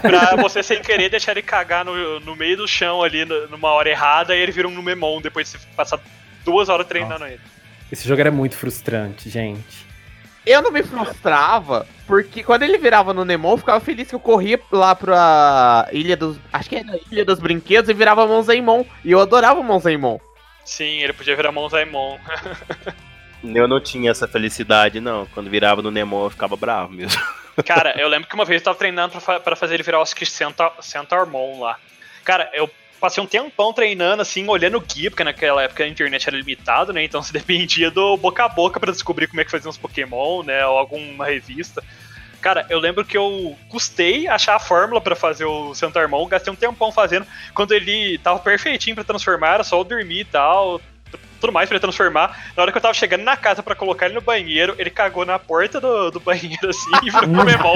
pra 0.00 0.36
você 0.36 0.62
sem 0.62 0.80
querer 0.80 1.08
deixar 1.08 1.32
ele 1.32 1.42
cagar 1.42 1.84
no, 1.84 2.20
no 2.20 2.36
meio 2.36 2.58
do 2.58 2.68
chão 2.68 3.02
ali 3.02 3.24
numa 3.24 3.72
hora 3.72 3.90
errada 3.90 4.36
e 4.36 4.38
ele 4.38 4.52
vira 4.52 4.68
um 4.68 4.70
Numemon 4.70 5.20
depois 5.20 5.50
de 5.50 5.58
você 5.58 5.66
passar 5.74 5.98
duas 6.44 6.68
horas 6.68 6.86
treinando 6.86 7.26
ele. 7.26 7.40
Esse 7.94 8.08
jogo 8.08 8.20
era 8.20 8.30
muito 8.32 8.56
frustrante, 8.56 9.30
gente. 9.30 9.86
Eu 10.44 10.60
não 10.60 10.72
me 10.72 10.82
frustrava, 10.82 11.86
porque 12.08 12.42
quando 12.42 12.64
ele 12.64 12.76
virava 12.76 13.14
no 13.14 13.24
Nemon, 13.24 13.52
eu 13.52 13.58
ficava 13.58 13.78
feliz 13.78 14.08
que 14.08 14.16
eu 14.16 14.20
corria 14.20 14.60
lá 14.72 14.96
pra 14.96 15.88
Ilha 15.92 16.16
dos. 16.16 16.36
Acho 16.52 16.68
que 16.68 16.74
era 16.76 16.98
Ilha 17.08 17.24
dos 17.24 17.38
Brinquedos 17.38 17.88
e 17.88 17.94
virava 17.94 18.26
Monzaimon. 18.26 18.84
E 19.04 19.12
eu 19.12 19.20
adorava 19.20 19.62
Monzaimon. 19.62 20.18
Sim, 20.64 21.02
ele 21.02 21.12
podia 21.12 21.36
virar 21.36 21.52
Monzaimon. 21.52 22.18
Eu 23.44 23.68
não 23.68 23.78
tinha 23.80 24.10
essa 24.10 24.26
felicidade, 24.26 25.00
não. 25.00 25.26
Quando 25.26 25.50
virava 25.50 25.82
no 25.82 25.90
Nemo, 25.90 26.24
eu 26.24 26.30
ficava 26.30 26.56
bravo 26.56 26.92
mesmo. 26.94 27.20
Cara, 27.66 27.94
eu 28.00 28.08
lembro 28.08 28.26
que 28.26 28.34
uma 28.34 28.44
vez 28.44 28.60
eu 28.62 28.64
tava 28.64 28.78
treinando 28.78 29.12
pra, 29.12 29.20
fa- 29.20 29.38
pra 29.38 29.54
fazer 29.54 29.74
ele 29.74 29.82
virar 29.82 30.00
o 30.00 30.06
Centaurmon 30.80 31.60
lá. 31.60 31.76
Cara, 32.24 32.50
eu 32.54 32.68
passei 33.04 33.22
um 33.22 33.26
tempão 33.26 33.70
treinando, 33.70 34.22
assim, 34.22 34.48
olhando 34.48 34.78
o 34.78 34.80
guia, 34.80 35.10
porque 35.10 35.22
naquela 35.22 35.62
época 35.62 35.84
a 35.84 35.86
internet 35.86 36.26
era 36.26 36.38
limitada, 36.38 36.90
né? 36.90 37.04
Então 37.04 37.20
você 37.22 37.34
dependia 37.34 37.90
do 37.90 38.16
boca 38.16 38.42
a 38.46 38.48
boca 38.48 38.80
pra 38.80 38.90
descobrir 38.90 39.26
como 39.26 39.42
é 39.42 39.44
que 39.44 39.50
fazia 39.50 39.68
uns 39.68 39.76
Pokémon, 39.76 40.42
né? 40.42 40.66
Ou 40.66 40.78
alguma 40.78 41.26
revista. 41.26 41.84
Cara, 42.40 42.66
eu 42.70 42.78
lembro 42.78 43.04
que 43.04 43.16
eu 43.16 43.58
custei 43.68 44.26
achar 44.26 44.56
a 44.56 44.58
fórmula 44.58 45.02
pra 45.02 45.14
fazer 45.14 45.44
o 45.44 45.74
Centaurmon, 45.74 46.26
gastei 46.26 46.50
um 46.50 46.56
tempão 46.56 46.90
fazendo. 46.90 47.26
Quando 47.52 47.72
ele 47.72 48.16
tava 48.18 48.38
perfeitinho 48.38 48.94
pra 48.94 49.04
transformar, 49.04 49.54
era 49.54 49.64
só 49.64 49.78
eu 49.78 49.84
dormir 49.84 50.20
e 50.20 50.24
tal, 50.24 50.80
tudo 51.44 51.52
mais 51.52 51.68
pra 51.68 51.76
ele 51.76 51.82
transformar. 51.82 52.52
Na 52.56 52.62
hora 52.62 52.72
que 52.72 52.78
eu 52.78 52.82
tava 52.82 52.94
chegando 52.94 53.22
na 53.22 53.36
casa 53.36 53.62
pra 53.62 53.74
colocar 53.74 54.06
ele 54.06 54.14
no 54.14 54.20
banheiro, 54.20 54.74
ele 54.78 54.90
cagou 54.90 55.26
na 55.26 55.38
porta 55.38 55.80
do, 55.80 56.10
do 56.10 56.20
banheiro 56.20 56.70
assim 56.70 56.90
e 57.02 57.10
virou 57.10 57.28
Pokémon. 57.36 57.74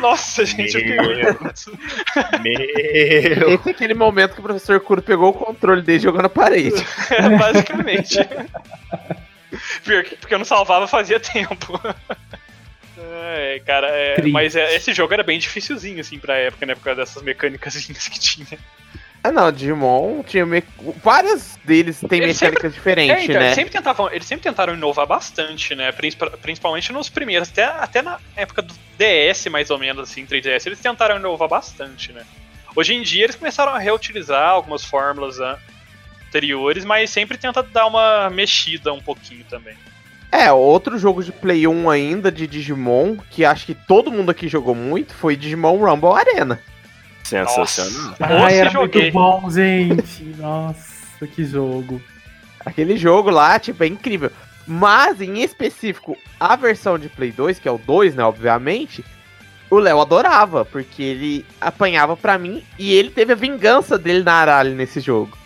Nossa, 0.00 0.44
gente, 0.44 0.74
eu 0.74 0.80
fiquei. 0.80 0.96
Meu. 2.42 2.70
Esse 3.50 3.68
é 3.68 3.70
aquele 3.70 3.94
momento 3.94 4.34
que 4.34 4.40
o 4.40 4.42
professor 4.42 4.80
Kuro 4.80 5.02
pegou 5.02 5.30
o 5.30 5.34
controle 5.34 5.82
dele 5.82 5.98
e 5.98 6.02
jogou 6.02 6.22
na 6.22 6.28
parede. 6.28 6.84
Basicamente. 7.38 8.18
Pior 9.84 10.04
que 10.04 10.16
porque 10.16 10.34
eu 10.34 10.38
não 10.38 10.44
salvava 10.44 10.86
fazia 10.86 11.20
tempo. 11.20 11.80
É, 12.98 13.60
cara, 13.66 13.88
é, 13.88 14.22
mas 14.22 14.56
é, 14.56 14.74
esse 14.74 14.92
jogo 14.94 15.12
era 15.12 15.22
bem 15.22 15.38
dificilzinho, 15.38 16.00
assim, 16.00 16.18
pra 16.18 16.36
época, 16.38 16.64
né? 16.64 16.74
Por 16.74 16.82
causa 16.82 17.00
dessas 17.02 17.22
mecânicas 17.22 17.74
que 17.76 18.18
tinha. 18.18 18.58
Ah 19.28 19.32
não, 19.32 19.50
Digimon 19.50 20.22
tinha 20.22 20.46
me... 20.46 20.62
vários 21.02 21.58
deles 21.64 22.00
têm 22.08 22.22
Eles 22.22 22.40
mecânicas 22.40 22.72
É, 22.72 22.74
diferentes, 22.74 23.24
então, 23.24 23.40
né? 23.40 23.46
eles, 23.46 23.54
sempre 23.54 23.72
tentavam, 23.72 24.08
eles 24.12 24.26
sempre 24.26 24.42
tentaram 24.44 24.74
inovar 24.74 25.06
bastante, 25.06 25.74
né? 25.74 25.90
Principal- 25.90 26.30
Principalmente 26.40 26.92
nos 26.92 27.08
primeiros, 27.08 27.48
até, 27.48 27.64
até 27.64 28.02
na 28.02 28.18
época 28.36 28.62
do 28.62 28.72
DS, 28.98 29.46
mais 29.50 29.70
ou 29.70 29.78
menos, 29.78 30.08
assim, 30.10 30.24
3DS, 30.24 30.66
eles 30.66 30.78
tentaram 30.80 31.16
inovar 31.16 31.48
bastante, 31.48 32.12
né? 32.12 32.22
Hoje 32.74 32.94
em 32.94 33.02
dia 33.02 33.24
eles 33.24 33.34
começaram 33.36 33.72
a 33.74 33.78
reutilizar 33.78 34.48
algumas 34.50 34.84
fórmulas 34.84 35.40
an- 35.40 35.56
anteriores, 36.28 36.84
mas 36.84 37.10
sempre 37.10 37.36
tenta 37.38 37.62
dar 37.62 37.86
uma 37.86 38.30
mexida 38.30 38.92
um 38.92 39.00
pouquinho 39.00 39.44
também. 39.50 39.74
É, 40.30 40.52
outro 40.52 40.98
jogo 40.98 41.22
de 41.24 41.32
Play 41.32 41.66
1 41.66 41.88
ainda 41.88 42.30
de 42.30 42.46
Digimon, 42.46 43.16
que 43.30 43.44
acho 43.44 43.64
que 43.64 43.74
todo 43.74 44.10
mundo 44.12 44.30
aqui 44.30 44.46
jogou 44.48 44.74
muito, 44.74 45.14
foi 45.14 45.34
Digimon 45.36 45.78
Rumble 45.78 46.10
Arena. 46.12 46.60
Sensacional. 47.28 48.14
Nossa, 48.20 48.44
Ai, 48.46 48.58
era 48.58 48.70
joguei. 48.70 49.02
muito 49.02 49.14
bom, 49.14 49.50
gente. 49.50 50.24
Nossa, 50.38 51.26
que 51.26 51.44
jogo. 51.44 52.00
Aquele 52.64 52.96
jogo 52.96 53.30
lá, 53.30 53.58
tipo, 53.58 53.82
é 53.84 53.86
incrível. 53.86 54.30
Mas, 54.66 55.20
em 55.20 55.42
específico, 55.42 56.16
a 56.40 56.56
versão 56.56 56.98
de 56.98 57.08
Play 57.08 57.30
2, 57.32 57.58
que 57.58 57.68
é 57.68 57.70
o 57.70 57.78
2, 57.78 58.14
né, 58.16 58.24
obviamente, 58.24 59.04
o 59.70 59.78
Léo 59.78 60.00
adorava, 60.00 60.64
porque 60.64 61.02
ele 61.02 61.46
apanhava 61.60 62.16
pra 62.16 62.38
mim 62.38 62.62
e 62.78 62.92
ele 62.92 63.10
teve 63.10 63.32
a 63.32 63.36
vingança 63.36 63.96
dele 63.96 64.22
na 64.24 64.34
Aralho 64.34 64.74
nesse 64.74 65.00
jogo. 65.00 65.36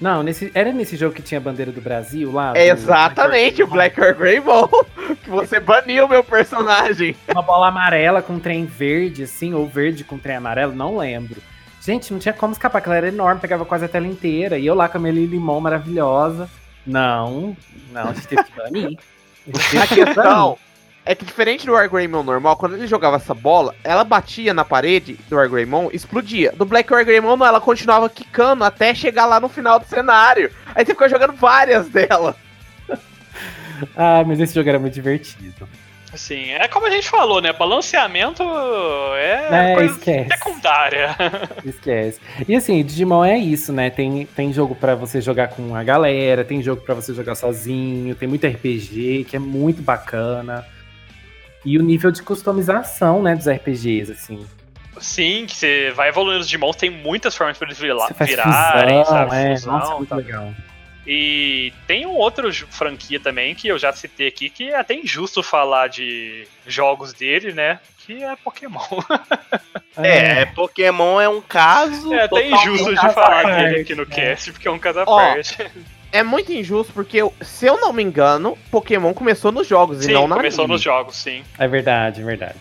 Não, 0.00 0.22
nesse, 0.22 0.50
era 0.54 0.72
nesse 0.72 0.96
jogo 0.96 1.14
que 1.14 1.22
tinha 1.22 1.38
a 1.38 1.42
bandeira 1.42 1.70
do 1.72 1.80
Brasil 1.80 2.30
lá? 2.32 2.52
É 2.56 2.74
do- 2.74 2.80
exatamente, 2.80 3.62
o 3.62 3.66
Black 3.66 4.00
or 4.00 4.14
Greymon, 4.14 4.68
que 5.22 5.30
você 5.30 5.60
baniu 5.60 6.08
meu 6.08 6.22
personagem. 6.22 7.16
Uma 7.28 7.42
bola 7.42 7.68
amarela 7.68 8.20
com 8.22 8.34
um 8.34 8.40
trem 8.40 8.64
verde, 8.64 9.22
assim, 9.22 9.54
ou 9.54 9.66
verde 9.66 10.04
com 10.04 10.16
um 10.16 10.18
trem 10.18 10.36
amarelo, 10.36 10.74
não 10.74 10.96
lembro. 10.96 11.40
Gente, 11.80 12.12
não 12.12 12.18
tinha 12.18 12.32
como 12.32 12.52
escapar, 12.52 12.78
aquela 12.78 12.96
era 12.96 13.08
enorme, 13.08 13.40
pegava 13.40 13.64
quase 13.64 13.84
a 13.84 13.88
tela 13.88 14.06
inteira. 14.06 14.58
E 14.58 14.66
eu 14.66 14.74
lá 14.74 14.88
com 14.88 14.96
a 14.96 15.00
minha 15.00 15.12
Limon 15.12 15.60
maravilhosa. 15.60 16.48
Não, 16.86 17.54
não, 17.92 18.08
a 18.08 18.12
gente 18.14 18.26
teve 18.26 18.44
que 18.44 18.56
banir. 18.56 18.98
A 19.82 19.86
questão 19.86 20.58
é 21.06 21.14
que 21.14 21.24
diferente 21.24 21.66
do 21.66 21.72
Wargreymon 21.72 22.22
normal, 22.22 22.56
quando 22.56 22.76
ele 22.76 22.86
jogava 22.86 23.16
essa 23.16 23.34
bola, 23.34 23.74
ela 23.84 24.04
batia 24.04 24.54
na 24.54 24.64
parede 24.64 25.18
do 25.28 25.36
Wargreymon, 25.36 25.90
explodia. 25.92 26.52
Do 26.52 26.64
Black 26.64 26.92
Wargreymon 26.92 27.36
não, 27.36 27.46
ela 27.46 27.60
continuava 27.60 28.08
quicando 28.08 28.64
até 28.64 28.94
chegar 28.94 29.26
lá 29.26 29.38
no 29.38 29.48
final 29.48 29.78
do 29.78 29.86
cenário. 29.86 30.50
Aí 30.74 30.84
você 30.84 30.92
ficou 30.92 31.08
jogando 31.08 31.32
várias 31.34 31.88
dela. 31.88 32.34
Ah, 33.96 34.22
mas 34.24 34.38
esse 34.38 34.54
jogo 34.54 34.68
era 34.68 34.78
muito 34.78 34.94
divertido. 34.94 35.68
Assim, 36.12 36.50
é 36.52 36.68
como 36.68 36.86
a 36.86 36.90
gente 36.90 37.08
falou, 37.10 37.42
né? 37.42 37.52
Balanceamento 37.52 38.44
é, 39.16 39.72
É, 39.72 39.74
coisa 39.74 39.94
esquece. 39.94 40.28
secundária. 40.28 41.16
Esquece. 41.66 42.20
E 42.48 42.54
assim, 42.54 42.84
Digimon 42.84 43.24
é 43.24 43.36
isso, 43.36 43.72
né? 43.72 43.90
Tem, 43.90 44.26
tem 44.26 44.52
jogo 44.52 44.76
pra 44.76 44.94
você 44.94 45.20
jogar 45.20 45.48
com 45.48 45.74
a 45.74 45.82
galera, 45.82 46.44
tem 46.44 46.62
jogo 46.62 46.82
pra 46.82 46.94
você 46.94 47.12
jogar 47.12 47.34
sozinho, 47.34 48.14
tem 48.14 48.28
muito 48.28 48.46
RPG, 48.46 49.26
que 49.28 49.34
é 49.34 49.40
muito 49.40 49.82
bacana. 49.82 50.64
E 51.64 51.78
o 51.78 51.82
nível 51.82 52.10
de 52.10 52.22
customização, 52.22 53.22
né, 53.22 53.34
dos 53.34 53.48
RPGs, 53.48 54.12
assim. 54.12 54.46
Sim, 55.00 55.46
que 55.46 55.56
você 55.56 55.90
vai 55.94 56.08
evoluindo 56.10 56.40
os 56.40 56.46
Digimons, 56.46 56.76
tem 56.76 56.90
muitas 56.90 57.34
formas 57.34 57.58
pra 57.58 57.66
eles 57.66 57.78
vira- 57.78 57.94
Você 57.96 58.14
faz 58.14 58.30
virarem, 58.30 59.02
fusão, 59.04 59.14
sabe? 59.28 59.36
é, 59.36 59.50
Fusão, 59.56 59.72
nossa, 59.78 59.94
muito 59.96 60.08
tá. 60.10 60.16
legal. 60.16 60.54
E 61.06 61.72
tem 61.86 62.06
um 62.06 62.12
outro 62.16 62.50
franquia 62.70 63.20
também 63.20 63.54
que 63.54 63.68
eu 63.68 63.78
já 63.78 63.92
citei 63.92 64.28
aqui, 64.28 64.48
que 64.48 64.70
é 64.70 64.76
até 64.76 64.94
injusto 64.94 65.42
falar 65.42 65.88
de 65.88 66.46
jogos 66.66 67.12
dele, 67.12 67.52
né? 67.52 67.78
Que 68.06 68.22
é 68.22 68.36
Pokémon. 68.36 68.80
É, 69.96 70.40
é, 70.40 70.46
Pokémon 70.46 71.20
é 71.20 71.28
um 71.28 71.40
caso. 71.40 72.12
É 72.12 72.24
até 72.24 72.48
injusto 72.50 72.90
de 72.96 73.00
falar 73.14 73.44
dele 73.44 73.82
aqui 73.82 73.94
no 73.94 74.04
cast, 74.04 74.50
porque 74.50 74.66
é 74.66 74.70
um 74.72 74.78
caso 74.78 74.98
à 74.98 75.04
Ó, 75.06 75.16
parte. 75.16 75.56
É 76.14 76.22
muito 76.22 76.52
injusto 76.52 76.92
porque, 76.92 77.18
se 77.40 77.66
eu 77.66 77.80
não 77.80 77.92
me 77.92 78.00
engano, 78.00 78.56
Pokémon 78.70 79.12
começou 79.12 79.50
nos 79.50 79.66
jogos 79.66 79.98
e 79.98 80.04
Sim, 80.04 80.12
não 80.12 80.28
na 80.28 80.36
começou 80.36 80.62
anime. 80.62 80.74
nos 80.74 80.80
jogos, 80.80 81.16
sim. 81.16 81.42
É 81.58 81.66
verdade, 81.66 82.20
é 82.20 82.24
verdade. 82.24 82.60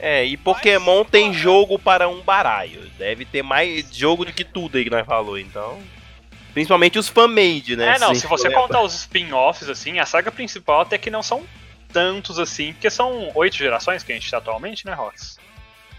É, 0.00 0.24
e 0.24 0.36
Pokémon 0.36 1.04
tem 1.04 1.32
jogo 1.32 1.78
para 1.78 2.08
um 2.08 2.20
baralho. 2.22 2.90
Deve 2.98 3.24
ter 3.24 3.40
mais 3.40 3.86
jogo 3.96 4.24
do 4.24 4.32
que 4.32 4.42
tudo 4.42 4.78
aí 4.78 4.82
que 4.82 4.90
nós 4.90 5.06
falou, 5.06 5.38
então. 5.38 5.78
Principalmente 6.52 6.98
os 6.98 7.08
fan-made, 7.08 7.76
né? 7.76 7.94
É, 7.94 7.98
não, 8.00 8.16
se 8.16 8.26
você 8.26 8.48
lembra. 8.48 8.62
contar 8.62 8.82
os 8.82 8.94
spin-offs, 8.96 9.68
assim, 9.68 10.00
a 10.00 10.04
saga 10.04 10.32
principal 10.32 10.80
até 10.80 10.98
que 10.98 11.08
não 11.08 11.22
são 11.22 11.44
tantos 11.92 12.36
assim, 12.36 12.72
porque 12.72 12.90
são 12.90 13.30
oito 13.36 13.54
gerações 13.58 14.02
que 14.02 14.10
a 14.10 14.16
gente 14.16 14.28
tá 14.28 14.38
atualmente, 14.38 14.84
né, 14.84 14.92
Rox? 14.92 15.38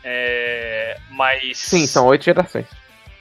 É, 0.03 0.97
mas. 1.11 1.59
Sim, 1.59 1.88
são 1.88 2.07
oito 2.07 2.25
gerações. 2.25 2.65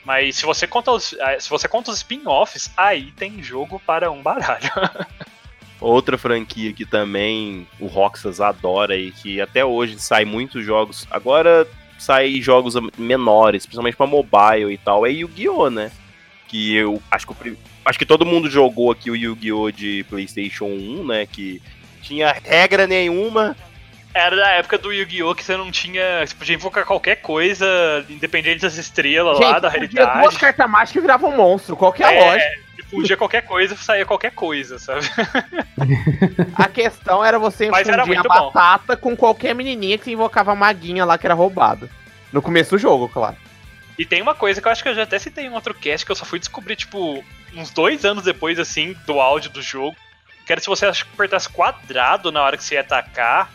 Mas 0.05 0.35
se 0.35 0.45
você 0.45 0.67
conta 0.67 0.91
os, 0.91 1.15
ah, 1.21 1.39
se 1.39 1.49
você 1.49 1.67
conta 1.67 1.89
os 1.91 1.97
spin-offs, 1.97 2.71
aí 2.75 3.11
tem 3.11 3.41
jogo 3.41 3.81
para 3.85 4.11
um 4.11 4.21
baralho. 4.21 4.69
Outra 5.79 6.17
franquia 6.17 6.71
que 6.73 6.85
também 6.85 7.67
o 7.79 7.87
Roxas 7.87 8.39
adora 8.39 8.95
e 8.97 9.11
que 9.11 9.41
até 9.41 9.65
hoje 9.65 9.99
sai 9.99 10.23
muitos 10.23 10.65
jogos. 10.65 11.05
Agora 11.11 11.67
sai 11.99 12.41
jogos 12.41 12.75
menores, 12.97 13.65
principalmente 13.65 13.95
pra 13.97 14.07
mobile 14.07 14.73
e 14.73 14.77
tal, 14.77 15.05
é 15.05 15.09
Yu-Gi-Oh, 15.09 15.69
né? 15.69 15.91
Que 16.47 16.75
eu 16.75 17.01
acho 17.11 17.27
que 17.27 17.33
prim- 17.33 17.57
acho 17.85 17.99
que 17.99 18.05
todo 18.05 18.25
mundo 18.25 18.49
jogou 18.49 18.91
aqui 18.91 19.09
o 19.11 19.15
Yu-Gi-Oh 19.15 19.71
de 19.71 20.05
PlayStation 20.09 20.65
1, 20.65 21.05
né, 21.05 21.25
que 21.25 21.61
tinha 22.01 22.31
regra 22.43 22.85
nenhuma. 22.87 23.55
Era 24.13 24.35
da 24.35 24.49
época 24.51 24.77
do 24.77 24.93
Yu-Gi-Oh! 24.93 25.33
que 25.33 25.43
você 25.43 25.57
não 25.57 25.71
tinha. 25.71 26.25
Você 26.25 26.35
podia 26.35 26.55
invocar 26.55 26.85
qualquer 26.85 27.15
coisa, 27.17 27.65
independente 28.09 28.61
das 28.61 28.75
estrelas 28.77 29.39
lá, 29.39 29.59
da 29.59 29.71
podia 29.71 29.89
duas 29.89 30.03
realidade. 30.05 30.37
cartas 30.37 30.69
mágicas 30.69 30.95
e 30.97 31.01
virava 31.01 31.27
um 31.27 31.35
monstro. 31.35 31.75
Qual 31.75 31.91
que 31.91 32.03
é 32.03 32.23
lógica? 32.25 32.63
Podia 32.91 33.17
qualquer 33.17 33.41
coisa, 33.41 33.75
saía 33.75 34.05
qualquer 34.05 34.31
coisa, 34.31 34.77
sabe? 34.77 35.01
A 36.55 36.67
questão 36.67 37.25
era 37.25 37.39
você 37.39 37.65
infundir 37.67 37.99
a 37.99 38.05
muito 38.05 38.21
bom. 38.23 38.51
batata 38.51 38.95
com 38.95 39.15
qualquer 39.15 39.55
menininha 39.55 39.97
que 39.97 40.11
invocava 40.11 40.51
a 40.51 40.55
maguinha 40.55 41.03
lá 41.03 41.17
que 41.17 41.25
era 41.25 41.33
roubada. 41.33 41.89
No 42.31 42.41
começo 42.41 42.71
do 42.71 42.77
jogo, 42.77 43.09
claro. 43.09 43.35
E 43.97 44.05
tem 44.05 44.21
uma 44.21 44.35
coisa 44.35 44.61
que 44.61 44.67
eu 44.67 44.71
acho 44.71 44.83
que 44.83 44.89
eu 44.89 44.95
já 44.95 45.03
até 45.03 45.17
citei 45.17 45.45
em 45.45 45.49
um 45.49 45.53
outro 45.53 45.73
cast 45.73 46.05
que 46.05 46.11
eu 46.11 46.15
só 46.15 46.25
fui 46.25 46.37
descobrir, 46.39 46.75
tipo, 46.75 47.23
uns 47.55 47.71
dois 47.71 48.05
anos 48.05 48.23
depois, 48.23 48.59
assim, 48.59 48.95
do 49.07 49.19
áudio 49.19 49.49
do 49.49 49.61
jogo. 49.61 49.95
Que 50.45 50.51
era 50.51 50.61
se 50.61 50.67
você 50.67 50.85
apertasse 50.85 51.49
quadrado 51.49 52.31
na 52.31 52.43
hora 52.43 52.57
que 52.57 52.63
você 52.63 52.75
ia 52.75 52.81
atacar, 52.81 53.49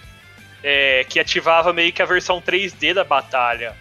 é, 0.63 1.05
que 1.09 1.19
ativava 1.21 1.73
meio 1.73 1.93
que 1.93 2.03
a 2.03 2.07
versão 2.07 2.41
3D 2.41 2.95
da 2.95 3.05
batalha. 3.05 3.75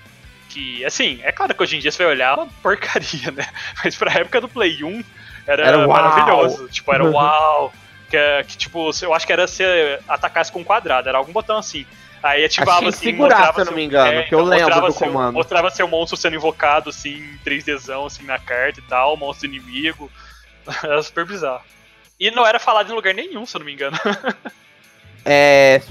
Que, 0.49 0.83
assim, 0.85 1.19
é 1.23 1.31
claro 1.31 1.53
que 1.53 1.61
hoje 1.61 1.75
em 1.75 1.79
dia 1.79 1.91
você 1.91 2.03
vai 2.03 2.13
olhar 2.13 2.31
é 2.37 2.41
uma 2.41 2.47
porcaria, 2.63 3.31
né? 3.31 3.47
Mas 3.83 3.95
pra 3.95 4.13
época 4.13 4.41
do 4.41 4.47
Play 4.49 4.83
1 4.83 5.03
era, 5.45 5.65
Era 5.65 5.87
maravilhoso. 5.87 6.67
Tipo, 6.69 6.93
era 6.93 7.03
uau. 7.05 7.73
Que, 8.09 8.15
é- 8.17 8.43
que, 8.43 8.57
tipo, 8.57 8.89
eu 9.01 9.13
acho 9.13 9.27
que 9.27 9.33
era 9.33 9.45
se 9.47 9.63
atacasse 10.07 10.51
com 10.51 10.63
quadrado, 10.63 11.09
era 11.09 11.17
algum 11.17 11.33
botão 11.33 11.57
assim. 11.57 11.85
Aí 12.23 12.43
ativava 12.43 12.87
assim. 12.89 13.05
segurar, 13.11 13.53
se 13.53 13.61
eu 13.61 13.65
não 13.65 13.73
me 13.73 13.83
engano, 13.83 14.23
que 14.23 14.33
eu 14.33 14.41
lembro 14.43 14.65
mostrava 14.65 14.87
do 14.87 14.93
seu- 14.93 15.07
comando. 15.07 15.33
Mostrava 15.33 15.69
seu 15.69 15.87
monstro 15.87 16.17
sendo 16.17 16.35
invocado, 16.35 16.89
assim, 16.89 17.15
em 17.15 17.37
3Dzão, 17.45 18.05
assim, 18.07 18.23
na 18.23 18.39
carta 18.39 18.79
e 18.79 18.83
tal, 18.83 19.15
monstro 19.17 19.45
inimigo. 19.47 20.09
Era 20.83 21.03
super 21.03 21.25
bizarro. 21.25 21.61
E 22.19 22.31
não 22.31 22.45
era 22.47 22.59
falado 22.59 22.91
em 22.91 22.95
lugar 22.95 23.13
nenhum, 23.13 23.45
se 23.45 23.55
eu 23.55 23.59
não 23.59 23.65
me 23.65 23.73
engano. 23.73 23.95
É, 25.29 25.81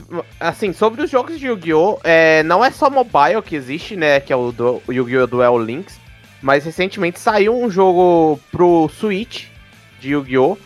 assim, 0.40 0.72
sobre 0.72 1.02
os 1.02 1.10
jogos 1.10 1.38
de 1.38 1.46
Yu-Gi-Oh! 1.46 1.98
é, 2.02 2.42
não 2.44 2.64
é 2.64 2.70
só 2.70 2.88
mobile 2.88 3.42
que 3.44 3.54
existe, 3.54 3.94
né? 3.94 4.18
Que 4.18 4.32
é 4.32 4.36
o, 4.36 4.50
du- 4.50 4.82
o 4.88 4.92
Yu-Gi-Oh! 4.92 5.26
Duel 5.26 5.58
Links. 5.58 6.00
Mas 6.40 6.64
recentemente 6.64 7.20
saiu 7.20 7.54
um 7.54 7.68
jogo 7.70 8.40
pro 8.50 8.88
Switch 8.88 9.48
de 10.00 10.12
Yu-Gi-Oh! 10.12 10.56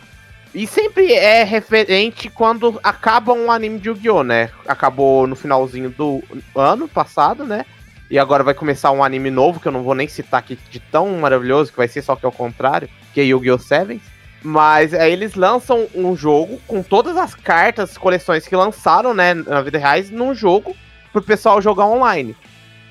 E 0.54 0.68
sempre 0.68 1.12
é 1.12 1.42
referente 1.42 2.30
quando 2.30 2.78
acaba 2.84 3.32
um 3.32 3.50
anime 3.50 3.80
de 3.80 3.88
Yu-Gi-Oh! 3.88 4.22
né? 4.22 4.50
Acabou 4.68 5.26
no 5.26 5.34
finalzinho 5.34 5.90
do 5.90 6.22
ano 6.54 6.86
passado, 6.86 7.44
né? 7.44 7.66
E 8.08 8.20
agora 8.20 8.44
vai 8.44 8.54
começar 8.54 8.92
um 8.92 9.02
anime 9.02 9.30
novo, 9.30 9.58
que 9.58 9.66
eu 9.66 9.72
não 9.72 9.82
vou 9.82 9.96
nem 9.96 10.06
citar 10.06 10.38
aqui 10.40 10.56
de 10.70 10.78
tão 10.78 11.08
maravilhoso, 11.18 11.72
que 11.72 11.76
vai 11.76 11.88
ser 11.88 12.02
só 12.02 12.14
que 12.14 12.24
é 12.24 12.28
o 12.28 12.32
contrário, 12.32 12.88
que 13.12 13.20
é 13.20 13.24
Yu-Gi-Oh! 13.24 13.58
Sevens. 13.58 14.02
Mas 14.42 14.94
aí 14.94 15.12
eles 15.12 15.34
lançam 15.34 15.86
um 15.94 16.16
jogo 16.16 16.60
com 16.66 16.82
todas 16.82 17.16
as 17.16 17.34
cartas, 17.34 17.98
coleções 17.98 18.46
que 18.48 18.56
lançaram, 18.56 19.12
né, 19.12 19.34
na 19.34 19.60
vida 19.60 19.78
reais, 19.78 20.10
num 20.10 20.34
jogo 20.34 20.74
pro 21.12 21.20
pessoal 21.22 21.60
jogar 21.60 21.86
online. 21.86 22.34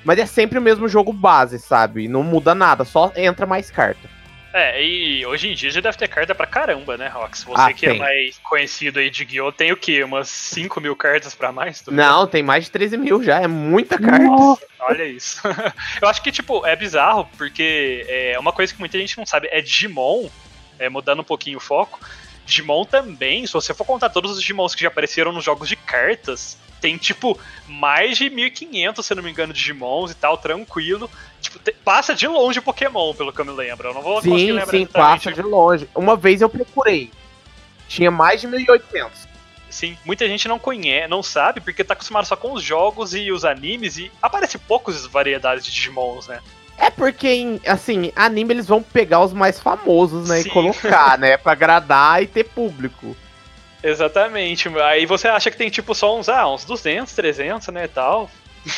Mas 0.04 0.18
é 0.18 0.26
sempre 0.26 0.58
o 0.58 0.62
mesmo 0.62 0.88
jogo 0.88 1.12
base, 1.12 1.58
sabe? 1.58 2.08
Não 2.08 2.22
muda 2.22 2.54
nada, 2.54 2.84
só 2.84 3.12
entra 3.16 3.46
mais 3.46 3.70
carta. 3.70 4.08
É, 4.52 4.82
e 4.82 5.24
hoje 5.26 5.48
em 5.48 5.54
dia 5.54 5.70
já 5.70 5.80
deve 5.80 5.96
ter 5.96 6.08
carta 6.08 6.34
pra 6.34 6.46
caramba, 6.46 6.96
né, 6.96 7.06
Rox? 7.08 7.44
Você 7.44 7.60
Ah, 7.60 7.72
que 7.72 7.86
é 7.86 7.90
tem. 7.90 7.98
mais 8.00 8.38
conhecido 8.38 8.98
aí 8.98 9.08
de 9.08 9.24
Guiô, 9.24 9.52
tem 9.52 9.70
o 9.70 9.76
quê? 9.76 10.02
Umas 10.02 10.28
5 10.28 10.80
mil 10.80 10.96
cartas 10.96 11.36
pra 11.36 11.52
mais? 11.52 11.84
Não, 11.86 12.26
tem 12.26 12.42
mais 12.42 12.64
de 12.64 12.70
13 12.72 12.96
mil 12.96 13.22
já, 13.22 13.40
é 13.40 13.46
muita 13.46 13.96
carta. 13.96 14.24
Nossa. 14.24 14.62
Olha 14.80 15.04
isso. 15.04 15.40
eu 16.02 16.08
acho 16.08 16.20
que, 16.20 16.32
tipo, 16.32 16.66
é 16.66 16.74
bizarro, 16.74 17.28
porque 17.38 18.04
é 18.08 18.36
uma 18.40 18.52
coisa 18.52 18.72
que 18.72 18.80
muita 18.80 18.98
gente 18.98 19.16
não 19.18 19.24
sabe 19.26 19.48
é 19.52 19.60
Digimon, 19.60 20.28
é, 20.80 20.88
mudando 20.88 21.20
um 21.20 21.24
pouquinho 21.24 21.58
o 21.58 21.60
foco. 21.60 22.00
Digimon 22.44 22.84
também, 22.84 23.46
se 23.46 23.52
você 23.52 23.72
for 23.72 23.84
contar 23.84 24.08
todos 24.08 24.32
os 24.32 24.40
Digimons 24.40 24.74
que 24.74 24.82
já 24.82 24.88
apareceram 24.88 25.30
nos 25.30 25.44
jogos 25.44 25.68
de 25.68 25.76
cartas, 25.76 26.58
tem, 26.80 26.96
tipo, 26.96 27.38
mais 27.68 28.16
de 28.16 28.28
1500, 28.30 29.04
se 29.04 29.14
não 29.14 29.22
me 29.22 29.30
engano, 29.30 29.52
Digimons 29.52 30.10
e 30.10 30.14
tal, 30.14 30.36
tranquilo. 30.38 31.08
Tipo, 31.40 31.58
te- 31.58 31.72
passa 31.84 32.14
de 32.14 32.26
longe 32.26 32.58
o 32.58 32.62
Pokémon, 32.62 33.14
pelo 33.14 33.32
que 33.32 33.40
eu 33.40 33.44
me 33.44 33.52
lembro. 33.52 33.90
Eu 33.90 33.94
não 33.94 34.02
vou 34.02 34.14
conseguir 34.16 34.38
Sim, 34.38 34.52
lembrar 34.52 34.70
sim, 34.70 34.86
passa 34.86 35.30
de 35.30 35.42
longe. 35.42 35.88
Uma 35.94 36.16
vez 36.16 36.40
eu 36.40 36.48
procurei. 36.48 37.10
Tinha 37.86 38.10
mais 38.10 38.40
de 38.40 38.46
1800. 38.46 39.28
Sim, 39.68 39.96
muita 40.04 40.26
gente 40.26 40.48
não 40.48 40.58
conhece, 40.58 41.06
não 41.06 41.22
sabe, 41.22 41.60
porque 41.60 41.84
tá 41.84 41.94
acostumado 41.94 42.24
só 42.24 42.34
com 42.34 42.52
os 42.52 42.62
jogos 42.62 43.14
e 43.14 43.30
os 43.30 43.44
animes, 43.44 43.98
e 43.98 44.10
aparece 44.20 44.58
poucas 44.58 45.06
variedades 45.06 45.64
de 45.64 45.70
Digimons, 45.70 46.26
né? 46.26 46.40
É 46.78 46.90
porque, 46.90 47.28
em, 47.28 47.60
assim, 47.66 48.12
anime 48.16 48.54
eles 48.54 48.66
vão 48.66 48.82
pegar 48.82 49.20
os 49.20 49.32
mais 49.32 49.60
famosos, 49.60 50.28
né? 50.28 50.40
Sim. 50.42 50.48
E 50.48 50.50
colocar, 50.50 51.18
né? 51.18 51.36
Pra 51.36 51.52
agradar 51.52 52.22
e 52.22 52.26
ter 52.26 52.44
público. 52.44 53.16
Exatamente. 53.82 54.68
Aí 54.80 55.06
você 55.06 55.28
acha 55.28 55.50
que 55.50 55.56
tem 55.56 55.70
tipo 55.70 55.94
só 55.94 56.18
uns, 56.18 56.28
ah, 56.28 56.48
uns 56.48 56.64
200, 56.64 57.12
300, 57.14 57.68
né, 57.68 57.84
e 57.84 57.88
tal. 57.88 58.30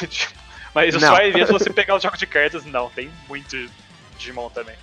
Tipo, 0.09 0.33
Mas 0.75 0.95
Não. 0.95 1.01
só 1.01 1.13
vai 1.13 1.31
ver 1.31 1.47
se 1.47 1.53
você 1.53 1.71
pegar 1.71 1.97
os 1.97 2.03
jogos 2.03 2.19
de 2.19 2.27
cartas, 2.27 2.65
não, 2.65 2.89
tem 2.89 3.11
muito 3.29 3.57
Digimon 4.17 4.49
também. 4.49 4.75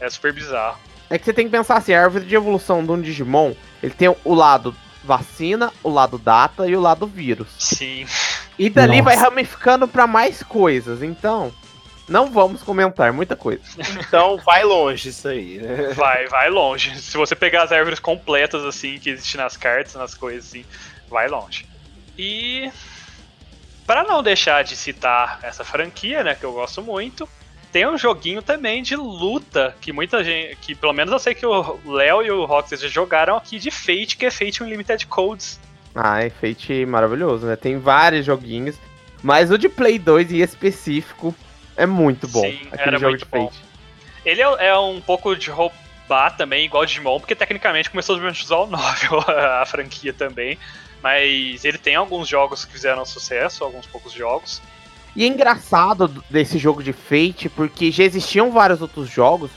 É 0.00 0.08
super 0.08 0.32
bizarro. 0.32 0.78
É 1.10 1.18
que 1.18 1.24
você 1.24 1.32
tem 1.32 1.46
que 1.46 1.50
pensar 1.50 1.76
assim, 1.76 1.92
a 1.92 2.02
árvore 2.02 2.24
de 2.24 2.34
evolução 2.34 2.84
de 2.84 2.90
um 2.90 3.00
Digimon, 3.00 3.52
ele 3.82 3.94
tem 3.94 4.14
o 4.24 4.34
lado 4.34 4.74
vacina, 5.02 5.72
o 5.82 5.90
lado 5.90 6.18
data 6.18 6.66
e 6.66 6.74
o 6.74 6.80
lado 6.80 7.06
vírus. 7.06 7.48
Sim. 7.58 8.06
E 8.58 8.70
dali 8.70 8.98
Nossa. 8.98 9.02
vai 9.02 9.16
ramificando 9.16 9.86
pra 9.86 10.06
mais 10.06 10.42
coisas. 10.42 11.02
Então, 11.02 11.52
não 12.08 12.30
vamos 12.30 12.62
comentar 12.62 13.12
muita 13.12 13.34
coisa. 13.34 13.62
Então 13.98 14.36
vai 14.38 14.62
longe 14.62 15.08
isso 15.08 15.28
aí, 15.28 15.58
né? 15.58 15.92
Vai, 15.94 16.26
vai 16.26 16.50
longe. 16.50 17.00
Se 17.00 17.16
você 17.16 17.34
pegar 17.34 17.62
as 17.62 17.72
árvores 17.72 17.98
completas, 17.98 18.64
assim, 18.64 18.98
que 18.98 19.10
existem 19.10 19.40
nas 19.40 19.56
cartas, 19.56 19.94
nas 19.94 20.14
coisas, 20.14 20.46
assim, 20.46 20.64
vai 21.08 21.28
longe. 21.28 21.66
E. 22.18 22.70
Para 23.86 24.02
não 24.02 24.22
deixar 24.22 24.64
de 24.64 24.76
citar 24.76 25.40
essa 25.42 25.62
franquia, 25.62 26.24
né, 26.24 26.34
que 26.34 26.44
eu 26.44 26.54
gosto 26.54 26.80
muito, 26.80 27.28
tem 27.70 27.86
um 27.86 27.98
joguinho 27.98 28.40
também 28.40 28.82
de 28.82 28.96
luta 28.96 29.76
que 29.78 29.92
muita 29.92 30.24
gente. 30.24 30.56
que 30.56 30.74
pelo 30.74 30.94
menos 30.94 31.12
eu 31.12 31.18
sei 31.18 31.34
que 31.34 31.44
o 31.44 31.78
Léo 31.84 32.22
e 32.22 32.30
o 32.30 32.46
Roxas 32.46 32.80
já 32.80 32.88
jogaram 32.88 33.36
aqui 33.36 33.58
de 33.58 33.70
Fate, 33.70 34.16
que 34.16 34.24
é 34.24 34.30
Fate 34.30 34.62
Unlimited 34.62 35.06
Codes. 35.06 35.60
Ah, 35.94 36.24
é 36.24 36.30
Fate 36.30 36.86
maravilhoso, 36.86 37.46
né? 37.46 37.56
Tem 37.56 37.78
vários 37.78 38.24
joguinhos, 38.24 38.76
mas 39.22 39.50
o 39.50 39.58
de 39.58 39.68
Play 39.68 39.98
2 39.98 40.32
em 40.32 40.38
específico 40.38 41.34
é 41.76 41.86
muito 41.86 42.28
bom. 42.28 42.42
Sim, 42.42 42.60
aquele 42.72 42.82
era 42.82 42.98
jogo 42.98 43.10
muito 43.10 43.24
de 43.24 43.30
bom. 43.30 43.46
Fate. 43.48 43.62
Ele 44.24 44.42
é, 44.42 44.68
é 44.68 44.78
um 44.78 45.00
pouco 45.00 45.36
de 45.36 45.50
roubar 45.50 46.36
também, 46.36 46.64
igual 46.64 46.86
Digimon, 46.86 47.20
porque 47.20 47.34
tecnicamente 47.34 47.90
começou 47.90 48.16
do 48.18 48.30
Visual 48.30 48.66
Novel, 48.66 49.20
a 49.28 49.64
franquia 49.66 50.12
também. 50.12 50.58
Mas 51.02 51.64
ele 51.64 51.76
tem 51.76 51.94
alguns 51.94 52.26
jogos 52.26 52.64
que 52.64 52.72
fizeram 52.72 53.04
sucesso, 53.04 53.62
alguns 53.62 53.86
poucos 53.86 54.12
jogos. 54.12 54.62
E 55.14 55.24
é 55.24 55.26
engraçado 55.26 56.08
desse 56.30 56.58
jogo 56.58 56.82
de 56.82 56.92
Fate, 56.92 57.48
porque 57.48 57.90
já 57.90 58.04
existiam 58.04 58.50
vários 58.50 58.80
outros 58.80 59.08
jogos, 59.08 59.50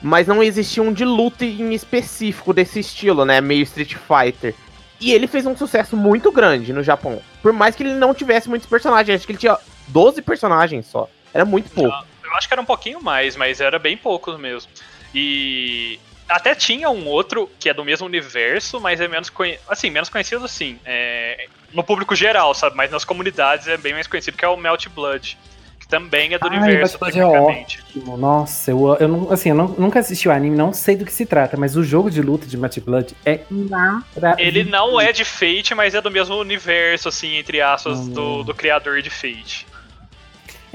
mas 0.00 0.26
não 0.26 0.42
existia 0.42 0.82
um 0.82 0.92
de 0.92 1.04
luta 1.04 1.44
em 1.44 1.74
específico 1.74 2.52
desse 2.52 2.80
estilo, 2.80 3.24
né? 3.24 3.40
Meio 3.40 3.62
Street 3.64 3.94
Fighter. 3.94 4.54
E 5.00 5.12
ele 5.12 5.26
fez 5.26 5.44
um 5.44 5.56
sucesso 5.56 5.96
muito 5.96 6.30
grande 6.32 6.72
no 6.72 6.82
Japão. 6.82 7.20
Por 7.42 7.52
mais 7.52 7.74
que 7.74 7.82
ele 7.82 7.94
não 7.94 8.14
tivesse 8.14 8.48
muitos 8.48 8.68
personagens, 8.68 9.16
acho 9.16 9.26
que 9.26 9.32
ele 9.32 9.38
tinha 9.38 9.58
12 9.88 10.22
personagens 10.22 10.86
só. 10.86 11.08
Era 11.36 11.44
muito 11.44 11.70
pouco. 11.70 11.94
Eu 12.24 12.34
acho 12.34 12.48
que 12.48 12.54
era 12.54 12.60
um 12.60 12.64
pouquinho 12.66 13.00
mais, 13.02 13.36
mas 13.36 13.60
era 13.60 13.78
bem 13.78 13.96
pouco 13.96 14.36
mesmo. 14.36 14.70
E 15.14 15.98
Até 16.28 16.54
tinha 16.56 16.90
um 16.90 17.06
outro 17.06 17.48
que 17.60 17.68
é 17.68 17.74
do 17.74 17.84
mesmo 17.84 18.04
universo, 18.04 18.80
mas 18.80 19.00
é 19.00 19.06
menos 19.06 19.30
conhecido. 19.30 19.62
Assim, 19.68 19.90
menos 19.90 20.08
conhecido 20.08 20.44
assim. 20.44 20.76
É... 20.84 21.46
No 21.72 21.84
público 21.84 22.16
geral, 22.16 22.52
sabe? 22.52 22.76
Mas 22.76 22.90
nas 22.90 23.04
comunidades 23.04 23.68
é 23.68 23.76
bem 23.76 23.92
mais 23.94 24.06
conhecido, 24.08 24.36
que 24.36 24.44
é 24.44 24.48
o 24.48 24.56
Melt 24.56 24.88
Blood. 24.88 25.38
Que 25.78 25.86
também 25.86 26.34
é 26.34 26.38
do 26.38 26.48
Ai, 26.48 26.56
universo, 26.58 26.98
Melt 27.00 27.14
Blood 27.14 27.18
é 27.20 27.22
tecnicamente. 27.22 27.78
Ótimo. 27.96 28.16
Nossa, 28.16 28.70
eu, 28.72 28.96
eu, 28.98 29.06
não, 29.06 29.32
assim, 29.32 29.50
eu 29.50 29.54
não- 29.54 29.68
nunca 29.78 30.00
assisti 30.00 30.26
o 30.28 30.32
anime, 30.32 30.56
não 30.56 30.72
sei 30.72 30.96
do 30.96 31.04
que 31.04 31.12
se 31.12 31.24
trata, 31.24 31.56
mas 31.56 31.76
o 31.76 31.84
jogo 31.84 32.10
de 32.10 32.20
luta 32.20 32.44
de 32.44 32.56
Match 32.56 32.78
Blood 32.80 33.14
é 33.24 33.40
maravilhoso. 33.48 34.34
Ele 34.38 34.64
não 34.64 35.00
é 35.00 35.12
de 35.12 35.24
Fate, 35.24 35.76
mas 35.76 35.94
é 35.94 36.00
do 36.00 36.10
mesmo 36.10 36.34
universo, 36.36 37.08
assim, 37.08 37.36
entre 37.36 37.60
aspas, 37.60 38.00
Hum. 38.00 38.10
do, 38.10 38.42
do 38.42 38.52
criador 38.54 39.00
de 39.00 39.10
Fate. 39.10 39.64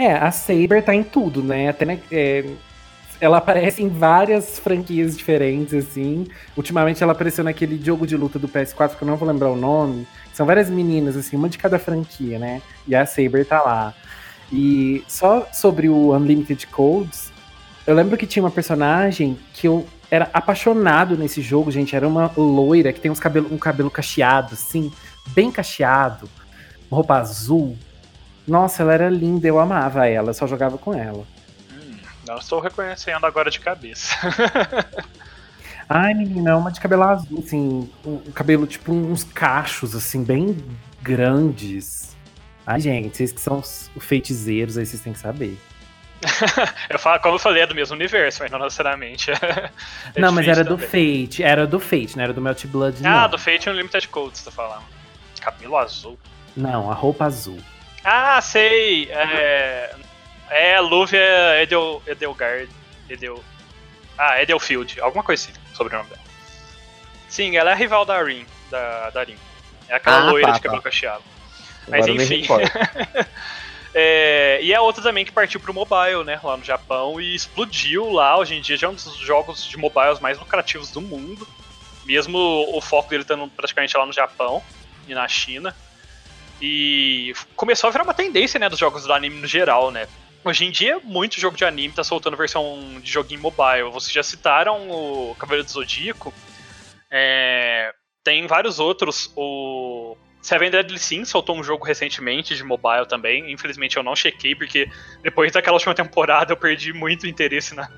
É, 0.04 0.14
a 0.14 0.32
Saber 0.32 0.84
tá 0.84 0.95
em 0.95 1.04
tudo, 1.04 1.43
né? 1.43 1.70
Até 1.70 1.86
na- 1.86 1.97
é, 2.12 2.43
ela 3.20 3.38
aparece 3.38 3.84
em 3.84 3.88
várias 3.88 4.58
franquias 4.58 5.16
diferentes, 5.16 5.74
assim. 5.76 6.26
Ultimamente 6.58 7.04
ela 7.04 7.12
apareceu 7.12 7.43
naquele 7.43 7.80
jogo 7.84 8.08
de 8.08 8.18
luta 8.18 8.39
do 8.39 8.47
PS4, 8.47 8.97
que 8.97 9.04
eu 9.04 9.08
não 9.08 9.16
vou 9.16 9.28
lembrar 9.28 9.49
o 9.52 9.56
nome. 9.56 10.08
São 10.34 10.43
várias 10.45 10.72
meninas, 10.72 11.16
assim, 11.16 11.36
uma 11.36 11.47
de 11.47 11.60
cada 11.60 11.78
franquia, 11.78 12.39
né? 12.39 12.64
E 12.88 12.95
a 12.95 13.06
Saber 13.06 13.45
tá 13.45 13.62
lá. 13.62 13.93
E 14.52 15.04
só 15.08 15.47
sobre 15.54 15.88
o 15.88 16.16
Unlimited 16.16 16.66
Codes, 16.68 17.32
eu 17.86 17.93
lembro 17.93 18.18
que 18.18 18.26
tinha 18.26 18.41
uma 18.43 18.49
personagem 18.52 19.38
que 19.54 19.68
eu 19.68 19.86
era 20.10 20.30
apaixonado 20.34 21.16
nesse 21.16 21.41
jogo, 21.43 21.70
gente. 21.70 21.95
Era 21.95 22.08
uma 22.08 22.32
loira 22.36 22.91
que 22.91 22.99
tem 22.99 23.12
uns 23.12 23.20
cabelo, 23.20 23.54
um 23.54 23.58
cabelo 23.58 23.91
cacheado, 23.91 24.56
assim, 24.56 24.91
bem 25.28 25.52
cacheado, 25.52 26.28
roupa 26.89 27.18
azul. 27.20 27.78
Nossa, 28.47 28.83
ela 28.83 28.93
era 28.93 29.09
linda, 29.09 29.47
eu 29.47 29.59
amava 29.59 30.07
ela, 30.07 30.29
eu 30.29 30.33
só 30.33 30.47
jogava 30.47 30.77
com 30.77 30.93
ela. 30.93 31.25
Hum, 31.71 31.95
não 32.27 32.37
estou 32.37 32.59
reconhecendo 32.59 33.25
agora 33.25 33.49
de 33.51 33.59
cabeça. 33.59 34.15
Ai, 35.87 36.13
menina, 36.13 36.55
uma 36.55 36.71
de 36.71 36.79
cabelo 36.79 37.03
azul, 37.03 37.43
assim, 37.45 37.89
um, 38.05 38.13
um 38.13 38.31
cabelo 38.31 38.65
tipo 38.65 38.93
uns 38.93 39.23
cachos, 39.25 39.93
assim, 39.95 40.23
bem 40.23 40.57
grandes. 41.01 42.15
Ai, 42.65 42.79
gente, 42.79 43.17
vocês 43.17 43.31
que 43.31 43.41
são 43.41 43.59
os 43.59 43.89
feiticeiros, 43.99 44.77
aí 44.77 44.85
vocês 44.85 45.01
têm 45.01 45.11
que 45.13 45.19
saber. 45.19 45.57
eu 46.89 46.99
falo, 46.99 47.19
como 47.19 47.35
eu 47.35 47.39
falei, 47.39 47.63
é 47.63 47.67
do 47.67 47.73
mesmo 47.75 47.95
universo, 47.95 48.41
mas 48.43 48.51
não 48.51 48.59
necessariamente. 48.59 49.31
É 50.15 50.19
não, 50.19 50.31
mas 50.31 50.47
era 50.47 50.63
do 50.63 50.77
também. 50.77 51.25
Fate, 51.27 51.43
era 51.43 51.65
do 51.67 51.79
Fate, 51.79 52.15
não 52.17 52.23
era 52.23 52.33
do 52.33 52.41
Melt 52.41 52.65
Blood, 52.67 52.97
Ah, 53.05 53.21
não. 53.23 53.29
do 53.29 53.37
Fate 53.39 53.69
Unlimited 53.69 54.07
Code, 54.09 54.37
você 54.37 54.45
tá 54.45 54.51
falando. 54.51 54.83
Cabelo 55.41 55.77
azul. 55.77 56.17
Não, 56.55 56.91
a 56.91 56.93
roupa 56.93 57.25
azul. 57.25 57.57
Ah, 58.04 58.41
sei! 58.41 59.10
É. 59.12 59.95
É, 60.49 60.80
Lúvia 60.82 61.62
Edel, 61.62 62.02
Edelgard. 62.06 62.70
Edel. 63.10 63.41
Ah, 64.18 64.41
Edelfield, 64.41 64.99
alguma 64.99 65.24
coisa 65.24 65.49
assim, 65.49 65.60
sobre 65.74 65.93
o 65.95 65.97
nome 65.97 66.10
dela. 66.10 66.22
Sim, 67.30 67.56
ela 67.56 67.70
é 67.70 67.74
a 67.74 67.76
rival 67.76 68.04
da 68.04 68.22
Rin, 68.22 68.45
da, 68.70 69.10
da 69.12 69.24
Rin. 69.24 69.38
É 69.88 69.95
aquela 69.95 70.18
Ah, 70.28 70.32
loira 70.32 70.47
tá, 70.47 70.54
de 70.54 70.60
tá. 70.60 70.64
cabelo 70.64 70.82
cacheado. 70.82 71.24
Mas 71.88 72.06
Agora 72.06 72.24
enfim. 72.24 72.45
É, 73.93 74.60
e 74.62 74.72
é 74.74 74.80
outra 74.80 75.04
também 75.04 75.26
que 75.26 75.34
partiu 75.34 75.60
pro 75.60 75.74
mobile, 75.74 76.24
né, 76.24 76.39
lá 76.41 76.56
no 76.56 76.64
Japão, 76.64 77.20
e 77.20 77.36
explodiu 77.36 78.10
lá. 78.10 78.38
Hoje 78.38 78.56
em 78.56 78.62
dia 78.62 78.78
já 78.78 78.88
é 78.88 78.89
um 78.89 78.93
dos 78.93 79.18
jogos 79.18 79.66
de 79.68 79.76
mobiles 79.76 80.20
mais 80.22 80.39
lucrativos 80.39 80.91
do 80.91 81.02
mundo. 81.02 81.45
Mesmo 82.06 82.38
o 82.74 82.80
foco 82.80 83.10
dele 83.10 83.24
estando 83.24 83.47
praticamente 83.49 83.95
lá 83.97 84.06
no 84.06 84.14
Japão 84.14 84.64
e 85.08 85.14
na 85.14 85.28
China. 85.28 85.76
E 86.62 87.34
começou 87.55 87.88
a 87.88 87.91
virar 87.91 88.03
uma 88.03 88.14
tendência, 88.14 88.59
né, 88.59 88.70
dos 88.70 88.78
jogos 88.78 89.03
do 89.03 89.14
anime 89.14 89.41
no 89.41 89.47
geral, 89.47 89.89
né. 89.89 90.07
Hoje 90.43 90.66
em 90.66 90.72
dia, 90.72 90.99
muito 91.03 91.39
jogo 91.39 91.55
de 91.55 91.64
anime 91.64 91.93
tá 91.93 92.03
soltando 92.03 92.36
versão 92.36 92.99
de 93.01 93.12
joguinho 93.12 93.41
mobile. 93.41 93.91
Vocês 93.91 94.12
já 94.12 94.24
citaram 94.24 94.89
o 94.89 95.36
Cavaleiro 95.36 95.66
do 95.66 95.72
Zodíaco. 95.72 96.34
É, 97.12 97.93
tem 98.24 98.47
vários 98.47 98.80
outros. 98.80 99.32
O 99.36 100.18
Seven 100.41 100.72
Deadly 100.72 100.97
Sins 100.97 101.30
soltou 101.30 101.55
um 101.55 101.64
jogo 101.64 101.86
recentemente 101.86 102.55
de 102.55 102.64
mobile 102.64 103.05
também. 103.07 103.51
Infelizmente 103.51 103.97
eu 103.97 104.03
não 104.03 104.16
chequei, 104.16 104.55
porque 104.55 104.89
depois 105.22 105.51
daquela 105.51 105.76
última 105.76 105.93
temporada 105.93 106.53
eu 106.53 106.57
perdi 106.57 106.91
muito 106.91 107.28
interesse 107.28 107.76
na. 107.76 107.89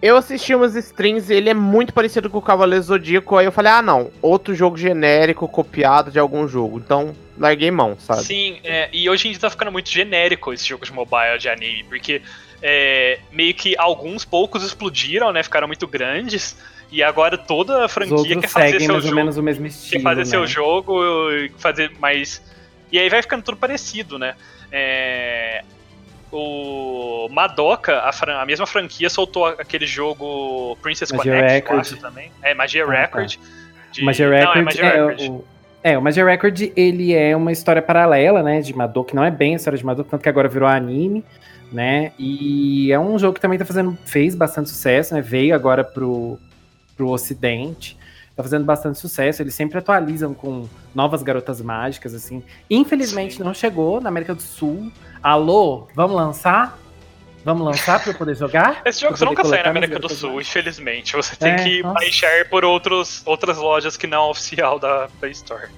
Eu 0.00 0.16
assisti 0.16 0.54
umas 0.54 0.74
strings 0.76 1.30
e 1.30 1.34
ele 1.34 1.48
é 1.48 1.54
muito 1.54 1.92
parecido 1.92 2.28
com 2.28 2.38
o 2.38 2.42
Cavaleiro 2.42 2.82
Zodíaco. 2.82 3.36
Aí 3.36 3.46
eu 3.46 3.52
falei, 3.52 3.72
ah 3.72 3.82
não, 3.82 4.10
outro 4.20 4.54
jogo 4.54 4.76
genérico 4.76 5.48
copiado 5.48 6.10
de 6.10 6.18
algum 6.18 6.46
jogo. 6.46 6.78
Então, 6.78 7.14
larguei 7.38 7.70
mão, 7.70 7.96
sabe? 7.98 8.22
Sim, 8.22 8.58
é, 8.62 8.90
e 8.92 9.08
hoje 9.08 9.28
em 9.28 9.30
dia 9.30 9.40
tá 9.40 9.50
ficando 9.50 9.72
muito 9.72 9.90
genérico 9.90 10.52
esse 10.52 10.66
jogo 10.66 10.84
de 10.84 10.92
mobile 10.92 11.38
de 11.38 11.48
anime, 11.48 11.84
porque 11.84 12.20
é, 12.62 13.20
meio 13.32 13.54
que 13.54 13.74
alguns 13.78 14.24
poucos 14.24 14.62
explodiram, 14.62 15.32
né? 15.32 15.42
Ficaram 15.42 15.66
muito 15.66 15.86
grandes. 15.86 16.56
E 16.90 17.02
agora 17.02 17.36
toda 17.36 17.84
a 17.84 17.88
franquia 17.88 18.40
quer 18.40 18.48
fazer 18.48 18.66
seguem 18.72 18.80
seu 18.80 18.92
mais 18.92 19.04
ou 19.04 19.10
jogo. 19.10 19.16
menos 19.16 19.36
o 19.36 19.42
mesmo 19.42 19.66
estilo, 19.66 20.02
quer 20.02 20.02
fazer 20.02 20.20
né? 20.20 20.24
seu 20.24 20.46
jogo 20.46 21.02
e 21.32 21.50
fazer 21.58 21.90
mais. 21.98 22.40
E 22.92 22.98
aí 22.98 23.08
vai 23.08 23.20
ficando 23.22 23.42
tudo 23.42 23.56
parecido, 23.56 24.18
né? 24.18 24.36
É, 24.70 25.64
O 26.32 27.28
Madoka, 27.30 28.00
a, 28.00 28.12
fran- 28.12 28.38
a 28.38 28.44
mesma 28.46 28.66
franquia, 28.66 29.08
soltou 29.08 29.46
aquele 29.46 29.86
jogo 29.86 30.76
Princess 30.82 31.10
Magia 31.12 31.32
Connect, 31.34 31.50
eu 31.52 31.54
Record. 31.54 31.80
acho 31.80 31.96
também. 31.98 32.30
É, 32.42 32.54
Magia 32.54 32.84
Ah, 32.84 32.86
tá. 32.86 32.92
Record. 33.00 33.36
de- 33.92 34.02
O 34.02 34.04
Magia 34.04 34.26
Não, 34.28 34.34
é 34.34 34.40
Record 34.40 34.64
Magia 34.64 34.84
é, 34.84 35.06
Record. 35.06 35.20
o, 35.30 35.44
é, 35.82 35.98
o 35.98 36.02
Magia 36.02 36.24
Record, 36.24 36.60
ele 36.76 37.14
é 37.14 37.34
uma 37.36 37.52
história 37.52 37.80
paralela, 37.80 38.42
né, 38.42 38.60
de 38.60 38.74
Madoka, 38.76 39.10
que 39.10 39.16
não 39.16 39.24
é 39.24 39.30
bem 39.30 39.54
a 39.54 39.56
história 39.56 39.78
de 39.78 39.84
Madoka, 39.86 40.10
tanto 40.10 40.22
que 40.22 40.28
agora 40.28 40.48
virou 40.48 40.68
anime, 40.68 41.24
né, 41.72 42.12
e 42.18 42.90
é 42.92 42.98
um 42.98 43.18
jogo 43.18 43.34
que 43.34 43.40
também 43.40 43.58
tá 43.58 43.64
fazendo, 43.64 43.96
fez 44.04 44.34
bastante 44.34 44.68
sucesso, 44.68 45.14
né, 45.14 45.20
veio 45.22 45.54
agora 45.54 45.82
pro, 45.84 46.38
pro 46.96 47.08
ocidente, 47.08 47.96
tá 48.36 48.42
fazendo 48.42 48.64
bastante 48.66 48.98
sucesso, 48.98 49.42
eles 49.42 49.54
sempre 49.54 49.78
atualizam 49.78 50.34
com 50.34 50.68
novas 50.94 51.22
garotas 51.22 51.60
mágicas, 51.62 52.12
assim. 52.14 52.42
Infelizmente 52.68 53.36
Sim. 53.36 53.42
não 53.42 53.54
chegou 53.54 53.98
na 54.00 54.10
América 54.10 54.34
do 54.34 54.42
Sul. 54.42 54.92
Alô, 55.22 55.88
vamos 55.94 56.14
lançar? 56.14 56.78
Vamos 57.42 57.64
lançar 57.64 58.02
pra 58.02 58.12
eu 58.12 58.14
poder 58.16 58.36
jogar? 58.36 58.82
Esse 58.84 59.00
jogo 59.00 59.16
você 59.16 59.24
nunca 59.24 59.44
sai 59.44 59.62
na 59.62 59.70
América 59.70 59.98
do 59.98 60.08
Sul, 60.08 60.34
mágicas? 60.34 60.48
infelizmente. 60.48 61.16
Você 61.16 61.34
tem 61.34 61.52
É, 61.52 61.56
que 61.56 61.82
nossa. 61.82 61.94
baixar 61.94 62.48
por 62.50 62.64
outros, 62.64 63.22
outras 63.24 63.56
lojas 63.56 63.96
que 63.96 64.06
não 64.06 64.28
oficial 64.30 64.78
da 64.78 65.08
Play 65.18 65.32
Store. 65.32 65.68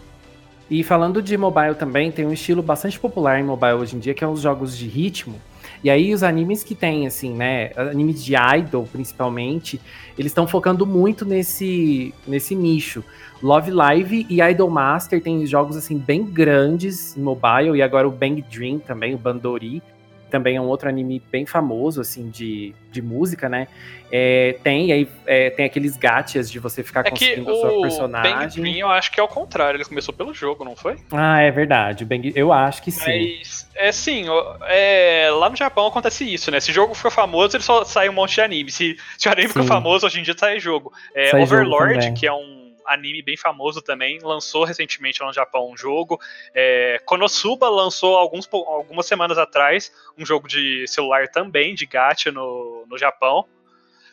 E 0.71 0.83
falando 0.83 1.23
de 1.23 1.37
mobile 1.37 1.75
também, 1.75 2.11
tem 2.11 2.27
um 2.27 2.33
estilo 2.33 2.63
bastante 2.63 2.99
popular 2.99 3.39
em 3.39 3.45
mobile 3.45 3.75
hoje 3.75 3.97
em 3.97 3.99
dia, 3.99 4.13
que 4.15 4.25
é 4.25 4.27
os 4.27 4.41
jogos 4.41 4.77
de 4.77 4.87
ritmo. 4.89 5.41
E 5.83 5.91
aí 5.91 6.13
os 6.13 6.23
animes 6.23 6.65
que 6.65 6.75
tem, 6.75 7.07
assim, 7.07 7.35
né, 7.35 7.71
animes 7.77 8.25
de 8.25 8.35
idol, 8.35 8.87
principalmente, 8.91 9.81
eles 10.19 10.31
estão 10.31 10.47
focando 10.47 10.85
muito 10.85 11.25
nesse, 11.25 12.13
nesse 12.27 12.55
nicho. 12.55 13.05
Love 13.43 13.71
Live 13.71 14.27
e 14.29 14.43
Idol 14.43 14.69
Master 14.69 15.23
tem 15.23 15.47
jogos, 15.47 15.77
assim, 15.77 15.97
bem 15.97 16.25
grandes 16.25 17.17
em 17.17 17.21
mobile, 17.21 17.77
e 17.77 17.83
agora 17.83 18.09
o 18.09 18.11
Bang 18.11 18.43
Dream 18.51 18.79
também, 18.79 19.15
o 19.15 19.19
Bandori, 19.19 19.83
também 20.29 20.57
é 20.57 20.61
um 20.61 20.67
outro 20.67 20.89
anime 20.89 21.23
bem 21.31 21.45
famoso, 21.47 22.01
assim, 22.01 22.31
de, 22.31 22.75
de 22.91 23.03
música, 23.03 23.49
né? 23.49 23.69
É, 24.11 24.57
tem, 24.63 24.91
aí 24.93 25.09
é, 25.27 25.51
tem 25.51 25.67
aqueles 25.67 25.97
gachas 25.97 26.51
de 26.51 26.59
você 26.59 26.83
ficar 26.83 27.07
É 27.07 27.11
conseguindo 27.11 27.53
o 27.53 27.83
personagem. 27.83 28.33
Bang 28.35 28.61
Dream 28.61 28.77
eu 28.79 28.89
acho 28.89 29.13
que 29.13 29.21
é 29.21 29.23
o 29.23 29.29
contrário, 29.29 29.77
ele 29.77 29.85
começou 29.85 30.15
pelo 30.15 30.33
jogo, 30.33 30.65
não 30.65 30.75
foi? 30.75 30.97
Ah, 31.13 31.41
é 31.41 31.51
verdade. 31.51 32.05
Bang, 32.05 32.33
eu 32.35 32.53
acho 32.53 32.83
que 32.83 32.91
sim. 32.91 33.39
Mas, 33.39 33.69
é 33.75 33.93
sim, 33.93 34.25
é, 34.67 35.29
lá 35.31 35.51
no 35.51 35.57
Japão 35.57 35.87
acontece 35.87 36.25
isso, 36.33 36.51
né? 36.51 36.59
Se 36.61 36.71
o 36.71 36.75
jogo 36.75 36.95
ficou 36.95 37.11
famoso, 37.11 37.57
ele 37.57 37.65
só 37.65 37.85
sai 37.85 38.09
um 38.09 38.15
monte 38.15 38.35
de 38.37 38.41
anime. 38.41 38.71
Se, 38.71 38.97
se 39.17 39.29
o 39.29 39.33
anime 39.33 39.49
ficou 39.49 39.65
famoso, 39.65 40.07
hoje 40.07 40.21
em 40.21 40.23
dia 40.23 40.35
sai 40.37 40.59
jogo. 40.59 40.93
É, 41.15 41.31
Sai 41.31 41.41
jogo 41.47 41.55
Overlord, 41.55 41.95
também. 41.95 42.15
que 42.15 42.27
é 42.27 42.33
um 42.33 42.58
anime 42.89 43.23
bem 43.23 43.37
famoso 43.37 43.81
também, 43.81 44.19
lançou 44.21 44.65
recentemente 44.65 45.21
lá 45.21 45.29
no 45.29 45.35
Japão 45.35 45.71
um 45.71 45.77
jogo. 45.77 46.19
É, 46.55 47.01
Konosuba 47.05 47.69
lançou 47.69 48.17
alguns, 48.17 48.49
algumas 48.53 49.07
semanas 49.07 49.39
atrás 49.39 49.93
um 50.17 50.27
jogo 50.27 50.49
de 50.49 50.87
celular 50.89 51.29
também, 51.29 51.75
de 51.75 51.87
gacha 51.87 52.33
no, 52.33 52.85
no 52.89 52.99
Japão. 52.99 53.45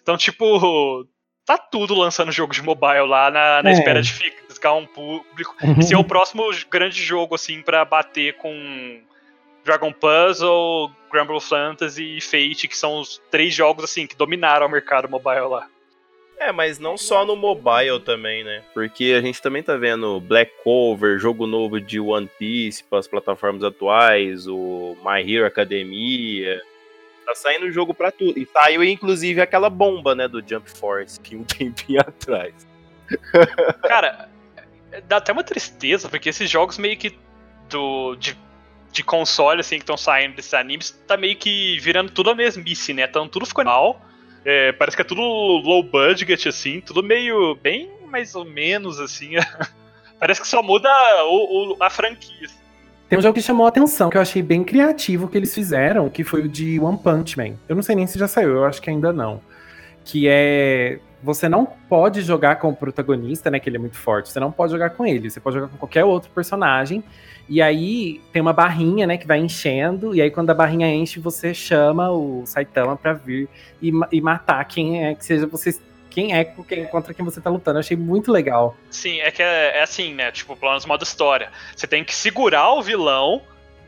Então, 0.02 0.18
tipo, 0.18 1.08
tá 1.46 1.58
tudo 1.58 1.96
lançando 1.96 2.32
jogo 2.32 2.54
de 2.54 2.62
mobile 2.62 3.08
lá 3.08 3.32
na, 3.32 3.64
na 3.64 3.70
É. 3.70 3.74
espera 3.74 4.02
de 4.02 4.12
ficar 4.14 4.74
um 4.74 4.86
público 4.86 5.56
Uhum. 5.64 5.82
ser 5.82 5.96
o 5.96 6.04
próximo 6.06 6.44
grande 6.70 7.02
jogo, 7.04 7.36
assim, 7.36 7.62
pra 7.62 7.86
bater 7.86 8.36
com 8.38 9.02
Dragon 9.64 9.92
Puzzle, 9.92 10.92
Grumble 11.12 11.42
Fantasy 11.42 12.18
e 12.18 12.22
Fate, 12.22 12.68
que 12.68 12.78
são 12.78 13.00
os 13.00 13.22
três 13.32 13.54
jogos, 13.54 13.84
assim, 13.84 14.06
que 14.06 14.16
dominaram 14.16 14.68
o 14.68 14.70
mercado 14.70 15.10
mobile 15.10 15.48
lá. 15.48 15.68
É, 16.38 16.52
mas 16.52 16.80
não 16.80 16.98
só 16.98 17.26
no 17.26 17.36
mobile 17.36 18.00
também, 18.00 18.44
né? 18.44 18.62
Porque 18.74 19.16
a 19.18 19.22
gente 19.22 19.42
também 19.42 19.64
tá 19.64 19.76
vendo 19.78 20.20
Black 20.20 20.52
Cover, 20.64 21.18
jogo 21.18 21.48
novo 21.48 21.80
de 21.80 22.00
One 22.00 22.30
Piece 22.38 22.84
para 22.84 23.00
as 23.00 23.08
plataformas 23.08 23.64
atuais, 23.64 24.46
o 24.48 24.98
My 25.04 25.22
Hero 25.22 25.46
Academia. 25.46 26.62
Tá 27.26 27.34
saindo 27.34 27.72
jogo 27.72 27.94
pra 27.94 28.12
tudo. 28.12 28.38
E 28.38 28.46
saiu 28.46 28.84
inclusive 28.84 29.42
aquela 29.42 29.70
bomba, 29.70 30.14
né, 30.14 30.28
do 30.28 30.44
Jump 30.46 30.70
Force, 30.70 31.20
que 31.20 31.36
um 31.36 31.44
tempinho 31.46 32.02
atrás. 32.02 32.54
Cara, 33.82 34.30
dá 35.08 35.18
até 35.18 35.32
uma 35.32 35.44
tristeza, 35.44 36.10
porque 36.10 36.30
esses 36.30 36.50
jogos 36.50 36.78
meio 36.78 36.98
que 36.98 37.18
do, 37.70 38.16
de, 38.16 38.38
de 38.92 39.04
console, 39.04 39.62
assim, 39.62 39.78
que 39.78 39.84
estão 39.84 39.98
saindo 39.98 40.36
desses 40.36 40.54
animes, 40.54 40.92
tá 41.08 41.18
meio 41.18 41.36
que 41.36 41.80
virando 41.80 42.12
tudo 42.12 42.30
a 42.30 42.36
mesmice, 42.36 42.94
né? 42.94 43.04
Então 43.04 43.28
tudo 43.28 43.46
ficou 43.46 43.64
mal. 43.64 44.02
É, 44.46 44.72
parece 44.74 44.96
que 44.96 45.02
é 45.02 45.06
tudo 45.06 45.22
low 45.22 45.82
budget, 45.82 46.48
assim, 46.48 46.80
tudo 46.80 47.02
meio 47.02 47.56
bem 47.56 47.90
mais 48.16 48.34
ou 48.36 48.46
menos, 48.46 49.00
assim. 49.00 49.32
parece 50.20 50.40
que 50.40 50.48
só 50.48 50.64
muda 50.64 50.90
o, 51.26 51.74
o, 51.74 51.84
a 51.84 51.90
franquia. 51.90 52.48
Tem 53.10 53.20
um 53.20 53.22
jogo 53.22 53.36
que 53.36 53.42
chamou 53.42 53.66
a 53.66 53.70
atenção, 53.70 54.10
que 54.10 54.18
eu 54.18 54.22
achei 54.22 54.42
bem 54.42 54.64
criativo 54.64 55.28
que 55.28 55.38
eles 55.38 55.54
fizeram, 55.54 56.10
que 56.10 56.24
foi 56.24 56.42
o 56.42 56.50
de 56.50 56.80
One 56.80 56.98
Punch 56.98 57.38
Man. 57.38 57.56
Eu 57.68 57.76
não 57.76 57.84
sei 57.84 57.96
nem 57.96 58.08
se 58.08 58.18
já 58.18 58.28
saiu, 58.28 58.50
eu 58.50 58.66
acho 58.66 58.82
que 58.82 58.90
ainda 58.90 59.12
não. 59.12 59.42
Que 60.04 60.28
é. 60.28 61.00
Você 61.26 61.50
não 61.50 61.66
pode 61.66 62.22
jogar 62.22 62.58
com 62.58 62.70
o 62.70 62.76
protagonista, 62.76 63.50
né? 63.50 63.60
Que 63.60 63.68
ele 63.68 63.78
é 63.78 63.80
muito 63.80 63.98
forte. 63.98 64.30
Você 64.30 64.40
não 64.40 64.52
pode 64.52 64.72
jogar 64.72 64.92
com 64.92 65.08
ele. 65.08 65.30
Você 65.30 65.40
pode 65.40 65.56
jogar 65.56 65.68
com 65.70 65.78
qualquer 65.78 66.06
outro 66.06 66.30
personagem. 66.30 67.04
E 67.50 67.62
aí 67.62 68.22
tem 68.32 68.42
uma 68.42 68.54
barrinha, 68.54 69.06
né, 69.06 69.18
que 69.18 69.28
vai 69.28 69.40
enchendo, 69.40 70.16
e 70.16 70.22
aí 70.22 70.32
quando 70.32 70.50
a 70.50 70.54
barrinha 70.54 70.88
enche, 70.88 71.20
você 71.20 71.54
chama 71.54 72.10
o 72.10 72.44
Saitama 72.46 72.98
pra 72.98 73.14
vir 73.14 73.48
e, 73.80 73.92
e 74.12 74.20
matar 74.20 74.66
quem 74.66 75.06
é 75.06 75.14
que 75.14 75.24
seja 75.24 75.46
você. 75.46 75.80
Quem 76.10 76.34
é 76.34 76.46
quem, 76.46 76.86
contra 76.86 77.14
quem 77.14 77.26
você 77.26 77.42
tá 77.42 77.50
lutando. 77.50 77.78
Eu 77.78 77.82
achei 77.82 77.98
muito 77.98 78.32
legal. 78.32 78.78
Sim, 78.90 79.20
é 79.20 79.30
que 79.32 79.44
é, 79.44 79.80
é 79.80 79.84
assim, 79.84 80.14
né? 80.14 80.32
Tipo, 80.32 80.56
pelo 80.56 80.72
menos 80.72 80.86
modo 80.86 81.04
história. 81.04 81.52
Você 81.76 81.86
tem 81.86 82.06
que 82.06 82.16
segurar 82.16 82.72
o 82.72 82.82
vilão 82.82 83.42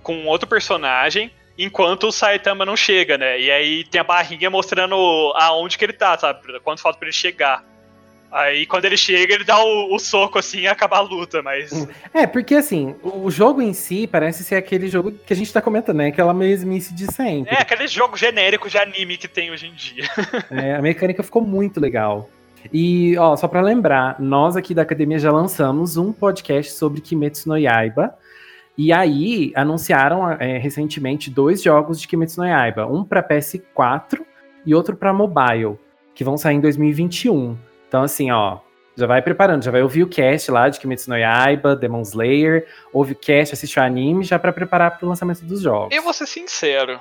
com 0.03 0.25
outro 0.25 0.47
personagem 0.47 1.31
enquanto 1.57 2.07
o 2.07 2.11
Saitama 2.11 2.65
não 2.65 2.75
chega, 2.75 3.17
né? 3.17 3.39
E 3.39 3.51
aí 3.51 3.83
tem 3.83 3.99
a 3.99 4.03
barrinha 4.03 4.49
mostrando 4.49 4.95
aonde 5.35 5.77
que 5.77 5.85
ele 5.85 5.93
tá, 5.93 6.17
sabe? 6.17 6.39
Quanto 6.61 6.81
falta 6.81 6.99
pra 6.99 7.07
ele 7.07 7.15
chegar. 7.15 7.63
Aí 8.31 8.65
quando 8.65 8.85
ele 8.85 8.97
chega, 8.97 9.33
ele 9.33 9.45
dá 9.45 9.57
o, 9.63 9.95
o, 9.95 9.99
soco 9.99 10.37
assim 10.37 10.59
e 10.59 10.67
acaba 10.67 10.97
a 10.97 11.01
luta, 11.01 11.41
mas. 11.41 11.87
É, 12.13 12.27
porque 12.27 12.55
assim, 12.55 12.93
o 13.01 13.31
jogo 13.31 13.61
em 13.61 13.71
si 13.73 14.05
parece 14.05 14.43
ser 14.43 14.55
aquele 14.55 14.89
jogo 14.89 15.11
que 15.11 15.31
a 15.31 15.35
gente 15.35 15.51
tá 15.51 15.61
comentando, 15.61 15.97
né? 15.97 16.07
Aquela 16.07 16.33
mesmice 16.33 16.93
de 16.93 17.11
sempre. 17.11 17.55
É, 17.55 17.61
aquele 17.61 17.87
jogo 17.87 18.17
genérico 18.17 18.69
de 18.69 18.77
anime 18.77 19.17
que 19.17 19.27
tem 19.27 19.49
hoje 19.49 19.67
em 19.67 19.73
dia. 19.73 20.05
É, 20.51 20.75
a 20.75 20.81
mecânica 20.81 21.23
ficou 21.23 21.41
muito 21.41 21.79
legal. 21.79 22.29
E, 22.73 23.17
ó, 23.17 23.35
só 23.35 23.47
para 23.47 23.61
lembrar, 23.61 24.19
nós 24.19 24.55
aqui 24.55 24.73
da 24.73 24.81
academia 24.81 25.19
já 25.19 25.31
lançamos 25.31 25.97
um 25.97 26.11
podcast 26.11 26.73
sobre 26.73 27.01
Kimetsu 27.01 27.49
no 27.49 27.57
Yaiba. 27.57 28.15
E 28.77 28.93
aí 28.93 29.51
anunciaram 29.55 30.31
é, 30.31 30.57
recentemente 30.57 31.31
dois 31.31 31.63
jogos 31.63 31.99
de 31.99 32.07
Kimetsu 32.07 32.41
no 32.41 32.47
Yaiba, 32.47 32.85
um 32.85 33.03
para 33.03 33.23
PS4 33.23 34.21
e 34.65 34.75
outro 34.75 34.95
para 34.95 35.11
mobile, 35.11 35.79
que 36.13 36.23
vão 36.23 36.37
sair 36.37 36.55
em 36.55 36.61
2021. 36.61 37.57
Então, 37.87 38.03
assim, 38.03 38.29
ó, 38.31 38.59
já 38.95 39.07
vai 39.07 39.21
preparando, 39.21 39.63
já 39.63 39.71
vai 39.71 39.81
ouvir 39.81 40.03
o 40.03 40.07
cast 40.07 40.51
lá 40.51 40.69
de 40.69 40.79
Kimetsu 40.79 41.09
no 41.09 41.17
Yaiba, 41.17 41.75
Demon 41.75 42.01
Slayer, 42.01 42.67
ouve 42.93 43.13
o 43.13 43.15
cast, 43.15 43.53
assiste 43.53 43.79
o 43.79 43.81
anime, 43.81 44.23
já 44.23 44.37
para 44.37 44.53
preparar 44.53 44.97
pro 44.97 45.07
lançamento 45.07 45.43
dos 45.43 45.61
jogos. 45.61 45.95
Eu 45.95 46.03
vou 46.03 46.13
ser 46.13 46.27
sincero, 46.27 46.99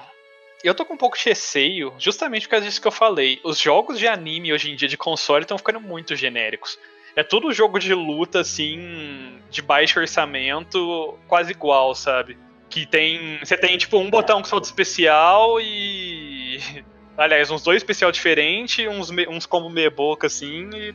eu 0.65 0.75
tô 0.75 0.85
com 0.85 0.95
um 0.95 0.99
pouco 0.99 1.17
de 1.17 1.25
receio, 1.25 1.93
justamente 1.99 2.47
por 2.47 2.53
causa 2.53 2.67
disso 2.67 2.81
que 2.81 2.89
eu 2.89 2.93
falei. 2.93 3.39
Os 3.45 3.59
jogos 3.59 3.99
de 3.99 4.09
anime 4.09 4.53
hoje 4.53 4.71
em 4.71 4.77
dia 4.77 4.89
de 4.89 4.97
console 4.97 5.43
estão 5.43 5.59
ficando 5.59 5.81
muito 5.81 6.17
genéricos. 6.17 6.79
É 7.17 7.23
tudo 7.23 7.53
jogo 7.53 7.79
de 7.79 7.95
luta, 7.95 8.41
assim, 8.41 9.41
de 9.51 9.63
baixo 9.63 9.99
orçamento, 9.99 11.19
quase 11.27 11.51
igual, 11.51 11.95
sabe? 11.95 12.39
Que 12.69 12.87
tem. 12.87 13.39
Você 13.43 13.57
tem, 13.57 13.77
tipo, 13.79 13.99
um 13.99 14.11
botão 14.11 14.43
com 14.43 14.45
salto 14.45 14.65
especial 14.65 15.59
e 15.61 16.61
Aliás, 17.17 17.51
uns 17.51 17.63
dois 17.63 17.79
especial 17.79 18.13
diferentes, 18.13 18.87
uns, 18.87 19.11
uns 19.29 19.47
como 19.47 19.71
meia 19.71 19.91
boca, 19.91 20.27
assim, 20.27 20.69
e... 20.75 20.95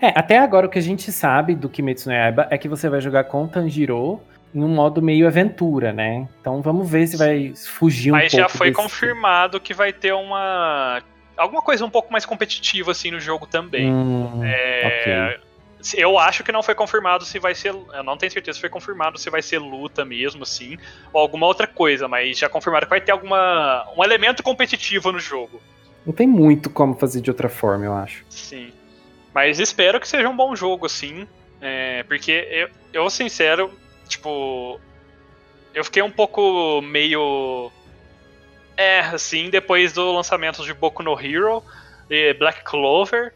É, 0.00 0.08
até 0.16 0.38
agora 0.38 0.66
o 0.66 0.70
que 0.70 0.78
a 0.78 0.82
gente 0.82 1.12
sabe 1.12 1.54
do 1.54 1.68
Kimetsu 1.68 2.08
no 2.08 2.14
Yaiba 2.14 2.48
é 2.50 2.58
que 2.58 2.68
você 2.68 2.88
vai 2.88 3.00
jogar 3.00 3.24
com 3.24 3.46
Tanjiro 3.46 4.20
em 4.52 4.62
um 4.62 4.68
modo 4.68 5.00
meio 5.00 5.28
aventura, 5.28 5.92
né? 5.92 6.28
Então 6.40 6.60
vamos 6.60 6.90
ver 6.90 7.06
se 7.06 7.16
vai 7.16 7.52
fugir 7.54 8.10
um 8.10 8.14
Mas 8.14 8.32
pouco. 8.32 8.42
Mas 8.42 8.52
já 8.52 8.58
foi 8.58 8.70
desse... 8.70 8.82
confirmado 8.82 9.60
que 9.60 9.72
vai 9.72 9.92
ter 9.92 10.12
uma 10.12 11.00
alguma 11.36 11.62
coisa 11.62 11.84
um 11.84 11.90
pouco 11.90 12.12
mais 12.12 12.24
competitiva 12.24 12.92
assim 12.92 13.10
no 13.10 13.20
jogo 13.20 13.46
também. 13.46 13.92
Hum, 13.92 14.40
é... 14.44 15.36
okay. 15.38 15.52
Eu 15.96 16.16
acho 16.16 16.44
que 16.44 16.52
não 16.52 16.62
foi 16.62 16.76
confirmado 16.76 17.24
se 17.24 17.40
vai 17.40 17.56
ser. 17.56 17.70
Eu 17.70 18.04
não 18.04 18.16
tenho 18.16 18.30
certeza 18.30 18.54
se 18.54 18.60
foi 18.60 18.70
confirmado 18.70 19.18
se 19.18 19.28
vai 19.28 19.42
ser 19.42 19.58
luta 19.58 20.04
mesmo, 20.04 20.44
assim, 20.44 20.78
ou 21.12 21.20
alguma 21.20 21.46
outra 21.46 21.66
coisa, 21.66 22.06
mas 22.06 22.38
já 22.38 22.48
confirmaram 22.48 22.86
que 22.86 22.90
vai 22.90 23.00
ter 23.00 23.10
alguma. 23.10 23.84
um 23.96 24.04
elemento 24.04 24.44
competitivo 24.44 25.10
no 25.10 25.18
jogo. 25.18 25.60
Não 26.06 26.12
tem 26.12 26.26
muito 26.26 26.70
como 26.70 26.94
fazer 26.94 27.20
de 27.20 27.30
outra 27.30 27.48
forma, 27.48 27.84
eu 27.84 27.94
acho. 27.94 28.24
Sim. 28.28 28.72
Mas 29.34 29.58
espero 29.58 30.00
que 30.00 30.06
seja 30.06 30.28
um 30.28 30.36
bom 30.36 30.54
jogo, 30.54 30.86
assim. 30.86 31.26
É, 31.60 32.02
porque 32.04 32.46
eu, 32.50 33.02
eu, 33.04 33.10
sincero, 33.10 33.70
tipo. 34.08 34.80
Eu 35.74 35.84
fiquei 35.84 36.02
um 36.02 36.10
pouco 36.10 36.82
meio. 36.82 37.70
É, 38.76 39.00
assim, 39.00 39.50
depois 39.50 39.92
do 39.92 40.12
lançamento 40.12 40.64
de 40.64 40.72
Boku 40.72 41.02
no 41.02 41.18
Hero 41.18 41.62
e 42.08 42.34
Black 42.34 42.64
Clover 42.64 43.32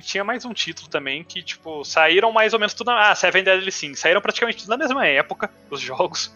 tinha 0.00 0.24
mais 0.24 0.44
um 0.44 0.52
título 0.52 0.88
também 0.88 1.22
que, 1.22 1.42
tipo, 1.42 1.84
saíram 1.84 2.32
mais 2.32 2.52
ou 2.52 2.58
menos 2.58 2.74
tudo. 2.74 2.88
Na... 2.88 3.10
Ah, 3.10 3.14
Seven 3.14 3.44
Deadly 3.44 3.70
Sim, 3.70 3.94
saíram 3.94 4.20
praticamente 4.20 4.58
tudo 4.58 4.70
na 4.70 4.76
mesma 4.76 5.06
época, 5.06 5.50
os 5.70 5.80
jogos. 5.80 6.34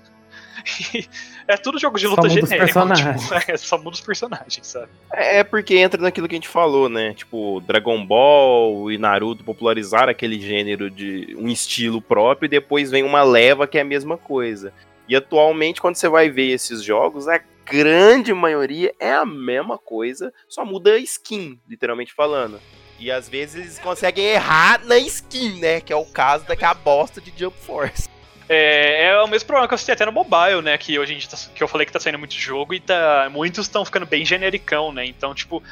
é 1.46 1.57
tudo 1.57 1.78
jogo 1.78 1.99
de 1.99 2.07
luta 2.07 2.28
genérico. 2.28 2.94
Tipo, 2.94 3.34
é, 3.51 3.57
só 3.57 3.78
muda 3.78 3.90
os 3.90 4.01
personagens, 4.01 4.66
sabe? 4.66 4.88
É, 5.12 5.38
é 5.38 5.44
porque 5.44 5.76
entra 5.76 6.01
naquilo 6.01 6.28
que 6.28 6.34
a 6.34 6.38
gente 6.38 6.49
falou, 6.49 6.88
né? 6.88 7.14
Tipo, 7.14 7.61
Dragon 7.66 8.05
Ball 8.05 8.90
e 8.90 8.99
Naruto 8.99 9.44
popularizaram 9.44 10.11
aquele 10.11 10.40
gênero 10.40 10.90
de 10.90 11.36
um 11.38 11.49
estilo 11.49 12.01
próprio 12.01 12.46
e 12.46 12.51
depois 12.51 12.90
vem 12.90 13.03
uma 13.03 13.22
leva 13.22 13.66
que 13.66 13.78
é 13.78 13.82
a 13.82 13.84
mesma 13.84 14.16
coisa. 14.16 14.72
E 15.09 15.16
atualmente, 15.16 15.80
quando 15.80 15.96
você 15.96 16.09
vai 16.09 16.28
ver 16.28 16.51
esses 16.51 16.82
jogos, 16.82 17.26
a 17.28 17.40
grande 17.70 18.32
maioria 18.32 18.94
é 18.98 19.12
a 19.12 19.24
mesma 19.24 19.78
coisa, 19.78 20.32
só 20.48 20.64
muda 20.64 20.92
a 20.92 20.98
skin, 20.98 21.58
literalmente 21.68 22.12
falando. 22.12 22.60
E 22.98 23.12
às 23.12 23.28
vezes 23.28 23.54
eles 23.54 23.78
conseguem 23.78 24.24
errar 24.24 24.84
na 24.84 24.98
skin, 24.98 25.60
né? 25.60 25.80
Que 25.80 25.92
é 25.92 25.96
o 25.96 26.04
caso 26.04 26.44
daquela 26.44 26.74
bosta 26.74 27.20
de 27.20 27.32
Jump 27.36 27.56
Force. 27.58 28.08
É, 28.48 29.04
é 29.04 29.22
o 29.22 29.28
mesmo 29.28 29.46
problema 29.46 29.68
que 29.68 29.74
eu 29.74 29.78
citei 29.78 29.94
até 29.94 30.06
no 30.06 30.12
mobile, 30.12 30.62
né? 30.62 30.76
Que 30.78 30.98
hoje 30.98 31.12
a 31.12 31.14
gente 31.14 31.28
tá, 31.28 31.36
que 31.54 31.62
eu 31.62 31.68
falei 31.68 31.86
que 31.86 31.92
tá 31.92 32.00
saindo 32.00 32.18
muito 32.18 32.34
jogo 32.34 32.74
e 32.74 32.80
tá, 32.80 33.28
muitos 33.30 33.66
estão 33.66 33.84
ficando 33.84 34.06
bem 34.06 34.24
genericão, 34.24 34.90
né? 34.90 35.04
Então, 35.04 35.34
tipo, 35.34 35.62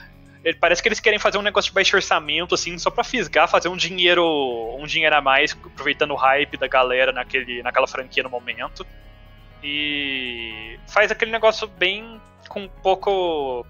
ele, 0.45 0.57
parece 0.59 0.81
que 0.81 0.89
eles 0.89 1.01
querem 1.01 1.19
fazer 1.19 1.39
um 1.39 1.43
negócio 1.43 1.71
de 1.71 1.75
baixo 1.75 1.97
orçamento, 1.97 2.55
assim, 2.55 2.79
só 2.79 2.91
pra 2.91 3.03
fisgar, 3.03 3.49
fazer 3.49 3.69
um 3.69 3.77
dinheiro 3.77 4.25
um 4.79 4.87
dinheiro 4.87 5.17
a 5.17 5.21
mais, 5.21 5.53
aproveitando 5.53 6.13
o 6.13 6.17
hype 6.17 6.57
da 6.57 6.69
galera 6.69 7.11
naquele, 7.11 7.63
naquela 7.63 7.89
franquia 7.89 8.23
no 8.23 8.31
momento. 8.31 8.87
E 9.69 10.79
faz 10.87 11.11
aquele 11.11 11.33
negócio 11.33 11.67
bem 11.67 12.21
com 12.49 12.69
pouco 12.69 13.67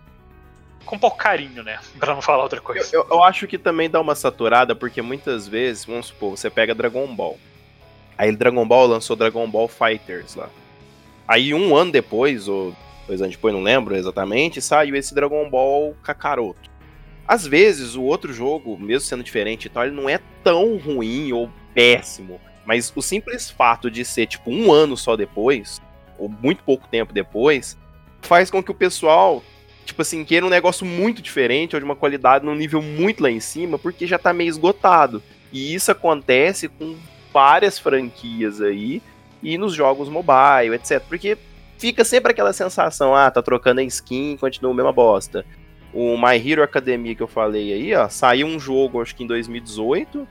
com 0.85 0.99
pouco 0.99 1.17
carinho, 1.17 1.63
né? 1.63 1.81
Pra 1.99 2.15
não 2.15 2.21
falar 2.21 2.43
outra 2.43 2.61
coisa. 2.61 2.95
Eu, 2.95 3.07
eu, 3.11 3.25
acho 3.25 3.47
que 3.47 3.57
também 3.57 3.89
dá 3.89 3.99
uma 3.99 4.15
saturada, 4.15 4.77
porque 4.77 5.01
muitas 5.01 5.49
vezes, 5.49 5.87
vamos 5.87 6.09
supor, 6.09 6.37
você 6.37 6.51
pega 6.51 6.75
Dragon 6.75 7.07
Ball. 7.17 7.39
Aí 8.19 8.31
Dragon 8.37 8.67
Ball 8.69 8.87
lançou 8.87 9.17
Dragon 9.17 9.49
Ball 9.51 9.69
Fighters 9.69 10.35
lá. 10.35 10.51
Aí 11.27 11.55
um 11.55 11.75
ano 11.75 11.91
depois, 11.91 12.47
ou 12.47 12.77
dois 13.07 13.23
anos 13.23 13.35
depois, 13.35 13.55
não 13.55 13.63
lembro 13.63 13.97
exatamente, 13.97 14.61
saiu 14.61 14.95
esse 14.97 15.15
Dragon 15.15 15.49
Ball 15.49 15.97
Kakaroto. 16.03 16.71
Às 17.27 17.47
vezes, 17.47 17.97
o 17.97 18.03
outro 18.03 18.35
jogo, 18.35 18.79
mesmo 18.79 19.09
sendo 19.09 19.25
diferente 19.25 19.65
e 19.65 19.69
tal, 19.71 19.85
ele 19.85 19.97
não 19.97 20.09
é 20.09 20.21
tão 20.45 20.77
ruim 20.77 21.33
ou 21.33 21.51
péssimo. 21.75 22.39
Mas 22.67 22.93
o 22.95 23.01
simples 23.01 23.51
fato 23.51 23.91
de 23.91 24.05
ser, 24.05 24.27
tipo, 24.27 24.51
um 24.51 24.73
ano 24.73 24.97
só 24.97 25.17
depois, 25.17 25.81
ou 26.19 26.29
muito 26.29 26.63
pouco 26.65 26.87
tempo 26.89 27.13
depois, 27.13 27.77
faz 28.23 28.51
com 28.51 28.63
que 28.63 28.71
o 28.71 28.75
pessoal 28.75 29.43
tipo 29.87 30.03
assim, 30.03 30.25
queira 30.25 30.45
um 30.45 30.51
negócio 30.51 30.85
muito 30.85 31.23
diferente 31.23 31.77
ou 31.77 31.81
de 31.81 31.85
uma 31.85 31.97
qualidade 31.97 32.45
num 32.45 32.55
nível 32.55 32.83
muito 32.83 33.23
lá 33.23 33.31
em 33.31 33.41
cima, 33.41 33.79
porque 33.79 34.07
já 34.07 34.19
tá 34.19 34.33
meio 34.33 34.51
esgotado. 34.51 35.23
E 35.53 35.75
isso 35.75 35.91
acontece 35.91 36.69
com 36.69 36.97
várias 37.33 37.79
franquias 37.79 38.61
aí 38.61 39.01
e 39.43 39.57
nos 39.57 39.73
jogos 39.73 40.09
mobile, 40.09 40.75
etc. 40.75 41.01
Porque 41.09 41.39
fica 41.79 42.05
sempre 42.05 42.33
aquela 42.33 42.53
sensação, 42.53 43.15
ah, 43.15 43.31
tá 43.31 43.41
trocando 43.41 43.81
a 43.81 43.85
skin, 43.85 44.37
continua 44.37 44.73
a 44.73 44.75
mesma 44.75 44.93
bosta. 44.93 45.47
O 45.93 46.17
My 46.19 46.37
Hero 46.37 46.63
Academia 46.63 47.15
que 47.15 47.23
eu 47.23 47.29
falei 47.29 47.73
aí, 47.73 47.95
ó, 47.95 48.09
saiu 48.09 48.47
um 48.47 48.59
jogo, 48.59 49.01
acho 49.01 49.15
que 49.15 49.25
em 49.25 49.27
2018. 49.27 50.27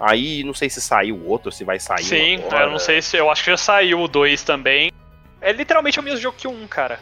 Aí 0.00 0.42
não 0.42 0.54
sei 0.54 0.68
se 0.68 0.80
saiu 0.80 1.24
outro, 1.24 1.52
se 1.52 1.62
vai 1.62 1.78
sair. 1.78 2.02
Sim, 2.02 2.40
eu 2.50 2.70
não 2.70 2.80
sei 2.80 3.00
se. 3.00 3.16
Eu 3.16 3.30
acho 3.30 3.44
que 3.44 3.50
já 3.50 3.56
saiu 3.56 4.00
o 4.00 4.08
2 4.08 4.42
também. 4.42 4.90
É 5.44 5.52
literalmente 5.52 6.00
o 6.00 6.02
mesmo 6.02 6.18
jogo 6.18 6.38
que 6.38 6.48
o 6.48 6.50
1, 6.50 6.66
cara. 6.66 6.98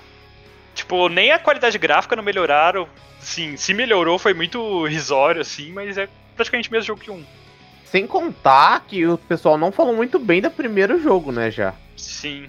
Tipo, 0.74 1.08
nem 1.08 1.30
a 1.30 1.38
qualidade 1.38 1.78
gráfica 1.78 2.16
não 2.16 2.24
melhoraram. 2.24 2.88
Sim, 3.20 3.56
se 3.56 3.72
melhorou 3.72 4.18
foi 4.18 4.34
muito 4.34 4.84
risório, 4.84 5.40
assim, 5.40 5.70
mas 5.70 5.96
é 5.96 6.08
praticamente 6.34 6.68
o 6.68 6.72
mesmo 6.72 6.88
jogo 6.88 7.00
que 7.00 7.10
um. 7.10 7.24
Sem 7.84 8.04
contar 8.04 8.84
que 8.88 9.06
o 9.06 9.16
pessoal 9.16 9.56
não 9.56 9.70
falou 9.70 9.94
muito 9.94 10.18
bem 10.18 10.40
do 10.40 10.50
primeiro 10.50 11.00
jogo, 11.00 11.30
né, 11.30 11.52
já. 11.52 11.72
Sim. 11.96 12.48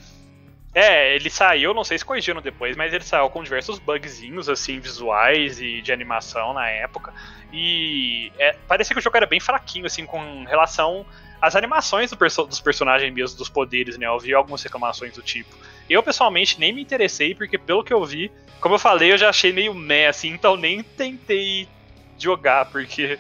É, 0.74 1.16
ele 1.16 1.30
saiu, 1.30 1.76
não 1.76 1.84
sei 1.84 2.00
se 2.00 2.06
corrigiram 2.06 2.42
depois, 2.42 2.76
mas 2.76 2.92
ele 2.92 3.04
saiu 3.04 3.30
com 3.30 3.44
diversos 3.44 3.78
bugzinhos, 3.78 4.50
assim, 4.50 4.80
visuais 4.80 5.62
e 5.62 5.80
de 5.82 5.94
animação 5.94 6.54
na 6.54 6.68
época. 6.68 7.14
E 7.52 8.32
é, 8.40 8.56
parecia 8.68 8.96
que 8.96 9.00
o 9.00 9.04
jogo 9.04 9.16
era 9.16 9.28
bem 9.28 9.40
fraquinho, 9.40 9.86
assim, 9.86 10.08
com 10.08 10.44
relação 10.46 11.06
as 11.44 11.58
animações 11.58 12.10
do 12.10 12.16
perso 12.16 12.46
dos 12.46 12.62
personagens 12.62 13.14
mesmo, 13.14 13.38
dos 13.38 13.50
poderes, 13.50 13.98
né? 13.98 14.08
Eu 14.08 14.18
vi 14.18 14.34
algumas 14.34 14.64
reclamações 14.64 15.14
do 15.14 15.22
tipo. 15.22 15.54
Eu, 15.90 16.02
pessoalmente, 16.02 16.60
nem 16.60 16.74
me 16.74 16.82
interessei, 16.82 17.36
porque 17.36 17.58
pelo 17.58 17.84
que 17.84 17.94
eu 17.94 18.04
vi, 18.06 18.32
como 18.60 18.76
eu 18.76 18.80
falei, 18.80 19.12
eu 19.12 19.18
já 19.18 19.30
achei 19.30 19.52
meio 19.52 19.74
meh, 19.74 20.08
assim, 20.08 20.30
então 20.30 20.56
nem 20.56 20.82
tentei 20.82 21.68
jogar, 22.18 22.66
porque. 22.66 23.20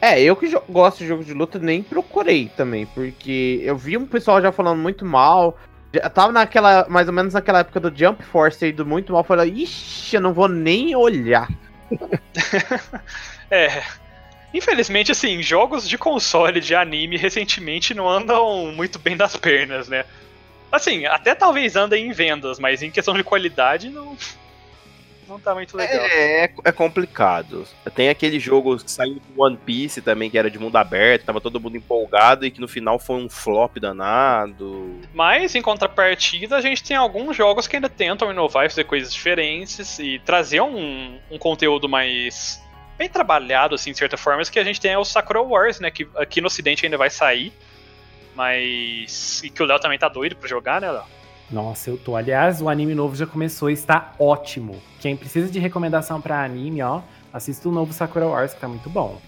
É, 0.00 0.20
eu 0.22 0.34
que 0.36 0.48
gosto 0.68 0.98
de 0.98 1.08
jogos 1.08 1.26
de 1.26 1.34
luta 1.34 1.58
nem 1.58 1.82
procurei 1.82 2.50
também, 2.56 2.86
porque 2.86 3.60
eu 3.64 3.76
vi 3.76 3.96
um 3.96 4.06
pessoal 4.06 4.40
já 4.40 4.52
falando 4.52 4.80
muito 4.80 5.04
mal. 5.04 5.58
Já 5.92 6.08
tava 6.08 6.32
naquela, 6.32 6.86
mais 6.88 7.08
ou 7.08 7.14
menos 7.14 7.34
naquela 7.34 7.60
época 7.60 7.80
do 7.80 7.96
Jump 7.96 8.22
Force 8.22 8.64
aí, 8.64 8.72
do 8.72 8.86
muito 8.86 9.12
mal, 9.12 9.24
falei, 9.24 9.52
ixi, 9.52 10.16
eu 10.16 10.20
não 10.20 10.32
vou 10.32 10.48
nem 10.48 10.94
olhar. 10.94 11.48
é. 13.50 13.82
Infelizmente, 14.52 15.12
assim, 15.12 15.42
jogos 15.42 15.86
de 15.88 15.98
console 15.98 16.60
de 16.60 16.74
anime 16.74 17.16
recentemente 17.16 17.92
não 17.92 18.08
andam 18.08 18.72
muito 18.72 18.98
bem 18.98 19.16
das 19.16 19.36
pernas, 19.36 19.88
né? 19.88 20.04
Assim, 20.70 21.06
até 21.06 21.34
talvez 21.34 21.76
andem 21.76 22.08
em 22.08 22.12
vendas, 22.12 22.58
mas 22.58 22.82
em 22.82 22.90
questão 22.90 23.14
de 23.14 23.24
qualidade 23.24 23.88
não, 23.88 24.16
não 25.28 25.38
tá 25.38 25.54
muito 25.54 25.76
legal. 25.76 26.04
É, 26.04 26.44
é, 26.44 26.50
é 26.64 26.72
complicado. 26.72 27.66
Tem 27.94 28.08
aquele 28.08 28.40
jogo 28.40 28.76
que 28.78 28.90
saiu 28.90 29.14
do 29.14 29.42
One 29.42 29.56
Piece 29.56 30.00
também, 30.00 30.30
que 30.30 30.38
era 30.38 30.50
de 30.50 30.58
mundo 30.58 30.76
aberto, 30.76 31.24
tava 31.24 31.40
todo 31.40 31.60
mundo 31.60 31.76
empolgado 31.76 32.46
e 32.46 32.50
que 32.50 32.60
no 32.60 32.66
final 32.66 32.98
foi 32.98 33.16
um 33.16 33.28
flop 33.28 33.78
danado. 33.78 34.98
Mas, 35.12 35.54
em 35.54 35.62
contrapartida, 35.62 36.56
a 36.56 36.60
gente 36.60 36.82
tem 36.82 36.96
alguns 36.96 37.36
jogos 37.36 37.66
que 37.66 37.76
ainda 37.76 37.88
tentam 37.88 38.30
inovar 38.30 38.66
e 38.66 38.70
fazer 38.70 38.84
coisas 38.84 39.12
diferentes 39.12 39.98
e 39.98 40.18
trazer 40.18 40.62
um, 40.62 41.18
um 41.30 41.38
conteúdo 41.38 41.88
mais 41.88 42.62
bem 42.96 43.08
trabalhado, 43.08 43.74
assim, 43.74 43.92
de 43.92 43.98
certa 43.98 44.16
forma, 44.16 44.42
que 44.42 44.58
a 44.58 44.64
gente 44.64 44.80
tem 44.80 44.92
é 44.92 44.98
o 44.98 45.04
Sakura 45.04 45.40
Wars, 45.40 45.78
né, 45.78 45.88
que 45.90 46.08
aqui 46.16 46.40
no 46.40 46.48
ocidente 46.48 46.84
ainda 46.84 46.96
vai 46.96 47.08
sair, 47.08 47.52
mas... 48.38 49.42
e 49.42 49.50
que 49.50 49.60
o 49.60 49.66
Léo 49.66 49.80
também 49.80 49.98
tá 49.98 50.08
doido 50.08 50.36
pra 50.36 50.48
jogar, 50.48 50.80
né, 50.80 50.88
Léo? 50.88 51.02
Nossa, 51.50 51.90
eu 51.90 51.96
tô. 51.98 52.14
Aliás, 52.14 52.62
o 52.62 52.68
anime 52.68 52.94
novo 52.94 53.16
já 53.16 53.26
começou 53.26 53.68
e 53.68 53.72
está 53.72 54.12
ótimo. 54.16 54.76
Quem 55.00 55.16
precisa 55.16 55.50
de 55.50 55.58
recomendação 55.58 56.20
para 56.20 56.44
anime, 56.44 56.80
ó, 56.82 57.00
assista 57.32 57.68
o 57.68 57.72
novo 57.72 57.92
Sakura 57.92 58.26
Wars, 58.26 58.54
que 58.54 58.60
tá 58.60 58.68
muito 58.68 58.88
bom. 58.88 59.20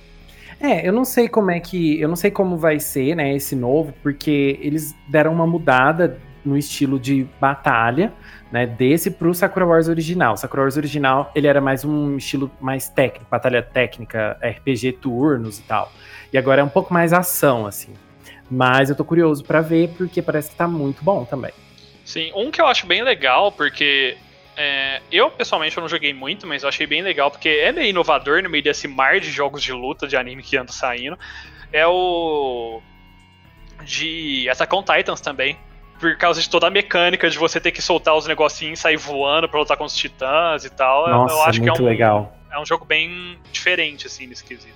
É, 0.60 0.86
eu 0.86 0.92
não 0.92 1.04
sei 1.04 1.28
como 1.28 1.50
é 1.50 1.58
que. 1.58 2.00
Eu 2.00 2.08
não 2.08 2.14
sei 2.14 2.30
como 2.30 2.56
vai 2.56 2.78
ser, 2.78 3.16
né, 3.16 3.34
esse 3.34 3.56
novo, 3.56 3.92
porque 4.02 4.58
eles 4.60 4.94
deram 5.08 5.32
uma 5.32 5.46
mudada 5.46 6.20
no 6.44 6.56
estilo 6.56 6.98
de 7.00 7.26
batalha, 7.40 8.12
né, 8.52 8.66
desse 8.66 9.10
pro 9.10 9.34
Sakura 9.34 9.66
Wars 9.66 9.88
original. 9.88 10.36
Sakura 10.36 10.62
Wars 10.62 10.76
original, 10.76 11.32
ele 11.34 11.46
era 11.46 11.60
mais 11.60 11.84
um 11.84 12.16
estilo 12.16 12.50
mais 12.60 12.88
técnico, 12.88 13.26
batalha 13.30 13.62
técnica, 13.62 14.38
RPG 14.42 14.92
turnos 14.92 15.58
e 15.58 15.62
tal. 15.62 15.90
E 16.32 16.38
agora 16.38 16.60
é 16.60 16.64
um 16.64 16.68
pouco 16.68 16.92
mais 16.94 17.12
ação, 17.12 17.66
assim. 17.66 17.92
Mas 18.50 18.90
eu 18.90 18.96
tô 18.96 19.04
curioso 19.04 19.44
para 19.44 19.60
ver, 19.60 19.90
porque 19.96 20.20
parece 20.20 20.50
que 20.50 20.56
tá 20.56 20.66
muito 20.66 21.04
bom 21.04 21.24
também. 21.24 21.52
Sim, 22.04 22.32
um 22.34 22.50
que 22.50 22.60
eu 22.60 22.66
acho 22.66 22.86
bem 22.86 23.02
legal, 23.02 23.52
porque 23.52 24.16
é, 24.56 25.00
eu 25.12 25.30
pessoalmente 25.30 25.76
eu 25.76 25.80
não 25.80 25.88
joguei 25.88 26.12
muito, 26.12 26.46
mas 26.46 26.64
eu 26.64 26.68
achei 26.68 26.86
bem 26.86 27.00
legal, 27.00 27.30
porque 27.30 27.48
é 27.48 27.70
meio 27.70 27.88
inovador 27.88 28.42
no 28.42 28.50
meio 28.50 28.64
desse 28.64 28.88
mar 28.88 29.20
de 29.20 29.30
jogos 29.30 29.62
de 29.62 29.72
luta 29.72 30.08
de 30.08 30.16
anime 30.16 30.42
que 30.42 30.56
anda 30.56 30.72
saindo. 30.72 31.16
É 31.72 31.86
o. 31.86 32.82
De 33.84 34.48
Attack 34.50 34.74
on 34.74 34.82
Titans 34.82 35.20
também. 35.20 35.56
Por 36.00 36.16
causa 36.16 36.40
de 36.40 36.48
toda 36.48 36.66
a 36.66 36.70
mecânica 36.70 37.30
de 37.30 37.38
você 37.38 37.60
ter 37.60 37.70
que 37.70 37.80
soltar 37.80 38.16
os 38.16 38.26
negocinhos 38.26 38.78
e 38.78 38.82
sair 38.82 38.96
voando 38.96 39.48
pra 39.48 39.60
lutar 39.60 39.76
com 39.76 39.84
os 39.84 39.94
titãs 39.94 40.64
e 40.64 40.70
tal. 40.70 41.08
Nossa, 41.08 41.34
eu 41.34 41.42
acho 41.42 41.60
muito 41.60 41.74
que 41.74 41.80
é 41.80 41.84
um, 41.84 41.86
legal. 41.86 42.36
É 42.50 42.58
um 42.58 42.66
jogo 42.66 42.84
bem 42.84 43.38
diferente, 43.52 44.06
assim, 44.06 44.26
nesse 44.26 44.42
quesito. 44.42 44.74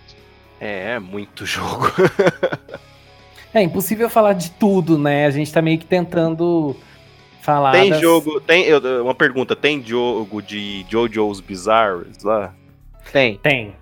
É, 0.60 0.92
é 0.92 0.98
muito 0.98 1.44
jogo. 1.44 1.92
é 3.54 3.62
impossível 3.62 4.10
falar 4.10 4.32
de 4.32 4.50
tudo, 4.50 4.98
né? 4.98 5.26
A 5.26 5.30
gente 5.30 5.52
tá 5.52 5.62
meio 5.62 5.78
que 5.78 5.86
tentando 5.86 6.76
falar. 7.40 7.72
Tem 7.72 7.90
das... 7.90 8.00
jogo. 8.00 8.40
Tem, 8.40 8.66
uma 9.00 9.14
pergunta: 9.14 9.54
tem 9.54 9.82
jogo 9.82 10.42
de 10.42 10.84
JoJo's 10.88 11.40
Bizarres 11.40 12.22
lá? 12.22 12.54
Tem. 13.12 13.38
Tem. 13.38 13.74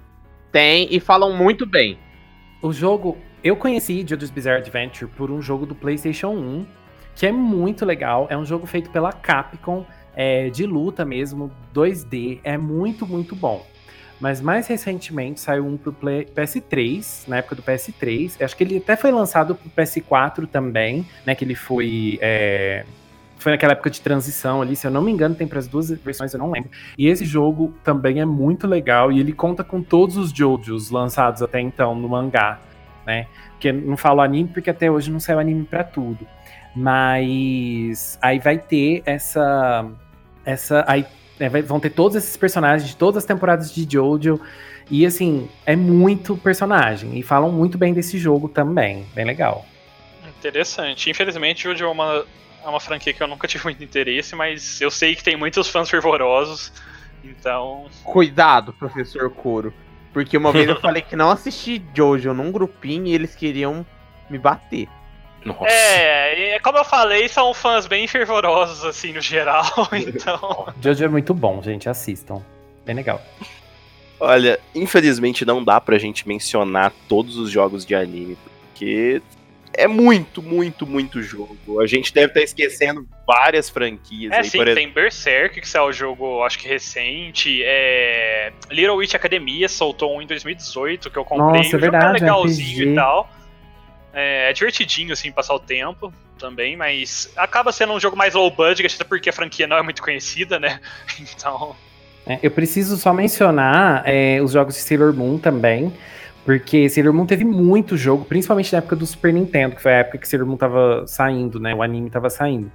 Tem 0.51 0.89
e 0.91 1.01
falam 1.01 1.33
muito 1.35 1.65
bem. 1.65 1.99
O 2.61 2.73
jogo. 2.73 3.17
Eu 3.43 3.57
conheci 3.57 4.05
JoJo's 4.05 4.31
Bizarre 4.31 4.59
Adventure 4.59 5.11
por 5.11 5.31
um 5.31 5.43
jogo 5.43 5.67
do 5.67 5.75
PlayStation 5.75 6.29
1, 6.29 6.67
que 7.17 7.27
é 7.27 7.33
muito 7.33 7.85
legal. 7.85 8.27
É 8.31 8.37
um 8.37 8.45
jogo 8.45 8.67
feito 8.67 8.91
pela 8.91 9.13
Capcom, 9.13 9.85
é, 10.15 10.49
de 10.49 10.65
luta 10.65 11.05
mesmo, 11.05 11.51
2D. 11.75 12.39
É 12.45 12.57
muito, 12.57 13.05
muito 13.05 13.35
bom. 13.35 13.67
Mas 14.23 14.41
mais 14.41 14.69
recentemente 14.69 15.41
saiu 15.41 15.67
um 15.67 15.77
pro 15.77 15.93
Play, 15.93 16.25
PS3, 16.27 17.27
na 17.27 17.39
época 17.39 17.57
do 17.57 17.63
PS3. 17.63 18.41
Acho 18.41 18.57
que 18.57 18.63
ele 18.63 18.77
até 18.77 18.95
foi 18.95 19.11
lançado 19.11 19.57
pro 19.57 19.69
PS4 19.71 20.47
também, 20.47 21.05
né? 21.27 21.35
Que 21.35 21.45
ele 21.45 21.57
foi. 21.57 22.21
É, 22.23 22.85
foi 23.37 23.51
naquela 23.51 23.73
época 23.73 23.91
de 23.91 24.01
transição 24.01 24.63
ali, 24.63 24.77
se 24.77 24.87
eu 24.87 24.93
não 24.93 25.03
me 25.03 25.11
engano, 25.11 25.35
tem 25.35 25.49
para 25.49 25.59
as 25.59 25.67
duas 25.67 25.91
versões, 25.91 26.33
eu 26.33 26.39
não 26.39 26.53
lembro. 26.53 26.71
E 26.97 27.09
esse 27.09 27.25
jogo 27.25 27.75
também 27.83 28.21
é 28.21 28.25
muito 28.25 28.69
legal 28.69 29.11
e 29.11 29.19
ele 29.19 29.33
conta 29.33 29.65
com 29.65 29.83
todos 29.83 30.17
os 30.17 30.33
JoJo's 30.33 30.89
lançados 30.91 31.43
até 31.43 31.61
então 31.61 31.93
no 31.93 32.09
mangá, 32.09 32.61
né? 33.05 33.27
Porque 33.51 33.73
não 33.73 33.97
falo 33.97 34.21
anime 34.21 34.51
porque 34.51 34.71
até 34.71 34.89
hoje 34.89 35.11
não 35.11 35.19
saiu 35.19 35.41
anime 35.41 35.65
para 35.65 35.83
tudo. 35.83 36.25
Mas 36.77 38.17
aí 38.23 38.39
vai 38.39 38.57
ter 38.57 39.03
essa 39.05 39.85
essa 40.45 40.85
aí 40.87 41.05
é, 41.39 41.49
vai, 41.49 41.63
vão 41.63 41.81
ter 41.81 41.91
todos 41.91 42.17
esses 42.17 42.37
personagens 42.37 42.89
de 42.89 42.97
todas 42.97 43.19
as 43.19 43.25
temporadas 43.25 43.73
de 43.73 43.85
JoJo 43.85 44.41
e 44.91 45.07
assim, 45.07 45.49
é 45.65 45.75
muito 45.75 46.37
personagem 46.37 47.19
e 47.19 47.23
falam 47.23 47.51
muito 47.51 47.79
bem 47.79 47.95
desse 47.95 48.19
jogo 48.19 48.49
também, 48.49 49.07
bem 49.15 49.25
legal. 49.25 49.65
Interessante. 50.39 51.11
Infelizmente, 51.11 51.63
JoJo 51.63 51.85
é 51.85 51.89
uma 51.89 52.25
é 52.65 52.69
uma 52.69 52.81
franquia 52.81 53.13
que 53.13 53.23
eu 53.23 53.27
nunca 53.27 53.47
tive 53.49 53.65
muito 53.65 53.83
interesse, 53.83 54.35
mas 54.35 54.81
eu 54.81 54.91
sei 54.91 55.15
que 55.15 55.23
tem 55.23 55.37
muitos 55.37 55.69
fãs 55.69 55.91
fervorosos, 55.91 56.73
então. 57.25 57.87
Cuidado, 58.05 58.73
professor 58.73 59.31
Coro. 59.31 59.73
Porque 60.13 60.37
uma 60.37 60.53
vez 60.53 60.69
eu 60.69 60.79
falei 60.79 61.01
que 61.01 61.17
não 61.17 61.31
assisti 61.31 61.83
Jojo 61.95 62.35
num 62.35 62.53
grupinho 62.53 63.07
e 63.07 63.15
eles 63.15 63.35
queriam 63.35 63.85
me 64.29 64.39
bater. 64.39 64.87
Nossa. 65.45 65.67
É, 65.67 66.59
como 66.61 66.79
eu 66.79 66.85
falei, 66.85 67.29
são 67.29 67.53
fãs 67.53 67.87
bem 67.87 68.07
fervorosos, 68.07 68.85
assim, 68.85 69.13
no 69.13 69.21
geral, 69.21 69.65
então. 69.93 70.67
Jojo 70.81 71.05
é 71.05 71.09
muito 71.09 71.35
bom, 71.35 71.63
gente, 71.63 71.89
assistam. 71.89 72.43
Bem 72.85 72.95
legal. 72.95 73.21
Olha, 74.21 74.61
infelizmente 74.75 75.45
não 75.45 75.65
dá 75.65 75.81
pra 75.81 75.99
gente 75.99 76.29
mencionar 76.29 76.93
todos 77.09 77.37
os 77.37 77.51
jogos 77.51 77.85
de 77.85 77.95
anime, 77.95 78.37
porque 78.45 79.21
é 79.75 79.89
muito, 79.89 80.43
muito, 80.43 80.87
muito 80.87 81.23
jogo. 81.23 81.81
A 81.81 81.87
gente 81.87 82.13
deve 82.13 82.29
estar 82.29 82.41
esquecendo 82.43 83.07
várias 83.27 83.71
franquias. 83.71 84.33
É, 84.33 84.39
aí, 84.39 84.45
sim, 84.45 84.59
tem 84.59 84.69
exemplo. 84.69 84.95
Berserk, 84.95 85.61
que 85.61 85.69
saiu 85.69 85.87
o 85.87 85.93
jogo, 85.93 86.43
acho 86.45 86.59
que 86.59 86.69
recente. 86.69 87.63
É... 87.65 88.53
Little 88.71 88.97
Witch 88.97 89.15
Academia 89.15 89.69
soltou 89.69 90.17
um 90.17 90.23
em 90.23 90.27
2018, 90.27 91.11
que 91.11 91.19
eu 91.19 91.25
comprei. 91.25 91.63
Nossa, 91.63 91.77
o 91.77 91.79
é 91.79 91.81
verdade, 91.81 92.05
jogo 92.05 92.17
é 92.17 92.21
legalzinho 92.21 92.81
RPG. 92.81 92.93
e 92.93 92.95
tal. 92.95 93.31
É, 94.13 94.51
é, 94.51 94.53
divertidinho, 94.53 95.13
assim, 95.13 95.33
passar 95.33 95.55
o 95.55 95.61
tempo 95.61 96.13
também, 96.39 96.77
mas 96.77 97.33
acaba 97.37 97.73
sendo 97.73 97.93
um 97.93 98.01
jogo 98.01 98.17
mais 98.17 98.35
low 98.35 98.51
budget, 98.51 98.95
até 98.95 99.05
porque 99.05 99.31
a 99.31 99.33
franquia 99.33 99.67
não 99.67 99.77
é 99.77 99.83
muito 99.83 100.03
conhecida, 100.03 100.59
né? 100.59 100.81
Então... 101.21 101.75
É, 102.25 102.39
eu 102.41 102.53
preciso 102.53 102.97
só 102.97 103.13
mencionar 103.13 104.05
é, 104.07 104.41
os 104.41 104.53
jogos 104.53 104.77
de 104.77 104.81
Sailor 104.83 105.13
Moon 105.13 105.39
também, 105.39 105.93
porque 106.45 106.89
Sailor 106.89 107.13
Moon 107.13 107.27
teve 107.27 107.45
muito 107.45 107.97
jogo, 107.97 108.25
principalmente 108.25 108.73
na 108.73 108.79
época 108.79 108.95
do 108.95 109.05
Super 109.07 109.33
Nintendo, 109.33 109.75
que 109.75 109.83
foi 109.83 109.93
a 109.93 109.97
época 109.99 110.19
que 110.19 110.29
Sailor 110.29 110.47
Moon 110.47 110.57
tava 110.57 111.05
saindo, 111.07 111.59
né? 111.59 111.75
O 111.75 111.83
anime 111.83 112.11
tava 112.11 112.31
saindo. 112.31 112.71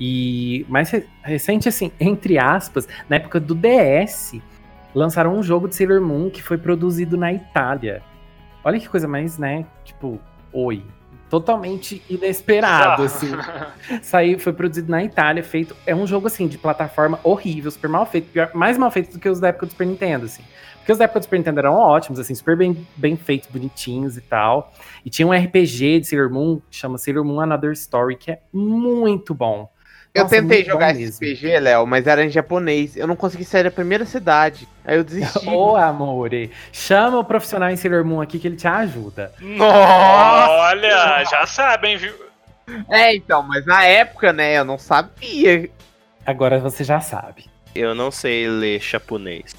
E 0.00 0.64
mais 0.68 0.92
recente, 1.22 1.68
assim, 1.68 1.92
entre 2.00 2.38
aspas, 2.38 2.88
na 3.08 3.16
época 3.16 3.38
do 3.38 3.54
DS, 3.54 4.40
lançaram 4.94 5.36
um 5.36 5.42
jogo 5.42 5.68
de 5.68 5.76
Sailor 5.76 6.00
Moon 6.00 6.30
que 6.30 6.42
foi 6.42 6.58
produzido 6.58 7.16
na 7.16 7.32
Itália. 7.32 8.02
Olha 8.64 8.78
que 8.78 8.88
coisa 8.88 9.08
mais, 9.08 9.38
né? 9.38 9.64
Tipo, 9.84 10.20
oi. 10.52 10.82
Totalmente 11.30 12.02
inesperado, 12.08 13.02
assim. 13.02 13.28
Saiu, 14.00 14.38
foi 14.38 14.52
produzido 14.52 14.90
na 14.90 15.04
Itália, 15.04 15.44
feito. 15.44 15.76
É 15.86 15.94
um 15.94 16.06
jogo, 16.06 16.26
assim, 16.26 16.48
de 16.48 16.56
plataforma 16.56 17.20
horrível, 17.22 17.70
super 17.70 17.88
mal 17.88 18.06
feito, 18.06 18.30
pior, 18.32 18.50
mais 18.54 18.78
mal 18.78 18.90
feito 18.90 19.12
do 19.12 19.18
que 19.18 19.28
os 19.28 19.38
da 19.38 19.48
época 19.48 19.66
do 19.66 19.72
Super 19.72 19.86
Nintendo, 19.86 20.24
assim. 20.24 20.42
Porque 20.78 20.92
os 20.92 20.96
da 20.96 21.04
época 21.04 21.20
do 21.20 21.24
Super 21.24 21.36
Nintendo 21.36 21.58
eram 21.58 21.74
ótimos, 21.74 22.18
assim, 22.18 22.34
super 22.34 22.56
bem, 22.56 22.86
bem 22.96 23.14
feitos, 23.14 23.46
bonitinhos 23.50 24.16
e 24.16 24.22
tal. 24.22 24.72
E 25.04 25.10
tinha 25.10 25.28
um 25.28 25.32
RPG 25.32 26.00
de 26.00 26.06
Sailor 26.06 26.30
Moon, 26.30 26.62
que 26.70 26.74
chama 26.74 26.96
Sailor 26.96 27.22
Moon 27.26 27.40
Another 27.40 27.72
Story, 27.72 28.16
que 28.16 28.30
é 28.30 28.40
muito 28.50 29.34
bom. 29.34 29.70
Eu 30.18 30.24
Nossa, 30.24 30.36
tentei 30.36 30.64
jogar 30.64 30.94
esse 30.94 31.24
RPG, 31.24 31.60
Léo, 31.60 31.86
mas 31.86 32.06
era 32.06 32.24
em 32.24 32.30
japonês. 32.30 32.96
Eu 32.96 33.06
não 33.06 33.16
consegui 33.16 33.44
sair 33.44 33.64
da 33.64 33.70
primeira 33.70 34.04
cidade. 34.04 34.68
Aí 34.84 34.96
eu 34.96 35.04
desisti. 35.04 35.46
Ô, 35.48 35.76
amore, 35.76 36.50
chama 36.72 37.18
o 37.18 37.24
profissional 37.24 37.70
em 37.70 37.76
Sailor 37.76 38.04
Moon 38.04 38.20
aqui 38.20 38.38
que 38.38 38.48
ele 38.48 38.56
te 38.56 38.66
ajuda. 38.66 39.32
Nossa! 39.40 40.50
Olha, 40.50 41.24
já 41.24 41.46
sabem, 41.46 41.96
viu? 41.96 42.14
É, 42.88 43.14
então, 43.14 43.42
mas 43.42 43.64
na 43.64 43.84
época, 43.84 44.32
né, 44.32 44.58
eu 44.58 44.64
não 44.64 44.78
sabia. 44.78 45.70
Agora 46.26 46.58
você 46.58 46.84
já 46.84 47.00
sabe. 47.00 47.46
Eu 47.74 47.94
não 47.94 48.10
sei 48.10 48.46
ler 48.48 48.80
japonês. 48.80 49.54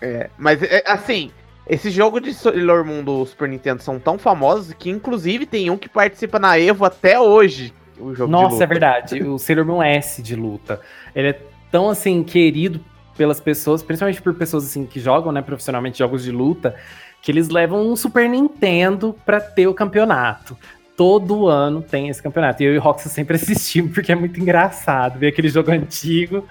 É, 0.00 0.28
mas 0.36 0.62
é, 0.62 0.82
assim, 0.86 1.32
Esse 1.66 1.90
jogo 1.90 2.20
de 2.20 2.34
Sailor 2.34 2.84
Moon 2.84 3.02
do 3.02 3.24
Super 3.24 3.48
Nintendo 3.48 3.82
são 3.82 3.98
tão 3.98 4.18
famosos 4.18 4.74
que, 4.74 4.90
inclusive, 4.90 5.46
tem 5.46 5.70
um 5.70 5.78
que 5.78 5.88
participa 5.88 6.38
na 6.38 6.58
Evo 6.58 6.84
até 6.84 7.18
hoje. 7.18 7.72
O 7.98 8.14
jogo 8.14 8.30
Nossa, 8.30 8.64
é 8.64 8.66
verdade. 8.66 9.22
O 9.22 9.38
Sailor 9.38 9.64
Moon 9.64 9.82
S 9.82 10.22
de 10.22 10.34
luta. 10.34 10.80
Ele 11.14 11.28
é 11.28 11.40
tão, 11.70 11.88
assim, 11.88 12.22
querido 12.22 12.80
pelas 13.16 13.40
pessoas, 13.40 13.82
principalmente 13.82 14.20
por 14.20 14.34
pessoas, 14.34 14.64
assim, 14.64 14.84
que 14.84 14.98
jogam, 14.98 15.30
né, 15.32 15.40
profissionalmente 15.40 15.98
jogos 15.98 16.24
de 16.24 16.30
luta, 16.30 16.74
que 17.22 17.30
eles 17.30 17.48
levam 17.48 17.86
um 17.86 17.96
Super 17.96 18.28
Nintendo 18.28 19.16
pra 19.24 19.40
ter 19.40 19.66
o 19.66 19.74
campeonato. 19.74 20.56
Todo 20.96 21.48
ano 21.48 21.82
tem 21.82 22.08
esse 22.08 22.22
campeonato. 22.22 22.62
E 22.62 22.66
eu 22.66 22.74
e 22.74 22.78
o 22.78 22.80
Roxa 22.80 23.08
sempre 23.08 23.36
assistimos, 23.36 23.92
porque 23.92 24.12
é 24.12 24.14
muito 24.14 24.40
engraçado 24.40 25.18
ver 25.18 25.28
aquele 25.28 25.48
jogo 25.48 25.70
antigo. 25.70 26.46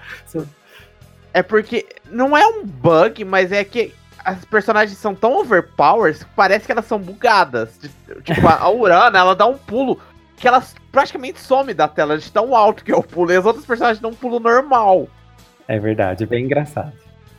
É 1.32 1.42
porque 1.42 1.86
não 2.10 2.36
é 2.36 2.46
um 2.46 2.64
bug, 2.64 3.24
mas 3.24 3.52
é 3.52 3.64
que 3.64 3.92
as 4.24 4.44
personagens 4.44 4.96
são 4.96 5.14
tão 5.14 5.38
overpowered 5.38 6.18
que 6.18 6.30
parece 6.34 6.64
que 6.64 6.72
elas 6.72 6.86
são 6.86 6.98
bugadas. 6.98 7.78
Tipo, 8.22 8.48
a 8.48 8.70
Urana, 8.70 9.18
ela 9.18 9.34
dá 9.34 9.46
um 9.46 9.58
pulo 9.58 10.00
que 10.36 10.48
ela 10.48 10.64
praticamente 10.94 11.40
some 11.40 11.74
da 11.74 11.88
tela 11.88 12.16
de 12.16 12.30
tão 12.30 12.54
alto 12.54 12.84
que 12.84 12.92
o 12.92 13.02
pulo. 13.02 13.32
E 13.32 13.36
as 13.36 13.44
outras 13.44 13.66
personagens 13.66 14.00
dão 14.00 14.12
um 14.12 14.14
pulo 14.14 14.38
normal. 14.38 15.08
É 15.66 15.78
verdade, 15.78 16.22
é 16.22 16.26
bem 16.26 16.44
engraçado. 16.44 16.92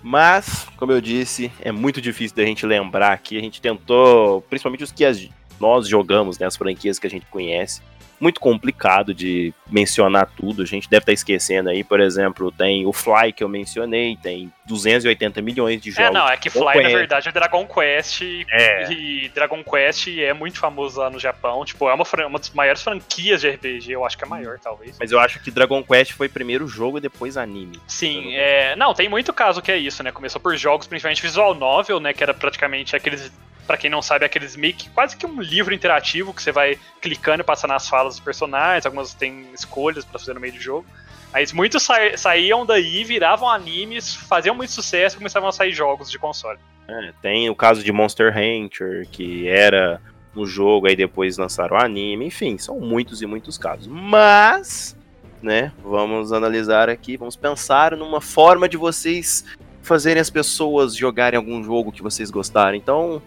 Mas, 0.03 0.67
como 0.77 0.91
eu 0.91 0.99
disse, 0.99 1.51
é 1.61 1.71
muito 1.71 2.01
difícil 2.01 2.35
da 2.35 2.45
gente 2.45 2.65
lembrar 2.65 3.13
aqui. 3.13 3.37
A 3.37 3.41
gente 3.41 3.61
tentou, 3.61 4.41
principalmente 4.41 4.83
os 4.83 4.91
que 4.91 5.05
as, 5.05 5.27
nós 5.59 5.87
jogamos, 5.87 6.37
né, 6.37 6.45
as 6.45 6.57
franquias 6.57 6.99
que 6.99 7.07
a 7.07 7.09
gente 7.09 7.25
conhece, 7.27 7.81
muito 8.19 8.39
complicado 8.39 9.13
de 9.13 9.53
mencionar 9.69 10.29
tudo. 10.35 10.61
A 10.61 10.65
gente 10.65 10.89
deve 10.89 11.03
estar 11.03 11.13
esquecendo 11.13 11.69
aí, 11.69 11.83
por 11.83 11.99
exemplo, 11.99 12.51
tem 12.51 12.85
o 12.85 12.93
Fly 12.93 13.33
que 13.33 13.43
eu 13.43 13.49
mencionei, 13.49 14.17
tem 14.21 14.51
280 14.65 15.41
milhões 15.41 15.81
de 15.81 15.91
jogos. 15.91 16.09
É, 16.09 16.11
não, 16.11 16.27
é 16.27 16.37
que 16.37 16.49
Fly, 16.49 16.81
na 16.81 16.89
verdade, 16.89 17.29
é 17.29 17.31
Dragon 17.31 17.65
Quest. 17.65 18.21
É. 18.51 18.91
E 18.91 19.29
Dragon 19.29 19.63
Quest 19.63 20.07
é 20.07 20.33
muito 20.33 20.59
famoso 20.59 20.99
lá 20.99 21.09
no 21.09 21.19
Japão. 21.19 21.63
Tipo, 21.65 21.89
é 21.89 21.93
uma, 21.93 22.05
uma 22.27 22.39
das 22.39 22.49
maiores 22.51 22.81
franquias 22.81 23.41
de 23.41 23.49
RPG. 23.49 23.91
Eu 23.91 24.05
acho 24.05 24.17
que 24.17 24.23
é 24.23 24.27
maior, 24.27 24.59
talvez. 24.59 24.97
Mas 24.99 25.11
eu 25.11 25.19
acho 25.19 25.39
que 25.41 25.51
Dragon 25.51 25.83
Quest 25.83 26.13
foi 26.13 26.29
primeiro 26.29 26.67
jogo 26.67 26.97
e 26.97 27.01
depois 27.01 27.37
anime. 27.37 27.79
Sim, 27.87 28.35
é. 28.35 28.75
Não, 28.75 28.93
tem 28.93 29.09
muito 29.09 29.33
caso 29.33 29.61
que 29.61 29.71
é 29.71 29.77
isso, 29.77 30.03
né? 30.03 30.11
Começou 30.11 30.39
por 30.39 30.55
jogos, 30.55 30.87
principalmente 30.87 31.21
visual 31.21 31.53
novel, 31.53 31.99
né? 31.99 32.13
Que 32.13 32.23
era 32.23 32.33
praticamente 32.33 32.95
aqueles 32.95 33.31
para 33.65 33.77
quem 33.77 33.89
não 33.89 34.01
sabe, 34.01 34.25
aqueles 34.25 34.55
meio 34.55 34.73
que 34.73 34.89
quase 34.89 35.17
que 35.17 35.25
um 35.25 35.41
livro 35.41 35.73
interativo 35.73 36.33
que 36.33 36.41
você 36.41 36.51
vai 36.51 36.77
clicando 37.01 37.41
e 37.41 37.43
passando 37.43 37.73
as 37.73 37.87
falas 37.87 38.15
dos 38.15 38.23
personagens, 38.23 38.85
algumas 38.85 39.13
têm 39.13 39.47
escolhas 39.53 40.05
para 40.05 40.19
fazer 40.19 40.33
no 40.33 40.39
meio 40.39 40.53
do 40.53 40.61
jogo. 40.61 40.85
Mas 41.33 41.51
muitos 41.51 41.83
sa 41.83 41.95
saíam 42.15 42.65
daí, 42.65 43.03
viravam 43.03 43.49
animes, 43.49 44.15
faziam 44.15 44.55
muito 44.55 44.71
sucesso 44.71 45.15
e 45.15 45.17
começavam 45.17 45.49
a 45.49 45.51
sair 45.51 45.71
jogos 45.71 46.09
de 46.09 46.17
console. 46.17 46.59
É, 46.87 47.11
tem 47.21 47.49
o 47.49 47.55
caso 47.55 47.83
de 47.83 47.91
Monster 47.91 48.33
Hunter, 48.37 49.07
que 49.11 49.47
era 49.47 49.99
no 50.33 50.45
jogo, 50.45 50.87
aí 50.87 50.95
depois 50.95 51.37
lançaram 51.37 51.77
o 51.77 51.79
anime, 51.79 52.25
enfim, 52.27 52.57
são 52.57 52.79
muitos 52.79 53.21
e 53.21 53.25
muitos 53.25 53.57
casos. 53.57 53.87
Mas, 53.87 54.95
né, 55.41 55.71
vamos 55.83 56.31
analisar 56.31 56.89
aqui, 56.89 57.17
vamos 57.17 57.35
pensar 57.35 57.95
numa 57.97 58.21
forma 58.21 58.69
de 58.69 58.77
vocês 58.77 59.45
fazerem 59.81 60.19
as 60.19 60.29
pessoas 60.29 60.95
jogarem 60.95 61.37
algum 61.37 61.63
jogo 61.63 61.91
que 61.91 62.01
vocês 62.01 62.29
gostarem. 62.29 62.79
Então, 62.79 63.21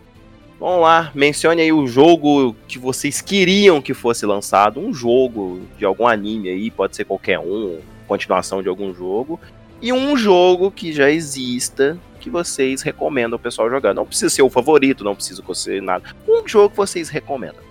Vamos 0.58 0.80
lá, 0.80 1.12
mencione 1.14 1.62
aí 1.62 1.72
o 1.72 1.86
jogo 1.86 2.56
que 2.66 2.78
vocês 2.78 3.20
queriam 3.20 3.80
que 3.80 3.94
fosse 3.94 4.26
lançado, 4.26 4.80
um 4.80 4.92
jogo 4.92 5.60
de 5.78 5.84
algum 5.84 6.06
anime 6.06 6.48
aí, 6.48 6.68
pode 6.68 6.96
ser 6.96 7.04
qualquer 7.04 7.38
um, 7.38 7.78
continuação 8.08 8.60
de 8.60 8.68
algum 8.68 8.92
jogo, 8.92 9.38
e 9.80 9.92
um 9.92 10.16
jogo 10.16 10.72
que 10.72 10.92
já 10.92 11.08
exista 11.08 11.96
que 12.18 12.28
vocês 12.28 12.82
recomendam 12.82 13.36
o 13.36 13.40
pessoal 13.40 13.70
jogar. 13.70 13.94
Não 13.94 14.04
precisa 14.04 14.28
ser 14.28 14.42
o 14.42 14.50
favorito, 14.50 15.04
não 15.04 15.14
precisa 15.14 15.42
ser 15.54 15.80
nada. 15.80 16.04
Um 16.26 16.46
jogo 16.46 16.70
que 16.70 16.76
vocês 16.76 17.08
recomendam. 17.08 17.62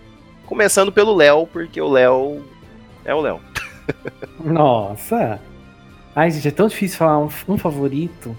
Começando 0.46 0.90
pelo 0.90 1.14
Léo, 1.14 1.46
porque 1.46 1.82
o 1.82 1.90
Léo 1.90 2.42
é 3.04 3.14
o 3.14 3.20
Léo. 3.20 3.42
Nossa! 4.40 5.42
Ai, 6.16 6.32
gente, 6.32 6.48
é 6.48 6.52
tão 6.52 6.68
difícil 6.68 6.98
falar 6.98 7.20
um, 7.20 7.30
um 7.50 7.58
favorito. 7.58 8.36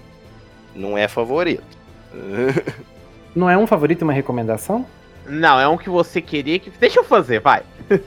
Não 0.75 0.97
é 0.97 1.07
favorito. 1.07 1.63
Não 3.35 3.49
é 3.49 3.57
um 3.57 3.67
favorito, 3.67 4.03
uma 4.03 4.13
recomendação? 4.13 4.85
Não, 5.27 5.59
é 5.59 5.67
um 5.67 5.77
que 5.77 5.89
você 5.89 6.21
queria 6.21 6.59
que. 6.59 6.69
Deixa 6.71 6.99
eu 6.99 7.03
fazer, 7.03 7.39
vai. 7.39 7.63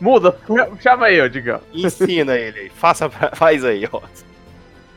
Muda, 0.00 0.36
chama 0.80 1.06
aí, 1.06 1.28
digão. 1.28 1.60
Ensina 1.72 2.34
ele 2.36 2.60
aí, 2.60 2.68
faça, 2.68 3.08
faz 3.34 3.64
aí, 3.64 3.88
ó. 3.90 4.00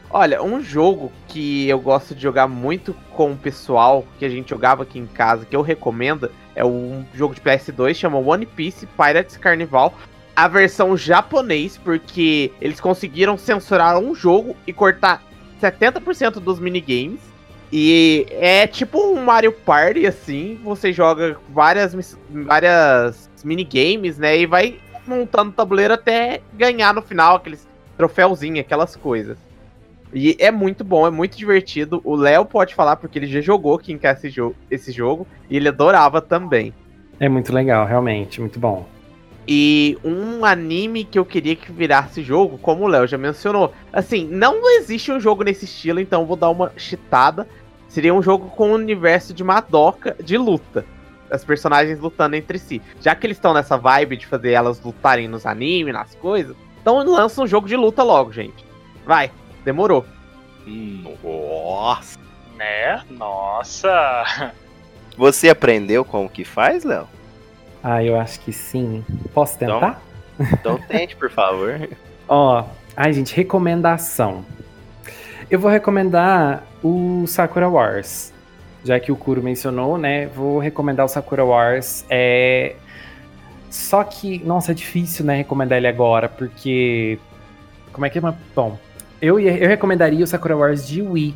Olha, 0.10 0.42
um 0.42 0.62
jogo 0.62 1.12
que 1.28 1.68
eu 1.68 1.80
gosto 1.80 2.16
de 2.16 2.22
jogar 2.22 2.48
muito 2.48 2.94
com 3.12 3.32
o 3.32 3.38
pessoal, 3.38 4.06
que 4.18 4.26
a 4.26 4.30
gente 4.30 4.50
jogava 4.50 4.84
aqui 4.84 5.00
em 5.00 5.08
casa, 5.08 5.46
que 5.46 5.56
eu 5.56 5.62
recomendo, 5.62 6.32
é 6.56 6.64
um 6.64 7.06
jogo 7.14 7.36
de 7.36 7.42
PS2, 7.42 7.96
chama 7.96 8.18
One 8.18 8.46
Piece 8.46 8.88
Pirates 8.88 9.38
Carnival. 9.38 9.94
A 10.36 10.48
versão 10.48 10.98
japonês, 10.98 11.78
porque 11.78 12.52
eles 12.60 12.80
conseguiram 12.80 13.38
censurar 13.38 13.98
um 13.98 14.14
jogo 14.14 14.56
e 14.68 14.74
cortar 14.74 15.24
70% 15.62 16.40
dos 16.40 16.60
minigames. 16.60 17.20
E 17.78 18.26
é 18.32 18.66
tipo 18.66 18.98
um 18.98 19.22
Mario 19.22 19.52
Party, 19.52 20.08
assim, 20.08 20.58
você 20.64 20.94
joga 20.94 21.36
várias, 21.50 22.18
várias 22.30 23.30
minigames, 23.44 24.18
né? 24.18 24.38
E 24.38 24.46
vai 24.46 24.80
montando 25.06 25.52
tabuleiro 25.52 25.94
até 25.94 26.40
ganhar 26.54 26.94
no 26.94 27.02
final 27.02 27.36
aqueles 27.36 27.68
troféuzinhos, 27.98 28.62
aquelas 28.62 28.96
coisas. 28.96 29.38
E 30.14 30.38
é 30.40 30.52
muito 30.52 30.86
bom, 30.86 31.06
é 31.06 31.12
muito 31.12 31.36
divertido. 31.36 32.00
O 32.06 32.16
Léo 32.16 32.46
pode 32.46 32.74
falar 32.74 32.96
porque 32.96 33.20
ele 33.20 33.28
já 33.28 33.42
jogou 33.42 33.82
em 33.90 33.98
casa 33.98 34.20
esse 34.20 34.30
jogo, 34.30 34.56
esse 34.72 34.92
jogo 34.94 35.28
e 35.50 35.58
ele 35.58 35.68
adorava 35.68 36.22
também. 36.22 36.74
É 37.20 37.28
muito 37.28 37.52
legal, 37.52 37.86
realmente, 37.86 38.40
muito 38.40 38.58
bom. 38.58 38.88
E 39.46 39.98
um 40.02 40.46
anime 40.46 41.04
que 41.04 41.20
eu 41.20 41.26
queria 41.26 41.58
que 41.58 41.74
virasse 41.74 42.24
jogo, 42.24 42.58
como 42.58 42.86
o 42.86 42.88
Léo 42.88 43.06
já 43.06 43.18
mencionou. 43.18 43.74
Assim, 43.92 44.26
não 44.26 44.68
existe 44.80 45.12
um 45.12 45.20
jogo 45.20 45.44
nesse 45.44 45.66
estilo, 45.66 46.00
então 46.00 46.26
vou 46.26 46.38
dar 46.38 46.50
uma 46.50 46.72
chitada. 46.78 47.46
Seria 47.88 48.14
um 48.14 48.22
jogo 48.22 48.50
com 48.50 48.70
um 48.70 48.74
universo 48.74 49.34
de 49.34 49.44
Madoka 49.44 50.16
de 50.22 50.38
luta. 50.38 50.86
As 51.32 51.44
personagens 51.44 52.00
lutando 52.00 52.36
entre 52.36 52.60
si. 52.60 52.82
Já 53.02 53.16
que 53.16 53.26
eles 53.26 53.38
estão 53.38 53.54
nessa 53.54 53.78
vibe 53.78 54.18
de 54.18 54.28
fazer 54.28 54.52
elas 54.52 54.82
lutarem 54.82 55.28
nos 55.28 55.46
animes, 55.46 55.94
nas 55.94 56.14
coisas, 56.16 56.56
então 56.82 57.04
lança 57.04 57.42
um 57.42 57.48
jogo 57.48 57.68
de 57.68 57.76
luta 57.76 58.04
logo, 58.04 58.32
gente. 58.32 58.66
Vai, 59.06 59.32
demorou. 59.64 60.06
Nossa. 61.24 62.20
Né? 62.56 63.04
Nossa. 63.10 64.54
Você 65.18 65.50
aprendeu 65.50 66.04
como 66.04 66.30
que 66.30 66.44
faz, 66.44 66.84
Léo? 66.84 67.08
Ah, 67.84 68.04
eu 68.04 68.20
acho 68.20 68.40
que 68.40 68.52
sim. 68.52 69.06
Posso 69.34 69.58
tentar? 69.58 70.02
Então, 70.40 70.76
então 70.78 70.88
tente, 70.88 71.16
por 71.16 71.30
favor. 71.30 71.88
Ó, 72.28 72.66
ai, 72.96 73.14
gente, 73.14 73.36
recomendação. 73.36 74.44
Eu 75.50 75.60
vou 75.60 75.70
recomendar 75.70 76.64
o 76.84 77.26
Sakura 77.28 77.70
Wars. 77.70 78.34
Já 78.84 79.00
que 79.00 79.12
o 79.12 79.16
Kuro 79.16 79.44
mencionou, 79.44 79.98
né? 79.98 80.28
Vou 80.28 80.60
recomendar 80.60 81.06
o 81.06 81.10
Sakura 81.10 81.44
Wars. 81.44 82.06
É... 82.10 82.76
Só 83.70 84.04
que, 84.04 84.40
nossa, 84.44 84.72
é 84.72 84.76
difícil, 84.76 85.26
né, 85.26 85.36
recomendar 85.36 85.78
ele 85.78 85.88
agora, 85.88 86.30
porque. 86.30 87.20
Como 87.92 88.06
é 88.06 88.10
que 88.10 88.20
é? 88.20 88.22
Bom, 88.56 88.78
eu, 89.22 89.40
eu 89.40 89.68
recomendaria 89.68 90.24
o 90.24 90.28
Sakura 90.28 90.56
Wars 90.56 90.88
de 90.88 91.02
Wii, 91.02 91.36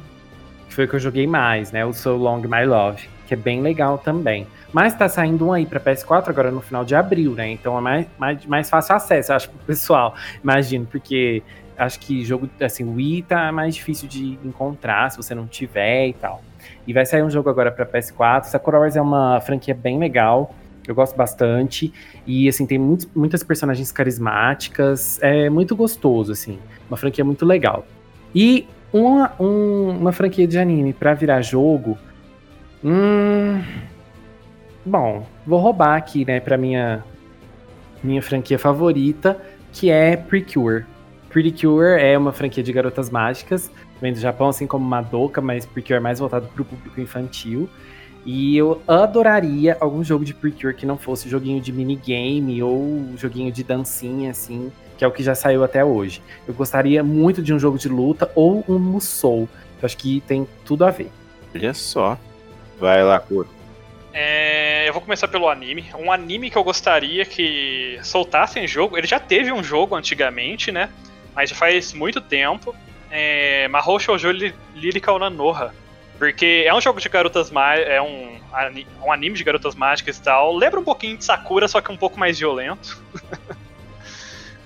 que 0.67 0.73
foi 0.73 0.85
o 0.85 0.87
que 0.87 0.95
eu 0.95 0.99
joguei 0.99 1.27
mais, 1.27 1.71
né? 1.71 1.85
O 1.85 1.93
So 1.93 2.15
Long 2.15 2.41
My 2.41 2.65
Love, 2.65 3.07
que 3.27 3.33
é 3.33 3.37
bem 3.37 3.61
legal 3.61 3.97
também. 3.97 4.47
Mas 4.71 4.93
tá 4.93 5.09
saindo 5.09 5.47
um 5.47 5.53
aí 5.53 5.65
pra 5.65 5.79
PS4 5.79 6.29
agora 6.29 6.51
no 6.51 6.61
final 6.61 6.85
de 6.85 6.95
abril, 6.95 7.33
né? 7.33 7.49
Então 7.51 7.77
é 7.77 7.81
mais, 7.81 8.07
mais, 8.17 8.45
mais 8.45 8.69
fácil 8.69 8.95
acesso, 8.95 9.33
acho, 9.33 9.49
pro 9.49 9.59
pessoal. 9.65 10.15
Imagino, 10.43 10.85
porque 10.85 11.41
acho 11.79 11.99
que 11.99 12.23
jogo, 12.23 12.49
assim, 12.61 12.83
Wii 12.83 13.23
tá 13.23 13.51
mais 13.51 13.75
difícil 13.75 14.07
de 14.07 14.37
encontrar 14.43 15.09
se 15.09 15.17
você 15.17 15.33
não 15.33 15.47
tiver 15.47 16.07
e 16.07 16.13
tal. 16.13 16.43
E 16.85 16.93
vai 16.93 17.05
sair 17.05 17.23
um 17.23 17.29
jogo 17.29 17.49
agora 17.49 17.71
para 17.71 17.85
PS4. 17.85 18.43
Sakura 18.45 18.79
Wars 18.79 18.95
é 18.95 19.01
uma 19.01 19.39
franquia 19.41 19.73
bem 19.73 19.97
legal. 19.97 20.53
Eu 20.87 20.93
gosto 20.93 21.15
bastante. 21.15 21.93
E, 22.27 22.47
assim, 22.47 22.65
tem 22.65 22.77
muitos, 22.77 23.07
muitas 23.15 23.43
personagens 23.43 23.91
carismáticas. 23.91 25.19
É 25.21 25.49
muito 25.49 25.75
gostoso, 25.75 26.31
assim. 26.31 26.59
Uma 26.89 26.97
franquia 26.97 27.23
muito 27.23 27.45
legal. 27.45 27.85
E 28.35 28.67
uma, 28.91 29.33
um, 29.39 29.89
uma 29.99 30.11
franquia 30.11 30.47
de 30.47 30.59
anime 30.59 30.93
para 30.93 31.13
virar 31.13 31.41
jogo. 31.41 31.97
Hum, 32.83 33.61
Bom, 34.85 35.25
vou 35.45 35.59
roubar 35.59 35.95
aqui, 35.97 36.25
né, 36.25 36.39
pra 36.39 36.57
minha, 36.57 37.03
minha 38.03 38.21
franquia 38.21 38.57
favorita, 38.57 39.39
que 39.73 39.89
é 39.89 40.15
Precure. 40.15 40.85
Precure 41.29 42.01
é 42.01 42.17
uma 42.17 42.33
franquia 42.33 42.63
de 42.63 42.73
garotas 42.73 43.09
mágicas, 43.09 43.71
vem 44.01 44.11
do 44.11 44.19
Japão, 44.19 44.49
assim 44.49 44.65
como 44.65 44.83
Madoka, 44.83 45.39
mas 45.41 45.65
Precure 45.65 45.95
é 45.95 45.99
mais 45.99 46.19
voltado 46.19 46.47
pro 46.47 46.65
público 46.65 46.99
infantil. 46.99 47.69
E 48.25 48.57
eu 48.57 48.81
adoraria 48.87 49.77
algum 49.79 50.03
jogo 50.03 50.25
de 50.25 50.33
Precure 50.33 50.73
que 50.73 50.85
não 50.85 50.97
fosse 50.97 51.29
joguinho 51.29 51.61
de 51.61 51.71
minigame 51.71 52.61
ou 52.61 53.05
joguinho 53.15 53.51
de 53.51 53.63
dancinha, 53.63 54.31
assim, 54.31 54.71
que 54.97 55.05
é 55.05 55.07
o 55.07 55.11
que 55.11 55.23
já 55.23 55.35
saiu 55.35 55.63
até 55.63 55.85
hoje. 55.85 56.21
Eu 56.47 56.53
gostaria 56.53 57.03
muito 57.03 57.41
de 57.41 57.53
um 57.53 57.59
jogo 57.59 57.77
de 57.77 57.87
luta 57.87 58.29
ou 58.35 58.63
um 58.67 58.77
Musou. 58.77 59.47
Eu 59.81 59.85
acho 59.85 59.97
que 59.97 60.21
tem 60.21 60.47
tudo 60.65 60.83
a 60.83 60.91
ver. 60.91 61.09
Olha 61.55 61.73
só. 61.73 62.17
Vai 62.79 63.03
lá, 63.03 63.19
Kuro. 63.19 63.47
É, 64.13 64.87
eu 64.87 64.93
vou 64.93 65.01
começar 65.01 65.27
pelo 65.27 65.47
anime. 65.47 65.85
Um 65.97 66.11
anime 66.11 66.49
que 66.49 66.57
eu 66.57 66.63
gostaria 66.63 67.23
que 67.23 67.99
soltassem 68.03 68.67
jogo. 68.67 68.97
Ele 68.97 69.07
já 69.07 69.19
teve 69.19 69.51
um 69.51 69.63
jogo 69.63 69.95
antigamente, 69.95 70.71
né? 70.71 70.89
Mas 71.35 71.49
já 71.49 71.55
faz 71.55 71.93
muito 71.93 72.21
tempo. 72.21 72.75
É, 73.11 73.67
Mahou 73.67 73.99
Shoujo 73.99 74.29
Lyrical 74.75 75.19
Nanoha. 75.19 75.73
Porque 76.17 76.65
é 76.67 76.73
um 76.73 76.81
jogo 76.81 76.99
de 76.99 77.07
garotas 77.07 77.49
mágicas. 77.49 77.89
É 77.89 78.01
um, 78.01 78.39
um 79.05 79.11
anime 79.11 79.35
de 79.35 79.43
garotas 79.43 79.75
mágicas 79.75 80.17
e 80.17 80.21
tal. 80.21 80.55
Lembra 80.55 80.79
um 80.79 80.83
pouquinho 80.83 81.17
de 81.17 81.23
Sakura, 81.23 81.67
só 81.67 81.79
que 81.81 81.91
um 81.91 81.97
pouco 81.97 82.19
mais 82.19 82.37
violento. 82.37 83.01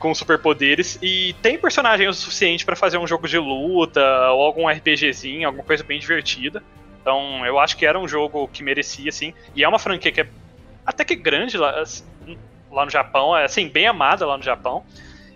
com 0.03 0.13
superpoderes. 0.13 0.99
E 1.01 1.33
tem 1.41 1.57
personagem 1.57 2.09
o 2.09 2.13
suficiente 2.13 2.65
para 2.65 2.75
fazer 2.75 2.97
um 2.97 3.07
jogo 3.07 3.25
de 3.25 3.37
luta 3.37 4.01
ou 4.31 4.41
algum 4.41 4.67
RPGzinho, 4.67 5.47
alguma 5.47 5.63
coisa 5.63 5.81
bem 5.81 5.97
divertida. 5.97 6.61
Então, 7.01 7.45
eu 7.45 7.57
acho 7.57 7.77
que 7.77 7.85
era 7.85 7.97
um 7.97 8.05
jogo 8.05 8.49
que 8.49 8.61
merecia, 8.61 9.07
assim. 9.07 9.33
E 9.55 9.63
é 9.63 9.67
uma 9.67 9.79
franquia 9.79 10.11
que 10.11 10.19
é 10.19 10.27
até 10.85 11.05
que 11.05 11.15
grande 11.15 11.57
lá, 11.57 11.79
assim, 11.79 12.03
lá 12.69 12.83
no 12.83 12.91
Japão, 12.91 13.35
é 13.35 13.45
assim, 13.45 13.69
bem 13.69 13.87
amada 13.87 14.25
lá 14.25 14.37
no 14.37 14.43
Japão. 14.43 14.83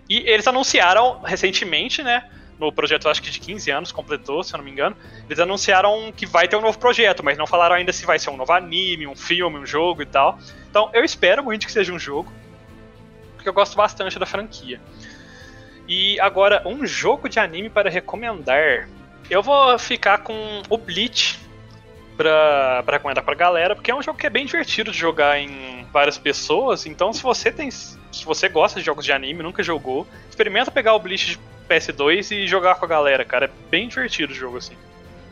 E 0.08 0.18
eles 0.28 0.46
anunciaram 0.46 1.20
recentemente, 1.20 2.02
né? 2.02 2.24
No 2.58 2.72
projeto, 2.72 3.08
acho 3.08 3.22
que 3.22 3.30
de 3.30 3.38
15 3.38 3.70
anos 3.70 3.92
completou, 3.92 4.42
se 4.42 4.52
eu 4.52 4.58
não 4.58 4.64
me 4.64 4.70
engano. 4.70 4.96
Eles 5.26 5.38
anunciaram 5.38 6.12
que 6.16 6.26
vai 6.26 6.48
ter 6.48 6.56
um 6.56 6.60
novo 6.60 6.78
projeto, 6.78 7.24
mas 7.24 7.38
não 7.38 7.46
falaram 7.46 7.76
ainda 7.76 7.92
se 7.92 8.04
vai 8.04 8.18
ser 8.18 8.30
um 8.30 8.36
novo 8.36 8.52
anime, 8.52 9.06
um 9.06 9.14
filme, 9.14 9.58
um 9.58 9.66
jogo 9.66 10.02
e 10.02 10.06
tal. 10.06 10.38
Então, 10.68 10.90
eu 10.92 11.04
espero 11.04 11.44
muito 11.44 11.66
que 11.66 11.72
seja 11.72 11.92
um 11.92 11.98
jogo, 11.98 12.32
porque 13.36 13.48
eu 13.48 13.52
gosto 13.52 13.76
bastante 13.76 14.18
da 14.18 14.26
franquia. 14.26 14.80
E 15.86 16.18
agora, 16.20 16.62
um 16.66 16.84
jogo 16.84 17.28
de 17.28 17.38
anime 17.38 17.70
para 17.70 17.88
recomendar. 17.88 18.88
Eu 19.30 19.42
vou 19.42 19.78
ficar 19.78 20.18
com 20.18 20.62
o 20.68 20.76
Bleach, 20.76 21.38
pra, 22.18 22.82
pra 22.82 22.96
recomendar 22.96 23.24
pra 23.24 23.34
galera, 23.34 23.76
porque 23.76 23.90
é 23.90 23.94
um 23.94 24.02
jogo 24.02 24.18
que 24.18 24.26
é 24.26 24.30
bem 24.30 24.44
divertido 24.44 24.90
de 24.90 24.98
jogar 24.98 25.38
em 25.38 25.86
várias 25.92 26.18
pessoas. 26.18 26.84
Então, 26.84 27.12
se 27.12 27.22
você 27.22 27.52
tem. 27.52 27.70
Se 28.12 28.24
você 28.24 28.48
gosta 28.48 28.80
de 28.80 28.86
jogos 28.86 29.04
de 29.04 29.12
anime, 29.12 29.42
nunca 29.42 29.62
jogou, 29.62 30.06
experimenta 30.28 30.70
pegar 30.70 30.94
o 30.94 30.98
Bleach 30.98 31.32
de 31.32 31.38
PS2 31.68 32.30
e 32.32 32.46
jogar 32.46 32.76
com 32.76 32.84
a 32.84 32.88
galera, 32.88 33.24
cara. 33.24 33.46
É 33.46 33.50
bem 33.70 33.88
divertido 33.88 34.32
o 34.32 34.36
jogo 34.36 34.56
assim. 34.56 34.74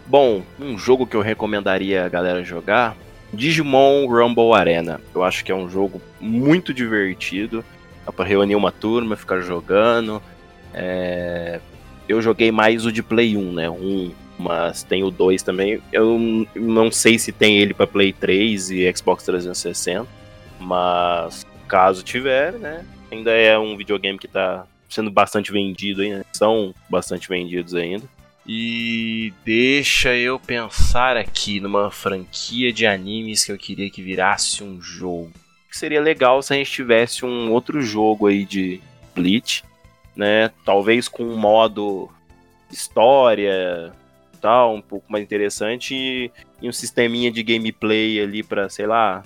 Bom, 0.06 0.42
um 0.60 0.78
jogo 0.78 1.06
que 1.06 1.16
eu 1.16 1.20
recomendaria 1.20 2.04
a 2.04 2.08
galera 2.08 2.44
jogar. 2.44 2.96
Digimon 3.32 4.06
Rumble 4.06 4.52
Arena. 4.54 5.00
Eu 5.14 5.24
acho 5.24 5.44
que 5.44 5.50
é 5.50 5.54
um 5.54 5.68
jogo 5.68 6.00
muito 6.20 6.72
divertido. 6.72 7.64
Dá 8.04 8.12
pra 8.12 8.24
reunir 8.24 8.54
uma 8.54 8.70
turma, 8.70 9.16
ficar 9.16 9.40
jogando. 9.40 10.22
É... 10.72 11.60
Eu 12.08 12.22
joguei 12.22 12.52
mais 12.52 12.86
o 12.86 12.92
de 12.92 13.02
Play 13.02 13.36
1, 13.36 13.52
né? 13.52 13.68
Um 13.68 14.12
mas 14.38 14.82
tem 14.82 15.02
o 15.02 15.10
2 15.10 15.42
também. 15.42 15.80
Eu 15.92 16.46
não 16.54 16.90
sei 16.90 17.18
se 17.18 17.32
tem 17.32 17.58
ele 17.58 17.74
para 17.74 17.86
Play 17.86 18.12
3 18.12 18.70
e 18.70 18.92
Xbox 18.94 19.24
360, 19.24 20.06
mas 20.60 21.46
caso 21.66 22.02
tiver, 22.02 22.52
né? 22.52 22.84
Ainda 23.10 23.30
é 23.30 23.58
um 23.58 23.76
videogame 23.76 24.18
que 24.18 24.28
tá 24.28 24.66
sendo 24.88 25.10
bastante 25.10 25.52
vendido 25.52 26.02
ainda, 26.02 26.24
são 26.32 26.74
bastante 26.88 27.28
vendidos 27.28 27.74
ainda. 27.74 28.04
E 28.46 29.32
deixa 29.44 30.14
eu 30.14 30.38
pensar 30.38 31.16
aqui 31.16 31.58
numa 31.58 31.90
franquia 31.90 32.72
de 32.72 32.86
animes 32.86 33.44
que 33.44 33.50
eu 33.50 33.58
queria 33.58 33.90
que 33.90 34.00
virasse 34.00 34.62
um 34.62 34.80
jogo. 34.80 35.32
Seria 35.70 36.00
legal 36.00 36.40
se 36.40 36.54
a 36.54 36.56
gente 36.56 36.70
tivesse 36.70 37.24
um 37.24 37.50
outro 37.50 37.82
jogo 37.82 38.28
aí 38.28 38.44
de 38.44 38.80
Bleach, 39.14 39.64
né? 40.14 40.50
Talvez 40.64 41.08
com 41.08 41.24
um 41.24 41.36
modo 41.36 42.08
história, 42.70 43.92
tal, 44.40 44.74
um 44.74 44.80
pouco 44.80 45.10
mais 45.10 45.24
interessante 45.24 45.94
e, 45.94 46.30
e 46.62 46.68
um 46.68 46.72
sisteminha 46.72 47.30
de 47.30 47.42
gameplay 47.42 48.20
ali 48.20 48.42
para, 48.42 48.68
sei 48.68 48.86
lá, 48.86 49.24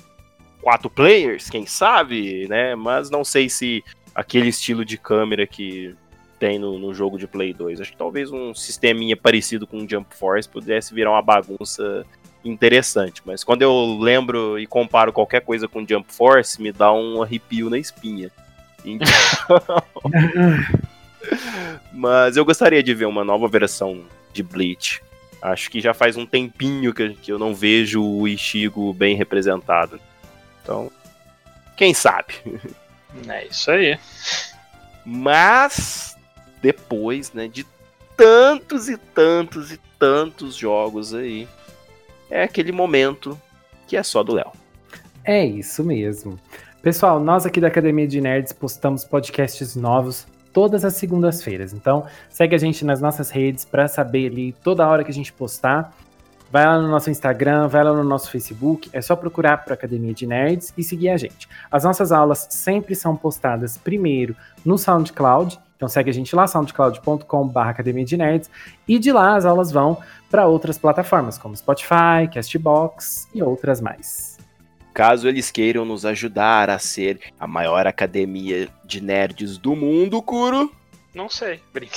quatro 0.61 0.91
players, 0.91 1.49
quem 1.49 1.67
sabe, 1.67 2.47
né? 2.49 2.75
Mas 2.75 3.11
não 3.11 3.25
sei 3.25 3.49
se 3.49 3.85
aquele 4.15 4.49
estilo 4.49 4.85
de 4.85 4.97
câmera 4.97 5.47
que 5.47 5.95
tem 6.39 6.59
no, 6.59 6.79
no 6.79 6.95
jogo 6.95 7.19
de 7.19 7.27
Play 7.27 7.53
2. 7.53 7.81
Acho 7.81 7.93
que 7.93 7.99
talvez 7.99 8.33
um 8.33 8.55
sisteminha 8.55 9.17
parecido 9.17 9.67
com 9.67 9.79
o 9.79 9.89
Jump 9.89 10.15
Force 10.17 10.49
pudesse 10.49 10.95
virar 10.95 11.11
uma 11.11 11.23
bagunça 11.23 12.05
interessante. 12.45 13.21
Mas 13.25 13.45
quando 13.45 13.63
eu 13.63 13.99
lembro 14.01 14.59
e 14.59 14.67
comparo 14.67 15.13
qualquer 15.13 15.43
coisa 15.43 15.69
com 15.69 15.87
Jump 15.87 16.13
Force, 16.13 16.61
me 16.61 16.73
dá 16.73 16.93
um 16.93 17.23
arrepio 17.23 17.69
na 17.69 17.79
espinha. 17.79 18.31
Então... 18.85 19.07
Mas 21.93 22.39
eu 22.39 22.45
gostaria 22.47 22.83
de 22.83 22.95
ver 22.95 23.05
uma 23.05 23.23
nova 23.23 23.47
versão 23.47 24.03
de 24.33 24.43
Bleach. 24.43 25.03
Acho 25.43 25.71
que 25.71 25.81
já 25.81 25.93
faz 25.93 26.17
um 26.17 26.25
tempinho 26.25 26.95
que, 26.95 27.17
eu 27.29 27.39
não 27.39 27.55
vejo 27.55 28.03
o 28.03 28.27
Ishigo 28.27 28.93
bem 28.95 29.17
representado. 29.17 30.01
Então, 30.63 30.91
quem 31.77 31.95
sabe? 31.95 32.35
É 33.27 33.47
isso 33.47 33.71
aí. 33.71 33.99
Mas, 35.05 36.17
depois, 36.63 37.33
né, 37.33 37.49
de 37.49 37.67
tantos 38.17 38.89
e 38.89 38.97
tantos 38.97 39.73
e 39.73 39.81
tantos 39.99 40.55
jogos 40.55 41.13
aí, 41.15 41.49
é 42.31 42.45
aquele 42.45 42.71
momento 42.71 43.41
que 43.87 43.97
é 43.97 44.03
só 44.03 44.23
do 44.23 44.35
Léo. 44.35 44.53
É 45.25 45.45
isso 45.45 45.83
mesmo. 45.83 46.39
Pessoal, 46.83 47.19
nós 47.19 47.45
aqui 47.45 47.61
da 47.61 47.69
Academia 47.69 48.07
de 48.07 48.21
Nerds 48.21 48.53
postamos 48.53 49.05
podcasts 49.05 49.75
novos 49.75 50.27
todas 50.53 50.85
as 50.85 50.95
segundas-feiras. 50.95 51.73
Então, 51.73 52.07
segue 52.29 52.55
a 52.55 52.59
gente 52.59 52.85
nas 52.85 53.01
nossas 53.01 53.31
redes 53.31 53.65
para 53.65 53.89
saber 53.89 54.31
ali 54.31 54.53
toda 54.65 54.87
hora 54.87 55.05
que 55.05 55.11
a 55.11 55.15
gente 55.15 55.33
postar. 55.33 55.95
Vai 56.51 56.67
lá 56.67 56.81
no 56.81 56.89
nosso 56.89 57.11
Instagram, 57.11 57.69
vai 57.69 57.85
lá 57.85 57.93
no 57.93 58.03
nosso 58.03 58.29
Facebook, 58.29 58.91
é 58.93 59.01
só 59.01 59.15
procurar 59.15 59.59
para 59.59 59.75
Academia 59.75 60.13
de 60.13 60.27
Nerds 60.27 60.75
e 60.77 60.83
seguir 60.83 61.11
a 61.11 61.17
gente. 61.17 61.49
As 61.71 61.85
nossas 61.85 62.11
aulas 62.11 62.49
sempre 62.51 62.97
são 62.97 63.17
postadas 63.17 63.79
primeiro 63.79 64.35
no 64.65 64.77
SoundCloud, 64.77 65.61
então 65.77 65.89
segue 65.89 66.11
a 66.11 66.13
gente 66.13 66.35
lá, 66.35 66.49
soundcloud.com.br 66.49 67.59
Academia 67.61 68.05
de 68.05 68.17
Nerds, 68.17 68.51
e 68.89 68.99
de 68.99 69.13
lá 69.13 69.37
as 69.37 69.45
aulas 69.45 69.71
vão 69.71 69.97
para 70.29 70.47
outras 70.47 70.77
plataformas, 70.77 71.39
como 71.39 71.57
Spotify, 71.57 72.29
Castbox 72.33 73.29
e 73.33 73.43
outras 73.43 73.81
mais 73.81 74.41
caso 74.93 75.29
eles 75.29 75.51
queiram 75.51 75.85
nos 75.87 76.05
ajudar 76.05 76.69
a 76.69 76.79
ser 76.79 77.21
a 77.39 77.47
maior 77.47 77.87
academia 77.87 78.69
de 78.85 79.01
nerds 79.01 79.57
do 79.57 79.75
mundo, 79.75 80.21
Kuro? 80.21 80.71
Não 81.15 81.29
sei, 81.31 81.63
brinca. 81.73 81.95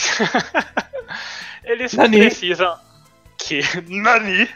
eles 1.65 1.91
Nani. 1.93 2.19
precisam 2.19 2.77
que 3.47 3.61
Nani 3.89 4.49